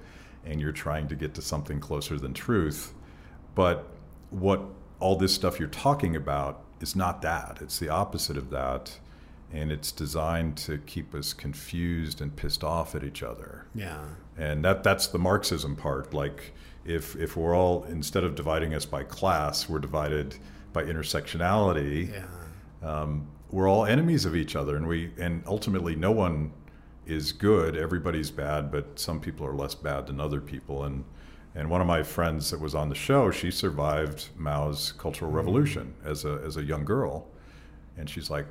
and 0.46 0.60
you're 0.60 0.72
trying 0.72 1.08
to 1.08 1.14
get 1.14 1.34
to 1.34 1.42
something 1.42 1.80
closer 1.80 2.18
than 2.18 2.32
truth. 2.32 2.94
But 3.54 3.88
what 4.30 4.62
all 5.00 5.16
this 5.16 5.34
stuff 5.34 5.58
you're 5.58 5.68
talking 5.68 6.16
about 6.16 6.62
is 6.80 6.96
not 6.96 7.20
that, 7.22 7.58
it's 7.60 7.78
the 7.78 7.88
opposite 7.88 8.36
of 8.36 8.50
that. 8.50 8.98
And 9.52 9.70
it's 9.70 9.92
designed 9.92 10.56
to 10.58 10.78
keep 10.78 11.14
us 11.14 11.32
confused 11.32 12.20
and 12.20 12.34
pissed 12.34 12.64
off 12.64 12.96
at 12.96 13.04
each 13.04 13.22
other. 13.22 13.66
Yeah. 13.76 14.04
And 14.36 14.64
that, 14.64 14.82
that's 14.82 15.06
the 15.06 15.20
Marxism 15.20 15.76
part. 15.76 16.12
Like, 16.12 16.52
if, 16.84 17.14
if 17.14 17.36
we're 17.36 17.54
all, 17.54 17.84
instead 17.84 18.24
of 18.24 18.34
dividing 18.34 18.74
us 18.74 18.84
by 18.84 19.04
class, 19.04 19.68
we're 19.68 19.78
divided 19.78 20.36
by 20.72 20.82
intersectionality. 20.82 22.12
Yeah. 22.12 22.26
Um, 22.82 23.28
we're 23.50 23.68
all 23.68 23.86
enemies 23.86 24.24
of 24.24 24.34
each 24.34 24.56
other, 24.56 24.76
and 24.76 24.86
we 24.86 25.12
and 25.18 25.42
ultimately 25.46 25.94
no 25.94 26.10
one 26.10 26.52
is 27.06 27.32
good. 27.32 27.76
Everybody's 27.76 28.30
bad, 28.30 28.70
but 28.70 28.98
some 28.98 29.20
people 29.20 29.46
are 29.46 29.54
less 29.54 29.74
bad 29.74 30.06
than 30.06 30.20
other 30.20 30.40
people. 30.40 30.84
And 30.84 31.04
and 31.54 31.70
one 31.70 31.80
of 31.80 31.86
my 31.86 32.02
friends 32.02 32.50
that 32.50 32.60
was 32.60 32.74
on 32.74 32.90
the 32.90 32.94
show, 32.94 33.30
she 33.30 33.50
survived 33.50 34.28
Mao's 34.36 34.92
Cultural 34.92 35.30
mm-hmm. 35.30 35.38
Revolution 35.38 35.94
as 36.04 36.24
a 36.24 36.40
as 36.44 36.56
a 36.56 36.62
young 36.62 36.84
girl, 36.84 37.26
and 37.96 38.08
she's 38.10 38.28
like, 38.30 38.46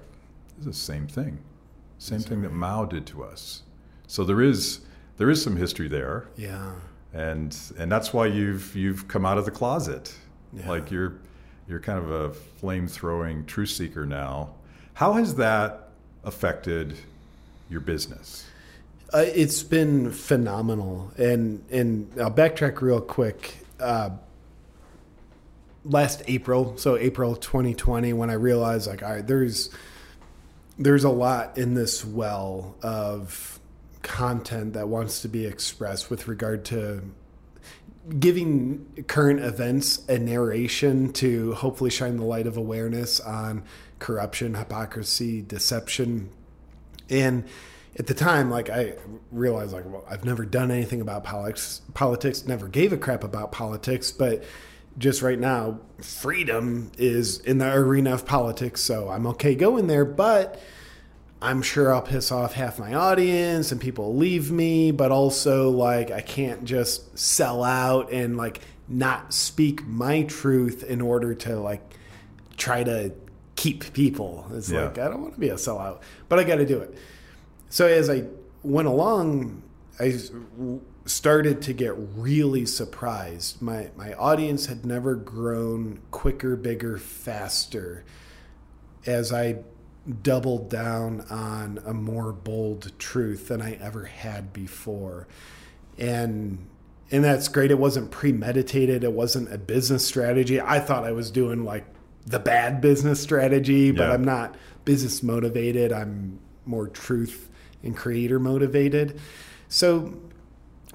"This 0.57 0.59
is 0.59 0.65
the 0.65 0.73
same 0.73 1.07
thing, 1.07 1.39
same 1.99 2.19
thing 2.21 2.41
that 2.41 2.51
Mao 2.51 2.85
did 2.85 3.05
to 3.07 3.23
us." 3.23 3.61
So 4.07 4.23
there 4.23 4.41
is 4.41 4.81
there 5.17 5.29
is 5.29 5.41
some 5.41 5.55
history 5.55 5.87
there, 5.87 6.27
Yeah. 6.35 6.73
and 7.13 7.55
and 7.77 7.91
that's 7.91 8.13
why 8.13 8.25
you've 8.25 8.75
you've 8.75 9.07
come 9.07 9.25
out 9.25 9.37
of 9.37 9.45
the 9.45 9.51
closet, 9.51 10.15
Yeah. 10.53 10.69
like 10.69 10.89
you're 10.91 11.13
you're 11.67 11.79
kind 11.79 11.99
of 11.99 12.11
a 12.11 12.33
flame 12.33 12.87
throwing 12.87 13.45
truth 13.45 13.69
seeker 13.69 14.05
now. 14.05 14.55
How 14.93 15.13
has 15.13 15.35
that 15.35 15.89
affected 16.23 16.97
your 17.69 17.81
business? 17.81 18.45
Uh, 19.13 19.19
it's 19.19 19.63
been 19.63 20.11
phenomenal, 20.11 21.11
and 21.17 21.63
and 21.71 22.11
I'll 22.19 22.31
backtrack 22.31 22.81
real 22.81 23.01
quick. 23.01 23.57
Uh, 23.79 24.11
last 25.83 26.23
April, 26.27 26.75
so 26.77 26.97
April 26.97 27.35
2020, 27.35 28.13
when 28.13 28.29
I 28.29 28.33
realized 28.33 28.87
like, 28.87 29.03
all 29.03 29.13
right, 29.13 29.25
there's 29.25 29.69
there's 30.77 31.03
a 31.03 31.09
lot 31.09 31.57
in 31.57 31.73
this 31.73 32.03
well 32.03 32.75
of 32.81 33.59
content 34.01 34.73
that 34.73 34.87
wants 34.87 35.21
to 35.21 35.27
be 35.27 35.45
expressed 35.45 36.09
with 36.09 36.27
regard 36.27 36.65
to 36.65 37.01
giving 38.19 38.85
current 39.07 39.39
events 39.39 40.07
a 40.07 40.19
narration 40.19 41.11
to 41.13 41.53
hopefully 41.53 41.89
shine 41.89 42.17
the 42.17 42.23
light 42.23 42.45
of 42.45 42.55
awareness 42.57 43.19
on 43.19 43.63
corruption, 43.97 44.53
hypocrisy, 44.53 45.41
deception, 45.41 46.29
and 47.09 47.45
at 47.97 48.07
the 48.07 48.13
time, 48.13 48.49
like 48.49 48.69
I 48.69 48.95
realized, 49.31 49.73
like 49.73 49.85
well, 49.85 50.05
I've 50.09 50.25
never 50.25 50.45
done 50.45 50.69
anything 50.71 51.01
about 51.01 51.23
politics. 51.23 51.81
Politics 51.93 52.45
never 52.45 52.67
gave 52.67 52.91
a 52.91 52.97
crap 52.97 53.23
about 53.23 53.51
politics, 53.51 54.11
but 54.11 54.43
just 54.97 55.21
right 55.21 55.39
now, 55.39 55.79
freedom 56.01 56.91
is 56.97 57.39
in 57.39 57.57
the 57.57 57.73
arena 57.73 58.13
of 58.13 58.25
politics, 58.25 58.81
so 58.81 59.09
I'm 59.09 59.27
okay 59.27 59.55
going 59.55 59.87
there. 59.87 60.05
But 60.05 60.61
I'm 61.41 61.61
sure 61.61 61.93
I'll 61.93 62.01
piss 62.01 62.31
off 62.31 62.53
half 62.53 62.79
my 62.79 62.93
audience 62.93 63.71
and 63.71 63.79
people 63.79 64.15
leave 64.15 64.51
me. 64.51 64.91
But 64.91 65.11
also, 65.11 65.69
like 65.69 66.11
I 66.11 66.21
can't 66.21 66.65
just 66.65 67.17
sell 67.17 67.63
out 67.63 68.11
and 68.11 68.35
like 68.35 68.61
not 68.87 69.33
speak 69.33 69.85
my 69.85 70.23
truth 70.23 70.83
in 70.83 71.01
order 71.01 71.33
to 71.33 71.59
like 71.59 71.81
try 72.57 72.83
to 72.83 73.13
keep 73.55 73.93
people. 73.93 74.45
It's 74.53 74.69
Yeah. 74.69 74.85
like 74.85 74.97
I 74.97 75.07
don't 75.07 75.21
want 75.21 75.33
to 75.35 75.39
be 75.39 75.49
a 75.49 75.55
sellout, 75.55 75.99
but 76.29 76.39
I 76.39 76.43
got 76.43 76.55
to 76.57 76.65
do 76.65 76.79
it. 76.79 76.93
So 77.69 77.87
as 77.87 78.09
I 78.09 78.25
went 78.63 78.87
along, 78.87 79.61
I 79.99 80.17
started 81.05 81.61
to 81.63 81.73
get 81.73 81.93
really 81.97 82.65
surprised. 82.65 83.61
My 83.61 83.89
my 83.95 84.13
audience 84.13 84.65
had 84.67 84.85
never 84.85 85.15
grown 85.15 85.99
quicker, 86.11 86.55
bigger, 86.55 86.97
faster 86.97 88.03
as 89.05 89.31
I 89.31 89.57
doubled 90.21 90.69
down 90.69 91.21
on 91.29 91.79
a 91.85 91.93
more 91.93 92.31
bold 92.31 92.91
truth 92.99 93.47
than 93.47 93.61
I 93.61 93.73
ever 93.73 94.05
had 94.05 94.51
before. 94.53 95.27
And 95.97 96.67
and 97.11 97.23
that's 97.23 97.47
great. 97.47 97.69
It 97.71 97.77
wasn't 97.77 98.09
premeditated. 98.11 99.03
It 99.03 99.13
wasn't 99.13 99.53
a 99.53 99.57
business 99.59 100.05
strategy. 100.05 100.59
I 100.59 100.79
thought 100.79 101.03
I 101.03 101.11
was 101.11 101.29
doing 101.29 101.63
like 101.63 101.85
the 102.25 102.39
bad 102.39 102.81
business 102.81 103.21
strategy, 103.21 103.91
but 103.91 104.07
Yeah. 104.07 104.13
I'm 104.13 104.23
not 104.23 104.55
business 104.83 105.21
motivated. 105.23 105.91
I'm 105.91 106.39
more 106.65 106.87
truth 106.87 107.49
and 107.83 107.95
creator 107.95 108.39
motivated. 108.39 109.19
So 109.67 110.19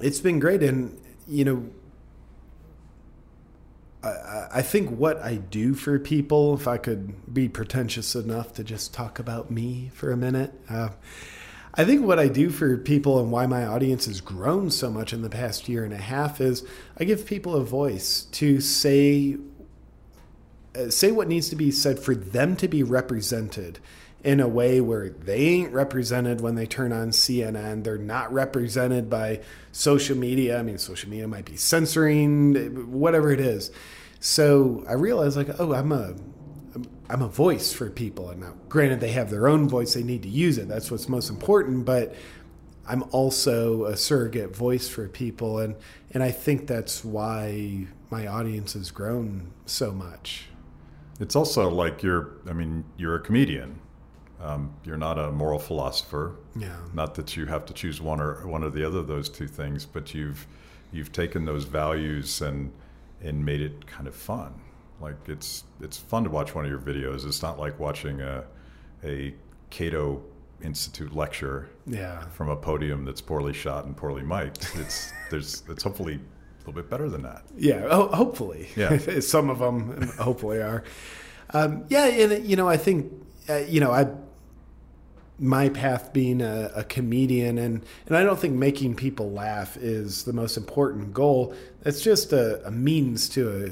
it's 0.01 0.20
been 0.20 0.39
great. 0.39 0.62
And, 0.62 1.01
you 1.28 1.45
know, 1.45 1.68
I, 4.03 4.47
I 4.55 4.62
think 4.62 4.91
what 4.91 5.18
I 5.22 5.37
do 5.37 5.74
for 5.74 5.99
people, 5.99 6.55
if 6.55 6.66
I 6.66 6.78
could 6.78 7.33
be 7.33 7.49
pretentious 7.49 8.14
enough 8.14 8.53
to 8.55 8.64
just 8.64 8.95
talk 8.95 9.18
about 9.18 9.51
me 9.51 9.91
for 9.95 10.11
a 10.11 10.16
minute, 10.16 10.53
uh, 10.68 10.91
I 11.74 11.85
think 11.85 12.05
what 12.05 12.18
I 12.18 12.26
do 12.26 12.51
for 12.51 12.76
people 12.76 13.20
and 13.20 13.31
why 13.31 13.47
my 13.47 13.64
audience 13.64 14.07
has 14.07 14.20
grown 14.20 14.70
so 14.70 14.91
much 14.91 15.12
in 15.12 15.22
the 15.22 15.31
past 15.31 15.68
year 15.68 15.85
and 15.85 15.93
a 15.93 15.99
half 15.99 16.41
is 16.41 16.64
I 16.99 17.05
give 17.05 17.26
people 17.26 17.55
a 17.55 17.62
voice 17.62 18.24
to 18.33 18.61
say 18.61 19.37
Uh, 20.75 20.89
say 20.89 21.11
what 21.11 21.29
needs 21.29 21.49
to 21.49 21.57
be 21.57 21.71
said 21.71 21.99
for 21.99 22.14
them 22.14 22.57
to 22.57 22.68
be 22.68 22.83
represented 22.83 23.81
in 24.23 24.39
a 24.41 24.49
way 24.49 24.81
where 24.81 25.09
they 25.09 25.39
ain't 25.39 25.73
represented 25.73 26.41
when 26.41 26.55
they 26.55 26.66
turn 26.66 26.93
on 26.93 27.11
CNN. 27.11 27.85
They're 27.85 27.99
not 27.99 28.33
represented 28.33 29.09
by 29.09 29.41
social 29.73 30.16
media. 30.16 30.59
I 30.59 30.62
mean, 30.62 30.79
social 30.79 31.09
media 31.09 31.27
might 31.27 31.47
be 31.47 31.57
censoring, 31.57 32.91
whatever 32.93 33.33
it 33.33 33.41
is. 33.41 33.71
So 34.21 34.85
I 34.89 34.93
realized, 34.93 35.37
like, 35.37 35.59
oh, 35.59 35.73
I'm 35.73 35.93
a 35.93 36.14
I'm 37.09 37.23
a 37.23 37.29
voice 37.29 37.73
for 37.73 37.91
people. 37.91 38.31
And 38.31 38.43
now, 38.43 38.55
granted, 38.68 39.01
they 39.01 39.11
have 39.12 39.31
their 39.31 39.49
own 39.49 39.68
voice; 39.68 39.95
they 39.95 40.03
need 40.03 40.23
to 40.23 40.29
use 40.29 40.59
it. 40.59 40.68
That's 40.68 40.91
what's 40.91 41.09
most 41.09 41.31
important. 41.31 41.85
But 41.85 42.14
I'm 42.87 43.05
also 43.11 43.85
a 43.87 43.97
surrogate 43.97 44.55
voice 44.55 44.89
for 44.89 45.09
people, 45.09 45.59
and 45.59 45.75
and 46.12 46.23
I 46.23 46.31
think 46.31 46.66
that's 46.66 47.05
why 47.05 47.87
my 48.11 48.27
audience 48.27 48.75
has 48.75 48.91
grown 48.91 49.53
so 49.64 49.93
much. 49.93 50.49
It's 51.21 51.37
also 51.37 51.68
like 51.71 52.03
you're, 52.03 52.33
I 52.49 52.53
mean, 52.53 52.85
you're 52.97 53.14
a 53.16 53.21
comedian. 53.21 53.79
Um, 54.41 54.75
you're 54.85 54.97
not 54.97 55.18
a 55.18 55.31
moral 55.31 55.59
philosopher. 55.59 56.37
Yeah. 56.57 56.75
Not 56.95 57.14
that 57.16 57.37
you 57.37 57.45
have 57.47 57.66
to 57.66 57.75
choose 57.75 58.01
one 58.01 58.21
or 58.21 58.47
one 58.47 58.64
or 58.64 58.71
the 58.71 58.85
other 58.87 58.99
of 59.01 59.07
those 59.07 59.29
two 59.29 59.47
things, 59.47 59.85
but 59.85 60.14
you've 60.14 60.47
you've 60.93 61.12
taken 61.12 61.45
those 61.45 61.64
values 61.64 62.41
and 62.41 62.73
and 63.23 63.45
made 63.45 63.61
it 63.61 63.87
kind 63.87 64.09
of 64.09 64.14
fun. 64.14 64.55
Like 64.99 65.16
it's 65.29 65.64
it's 65.83 65.99
fun 65.99 66.25
to 66.25 66.31
watch 66.31 66.55
one 66.55 66.64
of 66.64 66.71
your 66.71 66.81
videos. 66.81 67.27
It's 67.27 67.43
not 67.43 67.59
like 67.59 67.79
watching 67.79 68.23
a 68.23 68.45
a 69.05 69.35
Cato 69.68 70.23
Institute 70.62 71.14
lecture 71.14 71.68
Yeah. 71.87 72.21
from 72.31 72.49
a 72.49 72.57
podium 72.57 73.05
that's 73.05 73.21
poorly 73.21 73.53
shot 73.53 73.85
and 73.85 73.95
poorly 73.95 74.23
mic'd. 74.23 74.66
It's 74.77 75.12
there's 75.31 75.64
it's 75.68 75.83
hopefully 75.83 76.18
little 76.67 76.73
bit 76.73 76.89
better 76.91 77.09
than 77.09 77.23
that. 77.23 77.43
Yeah, 77.57 77.89
ho- 77.89 78.09
hopefully. 78.09 78.69
Yeah. 78.77 78.99
Some 79.21 79.51
of 79.51 79.59
them 79.59 80.09
hopefully 80.19 80.59
are. 80.63 80.85
Um, 81.53 81.85
yeah, 81.89 82.07
and 82.07 82.47
you 82.47 82.57
know, 82.57 82.69
I 82.69 82.77
think 82.77 83.13
uh, 83.49 83.57
you 83.69 83.81
know, 83.81 83.91
I 83.93 84.07
my 85.39 85.71
path 85.71 86.13
being 86.13 86.43
a, 86.43 86.71
a 86.77 86.85
comedian, 86.85 87.57
and 87.59 87.85
and 88.07 88.17
I 88.17 88.23
don't 88.25 88.39
think 88.39 88.55
making 88.55 88.95
people 88.97 89.31
laugh 89.33 89.77
is 89.79 90.25
the 90.25 90.33
most 90.35 90.57
important 90.57 91.15
goal. 91.15 91.55
It's 91.85 92.03
just 92.03 92.33
a, 92.33 92.65
a 92.67 92.71
means 92.71 93.29
to 93.31 93.67
uh 93.67 93.71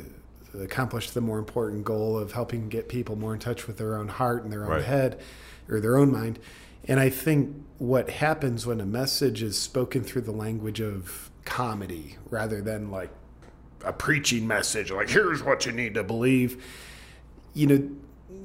accomplish 0.62 1.10
the 1.10 1.20
more 1.20 1.38
important 1.38 1.84
goal 1.84 2.18
of 2.18 2.32
helping 2.32 2.70
get 2.70 2.88
people 2.88 3.14
more 3.16 3.34
in 3.34 3.38
touch 3.38 3.66
with 3.66 3.76
their 3.76 3.94
own 3.96 4.08
heart 4.08 4.42
and 4.42 4.52
their 4.52 4.64
own 4.64 4.70
Right. 4.70 4.82
head 4.84 5.20
or 5.68 5.78
their 5.78 5.96
own 5.98 6.10
mind. 6.10 6.38
And 6.88 6.98
I 6.98 7.10
think 7.10 7.54
what 7.76 8.08
happens 8.08 8.66
when 8.66 8.80
a 8.80 8.86
message 8.86 9.42
is 9.42 9.60
spoken 9.60 10.02
through 10.02 10.22
the 10.22 10.32
language 10.32 10.80
of 10.80 11.27
comedy 11.48 12.18
rather 12.28 12.60
than 12.60 12.90
like 12.90 13.10
a 13.84 13.92
preaching 13.92 14.46
message, 14.46 14.90
like 14.90 15.08
here's 15.08 15.42
what 15.42 15.64
you 15.64 15.72
need 15.72 15.94
to 15.94 16.04
believe. 16.04 16.62
You 17.54 17.66
know, 17.66 17.90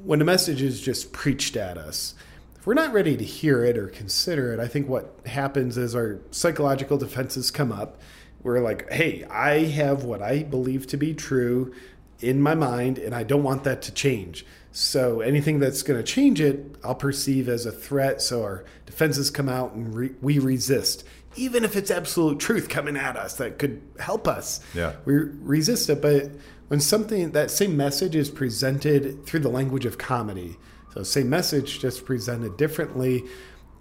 when 0.04 0.20
a 0.22 0.24
message 0.24 0.62
is 0.62 0.80
just 0.80 1.12
preached 1.12 1.54
at 1.54 1.76
us, 1.76 2.14
if 2.56 2.66
we're 2.66 2.74
not 2.74 2.94
ready 2.94 3.14
to 3.14 3.24
hear 3.24 3.62
it 3.62 3.76
or 3.76 3.88
consider 3.88 4.54
it, 4.54 4.58
I 4.58 4.66
think 4.66 4.88
what 4.88 5.14
happens 5.26 5.76
is 5.76 5.94
our 5.94 6.18
psychological 6.30 6.96
defenses 6.96 7.50
come 7.50 7.70
up. 7.70 8.00
We're 8.42 8.60
like, 8.60 8.90
hey, 8.90 9.24
I 9.24 9.64
have 9.64 10.04
what 10.04 10.22
I 10.22 10.42
believe 10.42 10.86
to 10.88 10.96
be 10.96 11.12
true 11.12 11.74
in 12.20 12.40
my 12.40 12.54
mind, 12.54 12.96
and 12.98 13.14
I 13.14 13.22
don't 13.22 13.42
want 13.42 13.64
that 13.64 13.82
to 13.82 13.92
change. 13.92 14.46
So 14.72 15.20
anything 15.20 15.58
that's 15.58 15.82
going 15.82 16.00
to 16.00 16.04
change 16.04 16.40
it, 16.40 16.76
I'll 16.82 16.94
perceive 16.94 17.48
as 17.48 17.66
a 17.66 17.72
threat. 17.72 18.22
So 18.22 18.42
our 18.42 18.64
defenses 18.86 19.30
come 19.30 19.48
out 19.48 19.74
and 19.74 19.94
re- 19.94 20.14
we 20.22 20.38
resist. 20.38 21.04
Even 21.36 21.64
if 21.64 21.76
it's 21.76 21.90
absolute 21.90 22.38
truth 22.38 22.68
coming 22.68 22.96
at 22.96 23.16
us 23.16 23.34
that 23.36 23.58
could 23.58 23.82
help 23.98 24.28
us, 24.28 24.60
Yeah. 24.74 24.94
we 25.04 25.14
resist 25.14 25.88
it. 25.90 26.00
But 26.00 26.30
when 26.68 26.80
something 26.80 27.32
that 27.32 27.50
same 27.50 27.76
message 27.76 28.14
is 28.16 28.30
presented 28.30 29.24
through 29.26 29.40
the 29.40 29.48
language 29.48 29.84
of 29.86 29.98
comedy, 29.98 30.56
So 30.94 31.02
same 31.02 31.28
message, 31.28 31.80
just 31.80 32.04
presented 32.04 32.56
differently. 32.56 33.24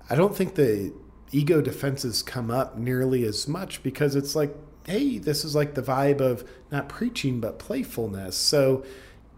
I 0.09 0.15
don't 0.15 0.35
think 0.35 0.55
the 0.55 0.91
ego 1.31 1.61
defenses 1.61 2.23
come 2.23 2.49
up 2.49 2.75
nearly 2.75 3.23
as 3.23 3.47
much 3.47 3.83
because 3.83 4.15
it's 4.15 4.35
like, 4.35 4.55
hey, 4.87 5.19
this 5.19 5.45
is 5.45 5.53
like 5.53 5.75
the 5.75 5.83
vibe 5.83 6.21
of 6.21 6.43
not 6.71 6.89
preaching 6.89 7.39
but 7.39 7.59
playfulness. 7.59 8.35
So 8.35 8.83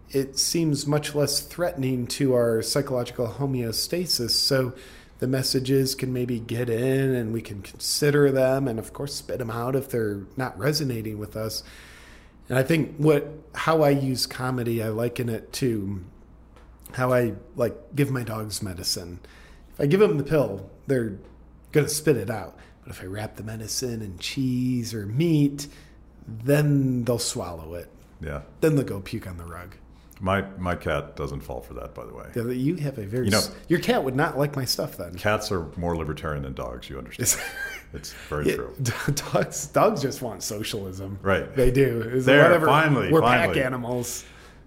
it 0.09 0.39
seems 0.39 0.87
much 0.87 1.13
less 1.13 1.41
threatening 1.41 2.07
to 2.07 2.33
our 2.33 2.61
psychological 2.61 3.27
homeostasis. 3.27 4.29
So 4.31 4.71
the 5.19 5.27
messages 5.27 5.95
can 5.95 6.11
maybe 6.11 6.39
get 6.39 6.69
in 6.69 7.15
and 7.15 7.33
we 7.33 7.41
can 7.41 7.61
consider 7.61 8.31
them 8.31 8.67
and 8.67 8.79
of 8.79 8.93
course 8.93 9.15
spit 9.15 9.39
them 9.39 9.49
out 9.49 9.75
if 9.75 9.89
they're 9.89 10.23
not 10.35 10.57
resonating 10.57 11.17
with 11.17 11.35
us. 11.35 11.63
And 12.49 12.57
I 12.57 12.63
think 12.63 12.95
what 12.97 13.27
how 13.53 13.81
I 13.81 13.89
use 13.91 14.27
comedy, 14.27 14.83
I 14.83 14.89
liken 14.89 15.29
it 15.29 15.53
to 15.53 16.03
how 16.93 17.13
I 17.13 17.33
like 17.55 17.95
give 17.95 18.11
my 18.11 18.23
dogs 18.23 18.61
medicine. 18.61 19.19
If 19.73 19.81
I 19.81 19.85
give 19.85 19.99
them 19.99 20.17
the 20.17 20.23
pill, 20.23 20.69
they're 20.87 21.17
gonna 21.71 21.89
spit 21.89 22.17
it 22.17 22.29
out. 22.29 22.57
But 22.83 22.91
if 22.91 23.01
I 23.01 23.05
wrap 23.05 23.35
the 23.35 23.43
medicine 23.43 24.01
in 24.01 24.19
cheese 24.19 24.93
or 24.93 25.05
meat, 25.05 25.67
then 26.27 27.03
they'll 27.03 27.19
swallow 27.19 27.73
it. 27.73 27.89
Yeah. 28.21 28.41
Then 28.61 28.75
they'll 28.75 28.85
go 28.85 28.99
puke 29.01 29.27
on 29.27 29.37
the 29.37 29.45
rug. 29.45 29.75
My 30.21 30.41
my 30.57 30.75
cat 30.75 31.15
doesn't 31.17 31.41
fall 31.41 31.61
for 31.61 31.73
that, 31.75 31.93
by 31.93 32.05
the 32.05 32.13
way. 32.13 32.25
Yeah, 32.35 32.43
You 32.43 32.75
have 32.77 32.97
a 32.97 33.05
very 33.05 33.25
You 33.25 33.31
know- 33.31 33.41
your 33.67 33.79
cat 33.79 34.03
would 34.03 34.15
not 34.15 34.37
like 34.37 34.55
my 34.55 34.63
stuff 34.65 34.95
then. 34.97 35.15
Cats 35.15 35.51
are 35.51 35.65
more 35.75 35.95
libertarian 35.97 36.43
than 36.43 36.53
dogs. 36.53 36.89
You 36.89 36.97
understand? 36.97 37.41
it's 37.93 38.13
very 38.29 38.47
Yeah, 38.49 38.55
true. 38.55 38.75
dogs 39.33 39.67
dogs 39.67 40.01
just 40.01 40.21
want 40.21 40.41
socialism. 40.41 41.19
Right. 41.21 41.53
They 41.55 41.69
do. 41.71 42.01
It's 42.13 42.25
There, 42.25 42.43
whatever. 42.43 42.65
finally, 42.65 43.11
We're 43.11 43.21
pack 43.21 43.57
animals. 43.57 44.23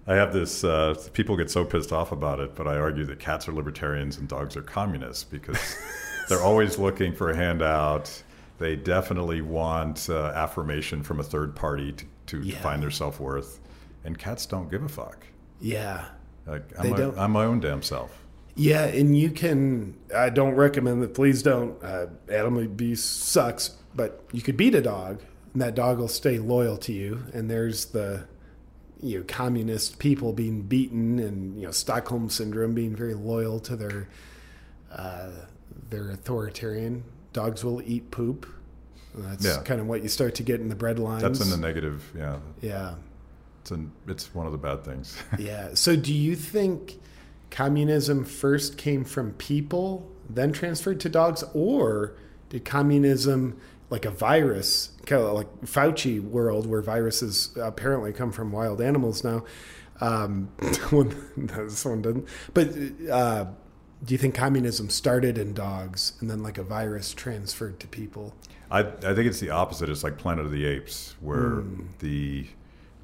I 0.07 0.13
have 0.15 0.33
this. 0.33 0.63
Uh, 0.63 0.95
people 1.13 1.35
get 1.37 1.49
so 1.51 1.65
pissed 1.65 1.91
off 1.91 2.11
about 2.11 2.39
it, 2.39 2.55
but 2.55 2.67
I 2.67 2.77
argue 2.77 3.05
that 3.05 3.19
cats 3.19 3.47
are 3.47 3.51
libertarians 3.51 4.17
and 4.17 4.27
dogs 4.27 4.55
are 4.57 4.61
communists 4.63 5.23
because 5.23 5.57
they're 6.29 6.41
always 6.41 6.77
looking 6.79 7.13
for 7.13 7.29
a 7.31 7.35
handout. 7.35 8.23
They 8.59 8.75
definitely 8.75 9.41
want 9.41 10.09
uh, 10.09 10.31
affirmation 10.35 11.01
from 11.03 11.19
a 11.19 11.23
third 11.23 11.55
party 11.55 11.91
to, 11.93 12.05
to 12.27 12.39
Yeah. 12.41 12.59
find 12.61 12.81
their 12.83 12.91
self 12.91 13.19
worth, 13.19 13.59
and 14.03 14.17
cats 14.17 14.45
don't 14.45 14.69
give 14.69 14.83
a 14.83 14.89
fuck. 14.89 15.25
Yeah. 15.59 16.05
Like, 16.47 16.63
I'm, 16.77 16.83
They 16.83 16.91
my, 16.91 16.97
don't. 16.97 17.17
I'm 17.17 17.31
my 17.31 17.45
own 17.45 17.59
damn 17.59 17.81
self. 17.81 18.11
Yeah, 18.55 18.85
and 18.85 19.17
you 19.17 19.29
can. 19.31 19.95
I 20.15 20.29
don't 20.29 20.55
recommend 20.55 21.01
that. 21.03 21.13
Please 21.13 21.41
don't. 21.43 21.81
Uh, 21.83 22.07
animal 22.29 22.63
abuse 22.63 23.03
sucks, 23.03 23.69
but 23.95 24.23
you 24.31 24.41
could 24.41 24.57
beat 24.57 24.75
a 24.75 24.81
dog, 24.81 25.21
and 25.53 25.61
that 25.61 25.75
dog 25.75 25.97
will 25.99 26.07
stay 26.07 26.39
loyal 26.39 26.77
to 26.77 26.91
you. 26.91 27.23
And 27.33 27.49
there's 27.49 27.85
the, 27.85 28.25
you 29.01 29.19
know, 29.19 29.25
communist 29.27 29.99
people 29.99 30.33
being 30.33 30.63
beaten, 30.63 31.19
and 31.19 31.55
you 31.57 31.65
know, 31.67 31.71
Stockholm 31.71 32.29
syndrome 32.29 32.73
being 32.73 32.95
very 32.95 33.13
loyal 33.13 33.59
to 33.61 33.75
their, 33.75 34.09
uh, 34.91 35.29
their 35.89 36.09
authoritarian. 36.09 37.03
Dogs 37.31 37.63
will 37.63 37.81
eat 37.83 38.11
poop. 38.11 38.45
That's 39.15 39.45
Yeah. 39.45 39.61
kind 39.63 39.79
of 39.79 39.87
what 39.87 40.03
you 40.03 40.09
start 40.09 40.35
to 40.35 40.43
get 40.43 40.59
in 40.59 40.67
the 40.69 40.75
bread 40.75 40.99
lines. 40.99 41.21
That's 41.21 41.41
in 41.41 41.49
the 41.49 41.57
negative. 41.57 42.11
Yeah, 42.17 42.37
yeah. 42.61 42.95
It's 43.61 43.71
an, 43.71 43.91
it's 44.07 44.33
one 44.33 44.45
of 44.45 44.51
the 44.51 44.57
bad 44.57 44.83
things. 44.83 45.17
Yeah. 45.39 45.73
So 45.73 45.95
do 45.95 46.13
you 46.13 46.35
think 46.35 46.99
communism 47.49 48.25
first 48.25 48.77
came 48.77 49.03
from 49.03 49.31
people, 49.33 50.09
then 50.29 50.51
transferred 50.51 50.99
to 51.01 51.09
dogs, 51.09 51.43
or 51.53 52.15
did 52.49 52.65
communism, 52.65 53.59
like 53.89 54.05
a 54.05 54.11
virus, 54.11 54.91
kind 55.05 55.21
of 55.21 55.33
like 55.33 55.61
Fauci 55.61 56.21
world, 56.21 56.65
where 56.65 56.81
viruses 56.81 57.55
apparently 57.59 58.13
come 58.13 58.31
from 58.31 58.51
wild 58.51 58.81
animals 58.81 59.23
now? 59.23 59.43
Um, 60.01 60.49
this 60.59 61.85
one 61.85 62.01
doesn't. 62.01 62.27
But 62.53 62.69
uh, 63.11 63.45
do 64.03 64.13
you 64.13 64.17
think 64.17 64.35
communism 64.35 64.89
started 64.89 65.37
in 65.37 65.53
dogs 65.53 66.13
and 66.19 66.29
then 66.29 66.41
like 66.41 66.57
a 66.57 66.63
virus 66.63 67.13
transferred 67.13 67.79
to 67.81 67.87
people? 67.87 68.35
I, 68.71 68.81
I 68.81 69.13
think 69.13 69.19
it's 69.27 69.39
the 69.39 69.49
opposite. 69.49 69.89
It's 69.89 70.03
like 70.03 70.17
Planet 70.17 70.45
of 70.45 70.51
the 70.51 70.65
Apes, 70.65 71.15
where 71.21 71.63
the 71.99 72.47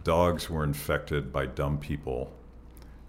dogs 0.05 0.49
were 0.49 0.63
infected 0.63 1.33
by 1.33 1.45
dumb 1.47 1.77
people 1.77 2.31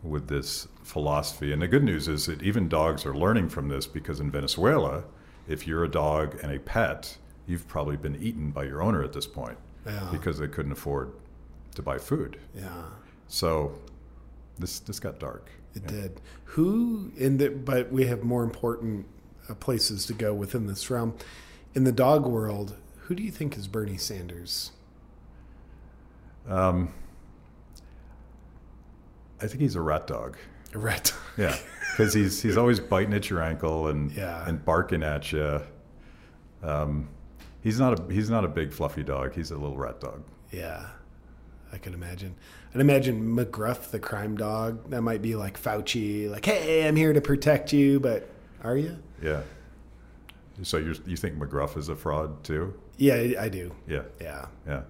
with 0.03 0.26
this 0.26 0.66
philosophy. 0.82 1.53
And 1.53 1.62
the 1.62 1.68
good 1.68 1.84
news 1.84 2.09
is 2.09 2.26
that 2.26 2.42
even 2.42 2.68
dogs 2.68 3.07
are 3.07 3.14
learning 3.14 3.51
from 3.51 3.68
this 3.68 3.86
because 3.86 4.18
in 4.18 4.30
Venezuela, 4.32 5.05
if 5.47 5.66
you're 5.66 5.84
a 5.84 5.88
dog 5.90 6.38
and 6.42 6.51
a 6.53 6.59
pet, 6.59 7.16
you've 7.47 7.68
probably 7.68 7.97
been 7.97 8.16
eaten 8.20 8.51
by 8.51 8.64
your 8.64 8.82
owner 8.82 9.05
at 9.05 9.12
this 9.12 9.26
point 9.26 9.59
Yeah. 9.84 10.09
because 10.11 10.38
they 10.38 10.49
couldn't 10.49 10.72
afford 10.72 11.12
to 11.76 11.82
buy 11.82 11.99
food. 11.99 12.38
Yeah. 12.55 12.82
So 13.28 13.78
this 14.59 14.80
this 14.80 14.99
got 14.99 15.18
dark. 15.20 15.51
It 15.74 15.82
Yeah. 15.82 15.88
did. 16.01 16.20
Who 16.57 17.12
in 17.16 17.36
the 17.36 17.51
but 17.51 17.92
we 17.92 18.07
have 18.07 18.24
more 18.24 18.42
important 18.42 19.07
uh, 19.49 19.55
places 19.55 20.07
to 20.07 20.14
go 20.14 20.32
within 20.34 20.66
this 20.66 20.88
realm. 20.90 21.14
In 21.74 21.84
the 21.84 21.92
dog 21.92 22.26
world, 22.26 22.74
who 23.03 23.14
do 23.14 23.22
you 23.22 23.30
think 23.30 23.57
is 23.57 23.68
Bernie 23.68 23.99
Sanders? 23.99 24.72
Um, 26.49 26.92
I 29.40 29.47
think 29.47 29.61
he's 29.61 29.76
a 29.76 29.80
rat 29.80 30.07
dog. 30.07 30.36
A 30.74 30.78
rat. 30.78 31.12
Yeah, 31.38 31.55
because 31.92 32.14
he's 32.14 32.40
he's 32.40 32.57
always 32.57 32.80
biting 32.80 33.12
at 33.14 33.28
your 33.28 33.42
ankle 33.42 33.88
and 33.88 34.11
Yeah. 34.12 34.49
and 34.49 34.64
barking 34.64 35.03
at 35.03 35.30
you. 35.32 35.61
Um, 36.62 37.09
he's 37.62 37.78
not 37.78 37.99
a 38.01 38.12
he's 38.12 38.30
not 38.30 38.44
a 38.44 38.49
big 38.49 38.72
fluffy 38.72 39.03
dog. 39.03 39.34
He's 39.34 39.51
a 39.51 39.57
little 39.57 39.76
rat 39.76 40.01
dog. 40.01 40.22
yeah. 40.51 40.88
I 41.72 41.78
can 41.78 41.92
imagine. 41.94 42.36
I'd 42.74 42.80
imagine 42.80 43.36
McGruff, 43.36 43.90
the 43.90 43.99
crime 43.99 44.36
dog. 44.36 44.88
That 44.90 45.03
might 45.03 45.20
be 45.20 45.34
like 45.34 45.61
Fauci, 45.61 46.30
like, 46.30 46.44
"Hey, 46.47 46.86
I'm 46.86 46.94
here 46.94 47.12
to 47.12 47.20
protect 47.20 47.72
you," 47.72 47.99
but 47.99 48.30
are 48.62 48.76
you? 48.76 48.97
Yeah. 49.20 49.42
So 50.62 50.76
you 50.78 50.94
you 51.05 51.16
think 51.16 51.36
McGruff 51.38 51.76
is 51.76 51.88
a 51.88 51.97
fraud 51.97 52.44
too? 52.44 52.72
Yeah, 52.99 53.14
I 53.14 53.34
I 53.40 53.49
do. 53.49 53.74
Yeah, 53.88 54.03
Yeah, 54.20 54.47
yeah. 54.66 54.82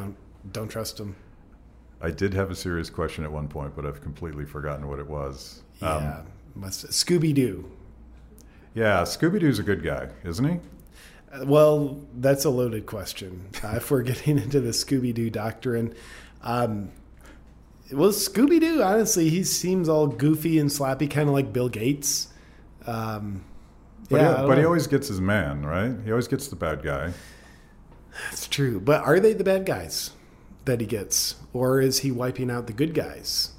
Don't 0.00 0.16
don't 0.52 0.68
trust 0.68 0.98
him. 0.98 1.14
I 2.00 2.10
did 2.10 2.32
have 2.34 2.50
a 2.50 2.54
serious 2.54 2.88
question 2.88 3.24
at 3.24 3.30
one 3.32 3.46
point, 3.48 3.76
but 3.76 3.84
I've 3.84 4.00
completely 4.00 4.46
forgotten 4.46 4.88
what 4.88 4.98
it 4.98 5.06
was. 5.06 5.62
Um, 5.82 6.02
Yeah, 6.02 6.22
must 6.54 6.86
Scooby 6.86 7.34
Doo. 7.34 7.70
yeah, 8.74 9.02
Scooby 9.02 9.38
Doo's 9.40 9.58
a 9.58 9.62
good 9.62 9.82
guy, 9.82 10.08
isn't 10.24 10.44
he? 10.44 10.58
Well, 11.44 12.00
that's 12.14 12.44
a 12.44 12.50
loaded 12.50 12.86
question. 12.86 13.46
Uh, 13.62 13.68
if 13.76 13.90
we're 13.90 14.02
getting 14.02 14.38
into 14.38 14.60
the 14.60 14.70
Scooby 14.70 15.12
Doo 15.14 15.28
doctrine, 15.30 15.94
um, 16.42 16.90
well, 17.92 18.10
Scooby 18.10 18.60
Doo, 18.60 18.82
honestly, 18.82 19.28
he 19.28 19.44
seems 19.44 19.88
all 19.88 20.06
goofy 20.06 20.58
and 20.58 20.70
slappy, 20.70 21.10
kind 21.10 21.28
of 21.28 21.34
like 21.34 21.52
Bill 21.52 21.68
Gates. 21.68 22.28
Um, 22.86 23.44
But, 24.08 24.20
yeah, 24.22 24.40
he, 24.40 24.46
but 24.46 24.58
he 24.58 24.64
always 24.64 24.86
gets 24.86 25.08
his 25.08 25.20
man, 25.20 25.64
right? 25.66 25.92
He 26.04 26.10
always 26.10 26.28
gets 26.28 26.48
the 26.48 26.56
bad 26.56 26.82
guy. 26.82 27.12
That's 28.28 28.46
true. 28.46 28.80
But 28.80 29.02
are 29.02 29.20
they 29.20 29.32
the 29.32 29.44
bad 29.44 29.66
guys 29.66 30.10
that 30.64 30.80
he 30.80 30.86
gets, 30.86 31.36
or 31.52 31.80
is 31.80 32.00
he 32.00 32.10
wiping 32.10 32.50
out 32.50 32.66
the 32.66 32.72
good 32.72 32.94
guys? 32.94 33.52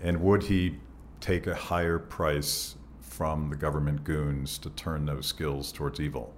And 0.00 0.20
would 0.20 0.44
he 0.44 0.76
take 1.20 1.46
a 1.46 1.54
higher 1.54 1.98
price 1.98 2.74
from 3.00 3.48
the 3.48 3.56
government 3.56 4.04
goons 4.04 4.58
to 4.58 4.70
turn 4.70 5.06
those 5.06 5.26
skills 5.26 5.72
towards 5.72 6.00
evil? 6.00 6.34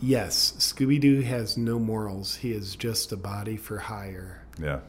Yes, 0.00 0.52
Scooby 0.58 0.98
Doo 0.98 1.20
has 1.20 1.58
no 1.58 1.78
morals. 1.78 2.36
He 2.36 2.52
is 2.52 2.74
just 2.74 3.12
a 3.12 3.16
body 3.16 3.56
for 3.56 3.78
hire. 3.78 4.46
Yeah. 4.58 4.80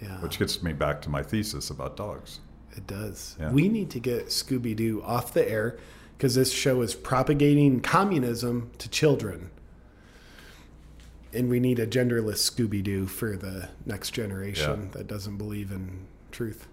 Yeah. 0.00 0.20
Which 0.20 0.38
gets 0.38 0.62
me 0.62 0.72
back 0.72 1.02
to 1.02 1.10
my 1.10 1.22
thesis 1.22 1.70
about 1.70 1.96
dogs. 1.96 2.40
It 2.76 2.86
does. 2.86 3.36
Yeah. 3.38 3.50
We 3.50 3.68
need 3.68 3.90
to 3.90 4.00
get 4.00 4.26
Scooby 4.26 4.76
Doo 4.76 5.02
off 5.02 5.32
the 5.34 5.48
air 5.48 5.78
because 6.16 6.34
this 6.34 6.52
show 6.52 6.80
is 6.82 6.94
propagating 6.94 7.80
communism 7.80 8.70
to 8.78 8.88
children. 8.88 9.50
And 11.32 11.50
we 11.50 11.60
need 11.60 11.78
a 11.78 11.86
genderless 11.86 12.38
Scooby 12.50 12.82
Doo 12.82 13.06
for 13.06 13.36
the 13.36 13.68
next 13.84 14.10
generation 14.12 14.84
Yeah. 14.84 14.98
that 14.98 15.06
doesn't 15.06 15.36
believe 15.36 15.70
in 15.70 16.06
truth. 16.32 16.66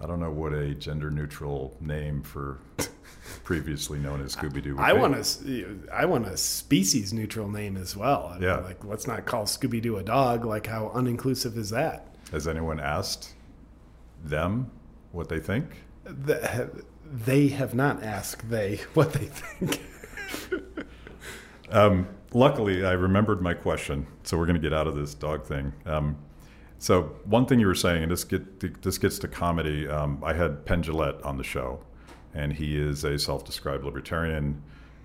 I 0.00 0.06
don't 0.06 0.18
know 0.18 0.30
what 0.30 0.52
a 0.52 0.74
gender 0.74 1.10
neutral 1.10 1.76
name 1.80 2.22
for 2.22 2.58
previously 3.44 3.98
known 3.98 4.22
as 4.22 4.34
Scooby 4.34 4.62
Doo 4.62 4.74
would 4.74 4.82
I 4.82 4.94
be. 4.94 4.98
want 4.98 5.14
a, 5.46 5.66
I 5.94 6.06
want 6.06 6.26
a 6.26 6.36
species 6.36 7.12
neutral 7.12 7.48
name 7.48 7.76
as 7.76 7.96
well. 7.96 8.28
I 8.30 8.34
mean, 8.34 8.42
Yeah. 8.42 8.56
Like, 8.58 8.84
let's 8.84 9.06
not 9.06 9.26
call 9.26 9.44
Scooby 9.44 9.80
Doo 9.80 9.98
a 9.98 10.02
dog. 10.02 10.44
Like, 10.44 10.66
how 10.66 10.88
uninclusive 10.94 11.56
is 11.56 11.70
that? 11.70 12.06
Has 12.32 12.48
anyone 12.48 12.80
asked 12.80 13.34
them 14.24 14.70
what 15.12 15.28
they 15.28 15.38
think? 15.38 15.66
The, 16.04 16.70
they 17.10 17.48
have 17.48 17.74
not 17.74 18.02
asked 18.02 18.48
they 18.48 18.76
what 18.94 19.12
they 19.12 19.26
think. 19.26 19.80
Um, 21.70 22.08
luckily, 22.32 22.84
I 22.84 22.92
remembered 22.92 23.40
my 23.40 23.54
question, 23.54 24.06
so 24.24 24.36
we're 24.36 24.46
going 24.46 24.60
to 24.60 24.62
get 24.62 24.72
out 24.72 24.86
of 24.86 24.96
this 24.96 25.14
dog 25.14 25.44
thing. 25.44 25.72
Um, 25.86 26.16
so 26.78 27.02
one 27.24 27.46
thing 27.46 27.60
you 27.60 27.66
were 27.66 27.74
saying, 27.74 28.02
and 28.02 28.10
this 28.10 28.24
get 28.24 28.82
this 28.82 28.98
gets 28.98 29.18
to 29.20 29.28
comedy. 29.28 29.86
Um, 29.86 30.22
I 30.24 30.32
had 30.32 30.64
Penn 30.64 30.82
Jillette 30.82 31.24
on 31.24 31.36
the 31.36 31.44
show, 31.44 31.80
and 32.34 32.52
he 32.52 32.78
is 32.78 33.04
a 33.04 33.18
self-described 33.18 33.84
libertarian, 33.84 34.62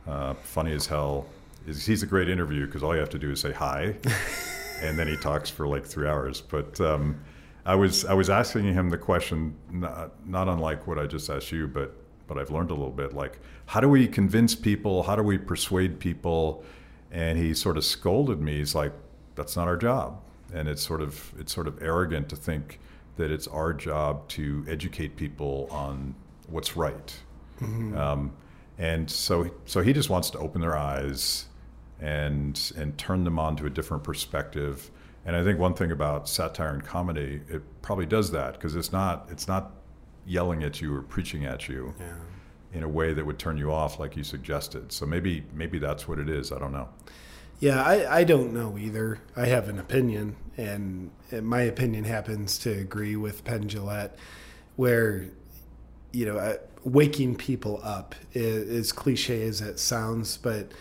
uh, 0.08 0.34
funny 0.36 0.74
as 0.74 0.88
hell. 0.88 1.28
Is 1.68 1.86
he's 1.86 2.02
a 2.02 2.06
great 2.06 2.30
interview 2.30 2.66
because 2.66 2.82
all 2.82 2.94
you 2.94 3.00
have 3.00 3.10
to 3.10 3.20
do 3.20 3.32
is 3.32 3.42
say 3.42 3.52
hi, 3.52 3.96
and 4.82 4.98
then 4.98 5.08
he 5.08 5.18
talks 5.18 5.50
for 5.50 5.68
like 5.68 5.86
three 5.86 6.08
hours. 6.08 6.40
But 6.40 6.80
um, 6.80 7.20
I 7.66 7.76
was 7.76 8.06
I 8.06 8.14
was 8.14 8.30
asking 8.30 8.74
him 8.74 8.90
the 8.90 8.98
question, 8.98 9.56
not, 9.72 10.12
not 10.28 10.48
unlike 10.48 10.86
what 10.86 11.00
I 11.00 11.08
just 11.08 11.30
asked 11.30 11.52
you, 11.52 11.68
but 11.68 11.96
but 12.28 12.38
I've 12.38 12.52
learned 12.52 12.72
a 12.72 12.74
little 12.74 12.92
bit. 12.92 13.14
Like, 13.14 13.40
how 13.68 13.80
do 13.80 13.90
we 13.90 14.08
convince 14.08 14.56
people? 14.56 15.04
How 15.04 15.16
do 15.16 15.24
we 15.24 15.38
persuade 15.38 16.00
people? 16.00 16.64
And 17.12 17.38
he 17.38 17.54
sort 17.54 17.78
of 17.78 17.86
scolded 17.86 18.42
me. 18.42 18.58
He's 18.58 18.76
like, 18.76 18.94
"That's 19.36 19.56
not 19.56 19.68
our 19.68 19.78
job." 19.78 20.22
And 20.54 20.68
it's 20.68 20.82
sort 20.82 21.02
of 21.02 21.34
it's 21.40 21.54
sort 21.54 21.68
of 21.68 21.82
arrogant 21.82 22.30
to 22.30 22.36
think 22.36 22.80
that 23.18 23.32
it's 23.32 23.48
our 23.48 23.74
job 23.74 24.28
to 24.28 24.66
educate 24.68 25.16
people 25.16 25.68
on 25.72 26.16
what's 26.48 26.76
right. 26.76 27.16
Mm-hmm. 27.62 27.98
Um, 27.98 28.34
and 28.78 29.10
so 29.10 29.50
so 29.66 29.82
he 29.82 29.94
just 29.94 30.10
wants 30.10 30.30
to 30.32 30.38
open 30.40 30.62
their 30.62 30.78
eyes 30.78 31.46
and 32.00 32.72
and 32.78 32.98
turn 32.98 33.24
them 33.24 33.40
on 33.40 33.56
to 33.58 33.66
a 33.66 33.70
different 33.70 34.04
perspective. 34.04 34.92
And 35.26 35.36
I 35.36 35.44
think 35.44 35.60
one 35.60 35.74
thing 35.74 35.92
about 35.92 36.30
satire 36.30 36.70
and 36.70 36.84
comedy, 36.84 37.42
it 37.50 37.62
probably 37.82 38.06
does 38.06 38.32
that 38.32 38.54
because 38.54 38.76
it's 38.76 38.92
not 38.92 39.28
it's 39.32 39.48
not 39.48 39.72
yelling 40.26 40.64
at 40.64 40.82
you 40.82 40.96
or 40.96 41.02
preaching 41.02 41.46
at 41.46 41.68
you 41.68 41.94
yeah. 42.00 42.14
in 42.74 42.84
a 42.84 42.88
way 42.88 43.14
that 43.14 43.26
would 43.26 43.40
turn 43.40 43.58
you 43.58 43.72
off, 43.72 44.00
like 44.00 44.16
you 44.16 44.24
suggested. 44.24 44.92
So 44.92 45.06
maybe 45.06 45.44
maybe 45.54 45.80
that's 45.80 46.08
what 46.08 46.20
it 46.20 46.30
is. 46.30 46.52
I 46.52 46.60
don't 46.60 46.72
know. 46.74 46.90
Yeah, 47.60 47.82
I, 47.82 48.20
I 48.20 48.24
don't 48.26 48.54
know 48.54 48.78
either. 48.78 49.20
I 49.36 49.46
have 49.46 49.70
an 49.70 49.80
opinion, 49.80 50.36
and, 50.58 51.12
my 51.32 51.62
opinion 51.62 52.04
happens 52.04 52.58
to 52.60 52.72
agree 52.72 53.16
with 53.16 53.44
Penn 53.46 53.68
Jillette, 53.68 54.12
where, 54.76 55.26
you 56.12 56.26
know, 56.26 56.58
waking 56.84 57.36
people 57.36 57.80
up 57.82 58.14
is, 58.34 58.92
cliche 58.92 59.44
as 59.44 59.62
it 59.62 59.80
sounds, 59.80 60.38
but 60.38 60.72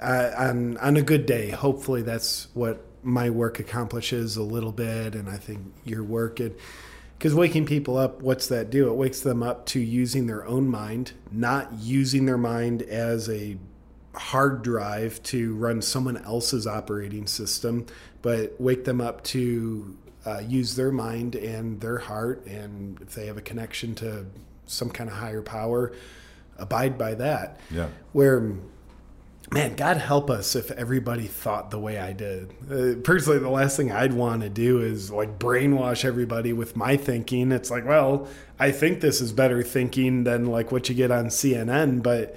uh, 0.00 0.30
on 0.36 0.76
on 0.78 0.96
a 0.96 1.02
good 1.02 1.26
day, 1.26 1.50
hopefully 1.50 2.02
that's 2.02 2.48
what 2.54 2.84
my 3.04 3.30
work 3.30 3.60
accomplishes 3.60 4.36
a 4.36 4.42
little 4.42 4.72
bit, 4.72 5.14
and 5.14 5.28
I 5.28 5.36
think 5.36 5.60
your 5.84 6.02
work 6.02 6.40
and 6.40 6.54
because 7.18 7.34
waking 7.34 7.64
people 7.64 7.96
up, 7.96 8.20
what's 8.20 8.48
that 8.48 8.70
do? 8.70 8.88
It 8.90 8.94
wakes 8.94 9.20
them 9.20 9.42
up 9.42 9.66
to 9.66 9.80
using 9.80 10.26
their 10.26 10.44
own 10.46 10.68
mind, 10.68 11.12
not 11.30 11.72
using 11.78 12.26
their 12.26 12.36
mind 12.36 12.82
as 12.82 13.30
a 13.30 13.56
hard 14.14 14.62
drive 14.62 15.22
to 15.24 15.54
run 15.54 15.80
someone 15.80 16.16
else's 16.18 16.66
operating 16.66 17.26
system, 17.26 17.86
but 18.20 18.60
wake 18.60 18.84
them 18.84 19.00
up 19.00 19.24
to 19.24 19.96
uh, 20.26 20.40
use 20.40 20.76
their 20.76 20.90
mind 20.90 21.34
and 21.34 21.80
their 21.80 21.98
heart, 21.98 22.44
and 22.46 23.00
if 23.00 23.14
they 23.14 23.26
have 23.26 23.36
a 23.36 23.42
connection 23.42 23.94
to 23.94 24.26
some 24.66 24.90
kind 24.90 25.08
of 25.08 25.16
higher 25.16 25.42
power, 25.42 25.92
abide 26.58 26.98
by 26.98 27.14
that. 27.14 27.60
Yeah. 27.70 27.88
Where 28.12 28.54
man, 29.50 29.76
God 29.76 29.98
help 29.98 30.30
us 30.30 30.56
if 30.56 30.70
everybody 30.70 31.26
thought 31.26 31.70
the 31.70 31.78
way 31.78 31.98
I 31.98 32.12
did. 32.12 32.50
Uh, 32.70 33.00
personally, 33.02 33.38
the 33.38 33.50
last 33.50 33.76
thing 33.76 33.92
I'd 33.92 34.12
want 34.12 34.42
to 34.42 34.48
do 34.48 34.80
is 34.80 35.10
like 35.10 35.38
brainwash 35.38 36.04
everybody 36.04 36.52
with 36.52 36.76
my 36.76 36.96
thinking. 36.96 37.52
It's 37.52 37.70
like, 37.70 37.84
well, 37.84 38.28
I 38.58 38.70
think 38.70 39.00
this 39.00 39.20
is 39.20 39.32
better 39.32 39.62
thinking 39.62 40.24
than 40.24 40.46
like 40.46 40.72
what 40.72 40.88
you 40.88 40.94
get 40.94 41.10
on 41.10 41.26
CNN, 41.26 42.02
but 42.02 42.36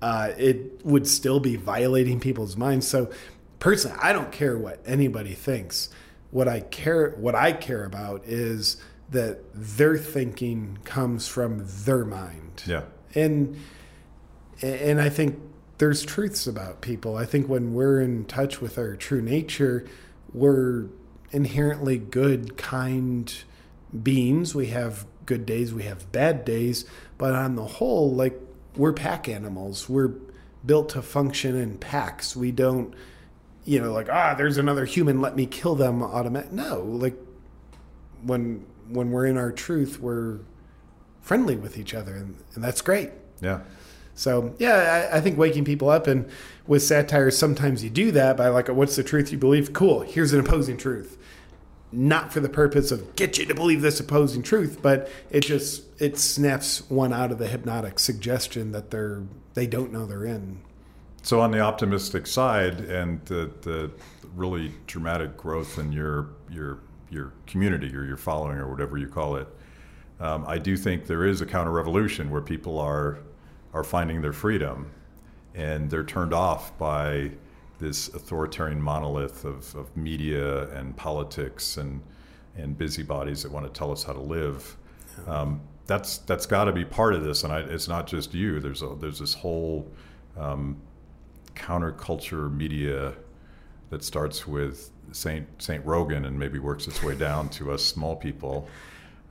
uh, 0.00 0.32
it 0.36 0.84
would 0.84 1.06
still 1.08 1.40
be 1.40 1.56
violating 1.56 2.20
people's 2.20 2.56
minds. 2.56 2.86
So, 2.86 3.10
personally, 3.58 3.98
I 4.00 4.12
don't 4.12 4.30
care 4.30 4.56
what 4.56 4.80
anybody 4.86 5.34
thinks. 5.34 5.88
What 6.30 6.48
I 6.48 6.60
care, 6.60 7.10
what 7.12 7.34
I 7.34 7.52
care 7.52 7.84
about 7.84 8.24
is 8.26 8.76
that 9.10 9.40
their 9.54 9.96
thinking 9.96 10.78
comes 10.84 11.28
from 11.28 11.64
their 11.64 12.04
mind. 12.04 12.62
Yeah. 12.66 12.82
And 13.14 13.58
and 14.62 15.00
I 15.00 15.08
think 15.08 15.38
there's 15.78 16.04
truths 16.04 16.46
about 16.46 16.80
people. 16.80 17.16
I 17.16 17.24
think 17.24 17.48
when 17.48 17.74
we're 17.74 18.00
in 18.00 18.24
touch 18.24 18.60
with 18.60 18.78
our 18.78 18.96
true 18.96 19.22
nature, 19.22 19.86
we're 20.32 20.86
inherently 21.30 21.98
good, 21.98 22.56
kind 22.56 23.32
beings. 24.02 24.54
We 24.54 24.66
have 24.66 25.06
good 25.26 25.44
days, 25.44 25.74
we 25.74 25.82
have 25.82 26.10
bad 26.12 26.44
days, 26.44 26.84
but 27.18 27.34
on 27.34 27.56
the 27.56 27.66
whole, 27.66 28.12
like 28.12 28.38
we're 28.76 28.92
pack 28.92 29.28
animals. 29.28 29.88
We're 29.88 30.12
built 30.64 30.90
to 30.90 31.02
function 31.02 31.56
in 31.56 31.78
packs. 31.78 32.36
We 32.36 32.52
don't, 32.52 32.94
you 33.64 33.80
know, 33.80 33.92
like 33.92 34.08
ah, 34.10 34.34
there's 34.34 34.58
another 34.58 34.84
human, 34.84 35.20
let 35.20 35.36
me 35.36 35.46
kill 35.46 35.74
them. 35.74 36.02
Automatic. 36.02 36.52
No, 36.52 36.82
like 36.82 37.16
when 38.22 38.64
when 38.88 39.10
we're 39.10 39.26
in 39.26 39.36
our 39.36 39.52
truth, 39.52 40.00
we're 40.00 40.38
friendly 41.20 41.56
with 41.56 41.76
each 41.76 41.92
other, 41.92 42.14
and, 42.14 42.36
and 42.54 42.62
that's 42.62 42.80
great. 42.80 43.10
Yeah. 43.40 43.60
So 44.16 44.54
yeah, 44.58 45.08
I, 45.12 45.18
I, 45.18 45.20
think 45.20 45.36
waking 45.36 45.66
people 45.66 45.90
up 45.90 46.06
and 46.06 46.26
with 46.66 46.82
satire, 46.82 47.30
sometimes 47.30 47.84
you 47.84 47.90
do 47.90 48.10
that 48.12 48.38
by 48.38 48.48
like, 48.48 48.68
what's 48.68 48.96
the 48.96 49.04
truth 49.04 49.30
you 49.30 49.36
believe? 49.36 49.74
Cool. 49.74 50.00
Here's 50.00 50.32
an 50.32 50.40
opposing 50.40 50.78
truth. 50.78 51.18
Not 51.92 52.32
for 52.32 52.40
the 52.40 52.48
purpose 52.48 52.90
of 52.90 53.14
get 53.14 53.36
you 53.36 53.44
to 53.44 53.54
believe 53.54 53.82
this 53.82 54.00
opposing 54.00 54.42
truth, 54.42 54.80
but 54.80 55.10
it 55.30 55.42
just 55.42 55.82
it 56.00 56.18
snaps 56.18 56.88
one 56.90 57.12
out 57.12 57.30
of 57.30 57.38
the 57.38 57.46
hypnotic 57.46 57.98
suggestion 57.98 58.72
that 58.72 58.90
they're 58.90 59.22
they 59.52 59.66
don't 59.66 59.92
know 59.92 60.06
they're 60.06 60.24
in. 60.24 60.60
So 61.22 61.40
on 61.40 61.50
the 61.50 61.60
optimistic 61.60 62.26
side, 62.26 62.80
and 62.80 63.24
the, 63.26 63.50
the 63.62 63.90
really 64.34 64.72
dramatic 64.86 65.36
growth 65.36 65.78
in 65.78 65.92
your 65.92 66.30
your 66.50 66.78
your 67.10 67.34
community 67.46 67.94
or 67.94 68.04
your 68.04 68.16
following 68.16 68.56
or 68.56 68.70
whatever 68.70 68.96
you 68.96 69.08
call 69.08 69.36
it, 69.36 69.48
um, 70.20 70.44
I 70.48 70.58
do 70.58 70.76
think 70.76 71.06
there 71.06 71.24
is 71.24 71.42
a 71.42 71.46
counter 71.46 71.70
revolution 71.70 72.30
where 72.30 72.40
people 72.40 72.78
are 72.78 73.18
are 73.76 73.84
finding 73.84 74.22
their 74.22 74.32
freedom 74.32 74.90
and 75.54 75.90
they're 75.90 76.04
turned 76.04 76.32
off 76.32 76.76
by 76.78 77.30
this 77.78 78.08
authoritarian 78.08 78.80
monolith 78.80 79.44
of, 79.44 79.74
of 79.74 79.94
media 79.94 80.70
and 80.70 80.96
politics 80.96 81.76
and, 81.76 82.00
and 82.56 82.78
busybodies 82.78 83.42
that 83.42 83.52
want 83.52 83.66
to 83.66 83.78
tell 83.78 83.92
us 83.92 84.02
how 84.02 84.14
to 84.14 84.20
live. 84.20 84.76
Um, 85.26 85.60
that's 85.86 86.18
that's 86.18 86.46
got 86.46 86.64
to 86.64 86.72
be 86.72 86.84
part 86.84 87.14
of 87.14 87.22
this, 87.22 87.44
and 87.44 87.52
I, 87.52 87.60
it's 87.60 87.86
not 87.86 88.06
just 88.06 88.34
you. 88.34 88.60
There's 88.60 88.82
a, 88.82 88.96
there's 88.98 89.18
this 89.18 89.34
whole 89.34 89.86
um, 90.36 90.76
counterculture 91.54 92.52
media 92.52 93.14
that 93.90 94.02
starts 94.02 94.46
with 94.46 94.90
Saint 95.12 95.46
Saint 95.62 95.84
Rogan 95.84 96.24
and 96.24 96.38
maybe 96.38 96.58
works 96.58 96.88
its 96.88 97.02
way 97.02 97.14
down 97.14 97.48
to 97.50 97.72
us 97.72 97.84
small 97.84 98.16
people. 98.16 98.68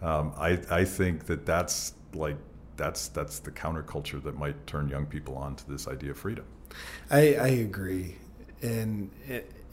Um, 0.01 0.33
I 0.37 0.59
I 0.71 0.85
think 0.85 1.25
that 1.25 1.45
that's 1.45 1.93
like 2.13 2.37
that's 2.77 3.07
that's 3.09 3.39
the 3.39 3.51
counterculture 3.51 4.21
that 4.23 4.37
might 4.37 4.67
turn 4.67 4.89
young 4.89 5.05
people 5.05 5.35
on 5.37 5.55
to 5.55 5.69
this 5.69 5.87
idea 5.87 6.11
of 6.11 6.17
freedom. 6.17 6.45
I, 7.09 7.35
I 7.35 7.47
agree, 7.47 8.15
and 8.61 9.11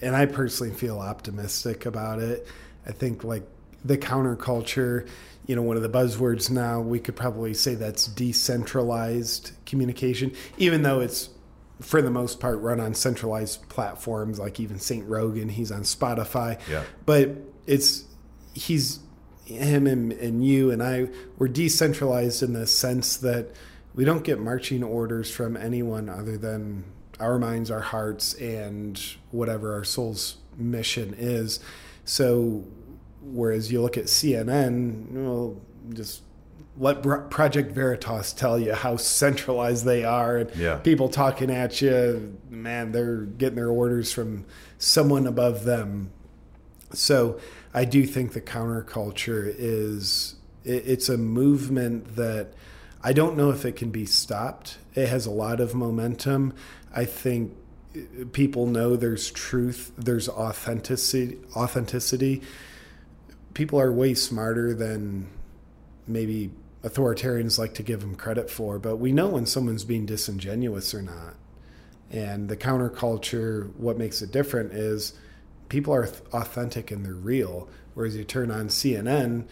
and 0.01 0.17
I 0.17 0.27
personally 0.27 0.73
feel 0.73 0.99
optimistic 0.99 1.87
about 1.87 2.21
it. 2.21 2.47
I 2.87 2.93
think 2.93 3.25
like 3.25 3.47
the 3.85 3.99
counterculture, 3.99 5.09
you 5.47 5.57
know, 5.57 5.63
one 5.63 5.77
of 5.77 5.83
the 5.83 5.89
buzzwords 5.89 6.51
now 6.51 6.81
we 6.81 7.01
could 7.01 7.17
probably 7.17 7.55
say 7.55 7.75
that's 7.75 8.07
decentralized 8.07 9.53
communication, 9.67 10.33
even 10.59 10.83
though 10.83 11.01
it's 11.01 11.31
for 11.81 12.01
the 12.01 12.11
most 12.11 12.39
part 12.39 12.61
run 12.61 12.79
on 12.79 12.95
centralized 12.95 13.69
platforms 13.69 14.39
like 14.39 14.61
even 14.61 14.79
Saint 14.79 15.09
Rogan, 15.09 15.49
he's 15.49 15.73
on 15.73 15.83
Spotify. 15.83 16.61
Yeah. 16.69 16.85
But 17.07 17.31
it's 17.67 18.05
he's 18.55 19.01
him 19.45 19.87
and, 19.87 20.13
and 20.13 20.45
you 20.45 20.71
and 20.71 20.83
I 20.83 21.09
were 21.39 21.49
decentralized 21.49 22.43
in 22.43 22.53
the 22.53 22.67
sense 22.67 23.17
that 23.19 23.51
we 23.95 24.05
don't 24.05 24.25
get 24.25 24.39
marching 24.41 24.83
orders 24.83 25.31
from 25.31 25.57
anyone 25.57 26.09
other 26.09 26.39
than 26.39 26.85
our 27.21 27.39
minds, 27.39 27.71
our 27.71 27.81
hearts, 27.81 28.35
and 28.35 29.01
whatever 29.31 29.75
our 29.75 29.85
soul's 29.85 30.39
mission 30.57 31.15
is. 31.17 31.61
So, 32.05 32.65
whereas 33.21 33.71
you 33.71 33.83
look 33.83 33.97
at 33.97 34.05
CNN, 34.05 35.13
well, 35.13 35.61
just 35.91 36.23
let 36.79 37.03
Project 37.31 37.73
Veritas 37.73 38.33
tell 38.33 38.59
you 38.59 38.73
how 38.73 38.97
centralized 38.97 39.85
they 39.85 40.05
are, 40.05 40.39
and 40.39 40.55
yeah. 40.57 40.77
people 40.77 41.09
talking 41.09 41.51
at 41.51 41.83
you, 41.83 42.39
man, 42.49 42.93
they're 42.93 43.19
getting 43.23 43.57
their 43.57 43.69
orders 43.69 44.13
from 44.13 44.47
someone 44.79 45.27
above 45.27 45.65
them. 45.65 46.11
So, 46.93 47.39
I 47.75 47.85
do 47.85 48.07
think 48.07 48.33
the 48.33 48.41
counterculture 48.41 49.53
is 49.57 50.37
it, 50.65 50.85
it's 50.87 51.09
a 51.09 51.17
movement 51.17 52.17
that 52.17 52.53
I 53.03 53.13
don't 53.13 53.37
know 53.37 53.51
if 53.51 53.65
it 53.65 53.77
can 53.77 53.91
be 53.91 54.07
stopped. 54.07 54.79
It 54.95 55.09
has 55.09 55.27
a 55.27 55.31
lot 55.31 55.61
of 55.61 55.75
momentum. 55.75 56.55
I 56.95 57.05
think 57.05 57.57
people 58.33 58.67
know 58.67 58.97
there's 58.97 59.31
truth, 59.31 59.93
there's 59.97 60.29
authenticity. 60.29 61.39
Authenticity. 61.57 62.43
People 63.55 63.81
are 63.81 63.93
way 63.93 64.15
smarter 64.15 64.73
than 64.75 65.29
maybe 66.07 66.51
authoritarians 66.83 67.59
like 67.59 67.75
to 67.75 67.83
give 67.83 68.01
them 68.01 68.15
credit 68.15 68.51
for, 68.51 68.79
but 68.79 68.97
we 68.97 69.13
know 69.13 69.29
when 69.29 69.47
someone's 69.47 69.85
being 69.85 70.07
disingenuous 70.07 70.95
or 70.95 71.03
not. 71.03 71.35
And 72.11 72.49
the 72.49 72.57
counterculture, 72.57 73.75
what 73.77 73.99
makes 73.99 74.21
it 74.21 74.33
different 74.33 74.73
is 74.73 75.15
people 75.73 75.95
are 75.95 76.07
authentic 76.35 76.91
and 76.91 77.03
they're 77.05 77.15
real. 77.15 77.67
Whereas 77.95 78.15
you 78.15 78.25
turn 78.25 78.51
on 78.51 78.69
CNN 78.69 79.45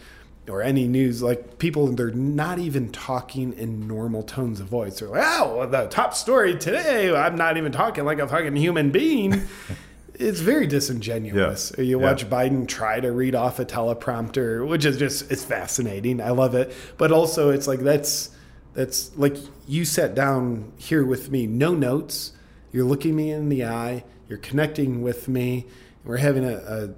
or 0.47 0.61
any 0.61 0.87
news, 0.87 1.23
like 1.23 1.57
people, 1.57 1.87
they're 1.87 2.11
not 2.11 2.59
even 2.59 2.91
talking 2.91 3.53
in 3.53 3.87
normal 3.87 4.21
tones 4.21 4.59
of 4.59 4.67
voice. 4.67 4.99
They're 4.99 5.09
like, 5.09 5.23
oh, 5.25 5.65
the 5.65 5.87
top 5.87 6.13
story 6.13 6.55
today, 6.57 7.11
I'm 7.13 7.35
not 7.35 7.57
even 7.57 7.71
talking 7.71 8.05
like 8.05 8.19
a 8.19 8.27
fucking 8.27 8.55
human 8.55 8.91
being. 8.91 9.41
it's 10.13 10.41
very 10.41 10.67
disingenuous. 10.67 11.71
Yeah. 11.75 11.83
You 11.85 11.99
Yeah. 11.99 12.05
watch 12.05 12.29
Biden 12.29 12.67
try 12.67 12.99
to 12.99 13.11
read 13.11 13.33
off 13.33 13.57
a 13.59 13.65
teleprompter, 13.65 14.67
which 14.67 14.85
is 14.85 14.97
just 14.97 15.31
it's 15.31 15.43
fascinating. 15.43 16.21
I 16.21 16.29
love 16.29 16.53
it. 16.53 16.71
But 16.97 17.11
also 17.11 17.49
it's 17.49 17.67
like 17.67 17.79
that's 17.79 18.29
that's 18.73 19.09
like 19.17 19.37
you 19.67 19.85
sat 19.85 20.13
down 20.13 20.71
here 20.77 21.03
with 21.03 21.31
me, 21.31 21.47
no 21.47 21.73
notes. 21.73 22.33
You're 22.71 22.85
looking 22.85 23.15
me 23.15 23.31
in 23.31 23.49
the 23.49 23.65
eye, 23.65 24.03
you're 24.29 24.37
connecting 24.39 25.01
with 25.01 25.27
me, 25.27 25.65
we're 26.03 26.17
having 26.17 26.45
a, 26.45 26.55
a 26.55 26.89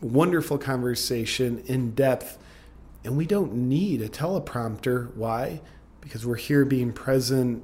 wonderful 0.00 0.58
conversation 0.58 1.62
in 1.66 1.92
depth. 1.92 2.38
And 3.04 3.16
we 3.16 3.26
don't 3.26 3.54
need 3.54 4.02
a 4.02 4.08
teleprompter. 4.08 5.14
Why? 5.14 5.60
Because 6.00 6.26
we're 6.26 6.36
here 6.36 6.64
being 6.64 6.92
present 6.92 7.62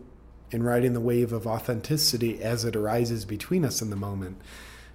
and 0.52 0.64
riding 0.64 0.92
the 0.92 1.00
wave 1.00 1.32
of 1.32 1.46
authenticity 1.46 2.42
as 2.42 2.64
it 2.64 2.76
arises 2.76 3.24
between 3.24 3.64
us 3.64 3.82
in 3.82 3.90
the 3.90 3.96
moment. 3.96 4.40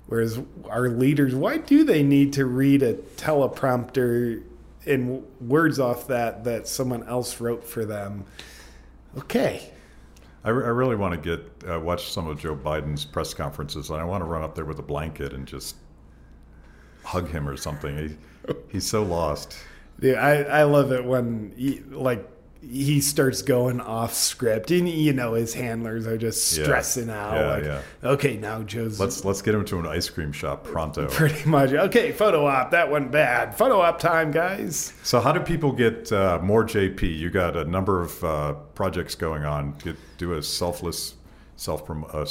Whereas 0.08 0.40
our 0.70 0.90
leaders, 0.90 1.36
why 1.36 1.58
do 1.58 1.84
they 1.84 2.02
need 2.02 2.34
to 2.34 2.46
read 2.46 2.82
a 2.82 2.94
teleprompter 2.94 4.44
and 4.86 5.24
words 5.42 5.80
off 5.80 6.08
that 6.08 6.46
that 6.46 6.68
someone 6.68 7.04
else 7.04 7.42
wrote 7.42 7.66
for 7.66 7.84
them? 7.84 8.24
Okay. 9.18 9.74
I, 10.48 10.52
re- 10.52 10.64
I 10.66 10.70
really 10.70 10.96
want 10.96 11.14
to 11.22 11.38
get 11.38 11.70
uh, 11.70 11.78
watch 11.80 12.10
some 12.12 12.26
of 12.28 12.40
Joe 12.40 12.56
Biden's 12.56 13.04
press 13.04 13.34
conferences, 13.34 13.90
and 13.90 14.00
I 14.00 14.06
want 14.06 14.22
to 14.22 14.26
run 14.26 14.44
up 14.44 14.56
there 14.56 14.64
with 14.66 14.80
a 14.80 14.84
blanket 14.84 15.34
and 15.34 15.46
just 15.46 15.76
hug 17.04 17.30
him 17.30 17.48
or 17.50 17.58
something. 17.58 17.98
He, 17.98 18.54
he's 18.70 18.86
so 18.88 19.04
lost. 19.04 19.58
Yeah, 20.00 20.14
I, 20.14 20.60
I 20.60 20.64
love 20.64 20.92
it 20.94 21.04
when 21.04 21.52
he, 21.58 21.80
like 21.92 22.26
he 22.62 23.02
starts 23.02 23.42
going 23.42 23.82
off 23.82 24.14
script 24.14 24.72
and 24.72 24.88
you 24.90 25.12
know 25.14 25.34
his 25.34 25.54
handlers 25.54 26.08
are 26.08 26.18
just 26.18 26.58
Yeah. 26.58 26.64
stressing 26.64 27.10
out 27.10 27.34
Yeah, 27.36 27.48
like 27.48 27.64
yeah. 27.64 28.10
okay 28.12 28.36
now 28.38 28.64
Joe's 28.64 29.00
Let's 29.00 29.24
let's 29.24 29.42
get 29.42 29.54
him 29.54 29.64
to 29.66 29.80
an 29.80 29.86
ice 29.86 30.10
cream 30.10 30.32
shop 30.32 30.64
pronto. 30.64 31.08
pretty 31.12 31.48
much 31.48 31.72
okay 31.72 32.12
photo 32.12 32.46
op 32.48 32.72
that 32.72 32.90
went 32.90 33.12
bad 33.12 33.56
photo 33.56 33.80
op 33.82 34.00
time 34.00 34.32
guys 34.32 34.94
So, 35.04 35.20
how 35.20 35.32
do 35.34 35.40
people 35.40 35.72
get 35.72 36.12
uh, 36.12 36.40
more 36.42 36.64
JP? 36.64 37.18
You 37.18 37.30
got 37.30 37.56
a 37.56 37.66
number 37.66 38.02
of 38.02 38.24
uh, 38.24 38.54
projects 38.76 39.14
going 39.16 39.44
on. 39.46 39.74
Get, 39.84 39.96
do 40.18 40.34
a 40.34 40.44
selfless, 40.44 41.16
self 41.56 41.86
prom, 41.86 42.06
uh, 42.12 42.26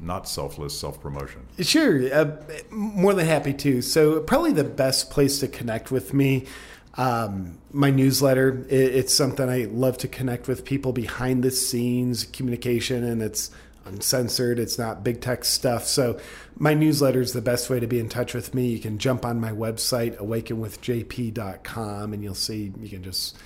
not 0.00 0.28
selfless 0.28 0.78
self 0.78 1.00
promotion. 1.00 1.46
Sure, 1.60 2.12
uh, 2.12 2.36
more 2.70 3.14
than 3.14 3.26
happy 3.26 3.52
to. 3.54 3.82
So, 3.82 4.20
probably 4.20 4.52
the 4.52 4.64
best 4.64 5.10
place 5.10 5.40
to 5.40 5.48
connect 5.48 5.90
with 5.90 6.12
me, 6.12 6.46
um, 6.94 7.58
my 7.72 7.90
newsletter. 7.90 8.64
It, 8.68 8.94
it's 8.94 9.14
something 9.14 9.48
I 9.48 9.64
love 9.64 9.98
to 9.98 10.08
connect 10.08 10.48
with 10.48 10.64
people 10.64 10.92
behind 10.92 11.42
the 11.42 11.50
scenes, 11.50 12.24
communication, 12.24 13.04
and 13.04 13.22
it's 13.22 13.50
uncensored. 13.84 14.58
It's 14.58 14.78
not 14.78 15.04
big 15.04 15.20
tech 15.20 15.44
stuff. 15.44 15.86
So, 15.86 16.18
my 16.58 16.74
newsletter 16.74 17.20
is 17.20 17.32
the 17.32 17.42
best 17.42 17.70
way 17.70 17.80
to 17.80 17.86
be 17.86 18.00
in 18.00 18.08
touch 18.08 18.34
with 18.34 18.54
me. 18.54 18.68
You 18.68 18.78
can 18.78 18.98
jump 18.98 19.24
on 19.24 19.40
my 19.40 19.52
website, 19.52 20.16
awakenwithjp.com, 20.18 22.12
and 22.12 22.22
you'll 22.22 22.34
see 22.34 22.72
you 22.80 22.88
can 22.88 23.02
just 23.02 23.36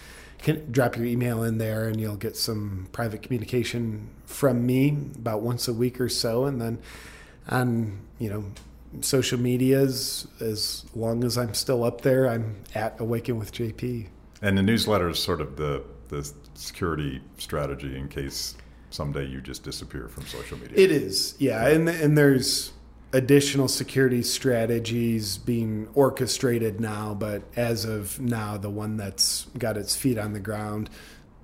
can 0.43 0.71
drop 0.73 0.97
your 0.97 1.07
email 1.07 1.43
in 1.43 1.59
there 1.59 1.89
and 1.89 2.01
you'll 2.01 2.17
get 2.17 2.37
some 2.37 2.89
private 2.93 3.23
communication 3.23 4.09
from 4.25 4.65
me 4.67 4.97
about 5.17 5.43
once 5.43 5.69
a 5.69 5.73
week 5.73 6.01
or 6.01 6.09
so. 6.09 6.45
And 6.45 6.61
then 6.61 6.79
on 7.49 8.01
you 8.19 8.31
know 8.31 8.45
social 9.01 9.39
medias 9.39 10.27
as 10.41 10.85
long 10.95 11.23
as 11.23 11.39
i'm 11.39 11.55
still 11.55 11.85
up 11.85 12.01
there 12.01 12.29
i'm 12.29 12.57
at 12.75 12.99
awaken 13.01 13.39
with 13.39 13.53
jp 13.53 14.09
And 14.43 14.59
the 14.59 14.63
newsletter 14.63 15.09
is 15.11 15.19
sort 15.19 15.41
of 15.41 15.57
the 15.57 15.85
the 16.09 16.29
security 16.55 17.21
strategy 17.39 17.97
in 17.97 18.09
case 18.09 18.57
someday 18.91 19.25
you 19.27 19.41
just 19.41 19.63
disappear 19.63 20.09
from 20.09 20.27
social 20.27 20.59
media. 20.59 20.77
it 20.77 20.91
is 20.91 21.37
yeah. 21.39 21.69
And 21.69 21.89
and 21.89 22.19
there's 22.19 22.73
additional 23.13 23.69
security 23.69 24.23
strategies 24.23 25.37
being 25.39 25.89
orchestrated 25.95 26.81
now 26.81 27.13
but 27.13 27.43
as 27.57 27.85
of 27.85 28.21
now 28.21 28.57
the 28.57 28.71
one 28.71 28.97
that's 28.97 29.47
got 29.59 29.77
its 29.77 29.97
feet 29.97 30.17
on 30.17 30.33
the 30.33 30.41
ground 30.41 30.89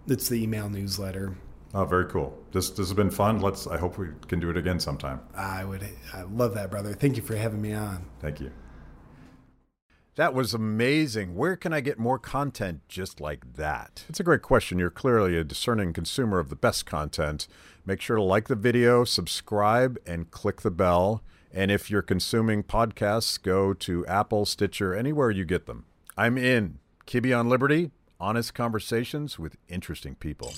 it's 0.07 0.29
the 0.29 0.41
email 0.43 0.69
newsletter 0.69 1.37
oh, 1.75 1.85
very 1.85 2.07
cool. 2.07 2.39
This 2.53 2.71
this 2.71 2.89
has 2.89 2.95
been 2.95 3.11
fun. 3.11 3.41
Let's. 3.41 3.67
I 3.67 3.77
hope 3.77 3.99
we 3.99 4.09
can 4.29 4.39
do 4.41 4.49
it 4.51 4.57
again 4.57 4.79
sometime. 4.79 5.21
i 5.35 5.65
would 5.65 5.87
i 6.15 6.23
love 6.23 6.55
that 6.55 6.71
brother 6.71 6.93
thank 6.95 7.17
you 7.17 7.23
for 7.23 7.37
having 7.37 7.61
me 7.61 7.73
on 7.73 8.05
Thank 8.21 8.41
you. 8.41 8.53
That 10.17 10.33
was 10.33 10.55
amazing. 10.55 11.35
Where 11.35 11.57
can 11.57 11.75
I 11.75 11.81
get 11.81 11.99
more 11.99 12.19
content 12.19 12.81
just 12.89 13.21
like 13.21 13.57
that? 13.57 14.07
It's 14.09 14.19
a 14.19 14.25
great 14.25 14.41
question. 14.41 14.79
You're 14.79 14.89
clearly 14.89 15.37
a 15.37 15.45
discerning 15.45 15.93
consumer 15.93 16.39
of 16.39 16.49
the 16.49 16.57
best 16.57 16.87
content. 16.87 17.47
Make 17.85 18.01
sure 18.01 18.17
to 18.17 18.23
like 18.23 18.49
the 18.49 18.55
video, 18.55 19.05
subscribe, 19.05 19.99
and 20.07 20.31
click 20.31 20.63
the 20.63 20.71
bell. 20.71 21.23
And 21.53 21.71
if 21.71 21.91
you're 21.91 22.03
consuming 22.03 22.63
podcasts, 22.63 23.41
go 23.41 23.73
to 23.75 24.07
Apple, 24.07 24.47
Stitcher, 24.47 24.95
anywhere 24.95 25.31
you 25.31 25.45
get 25.45 25.67
them. 25.67 25.87
I'm 26.17 26.37
in. 26.37 26.79
Kibbe 27.07 27.39
on 27.39 27.49
Liberty, 27.49 27.91
honest 28.19 28.55
conversations 28.55 29.39
with 29.39 29.57
interesting 29.69 30.17
people. 30.17 30.53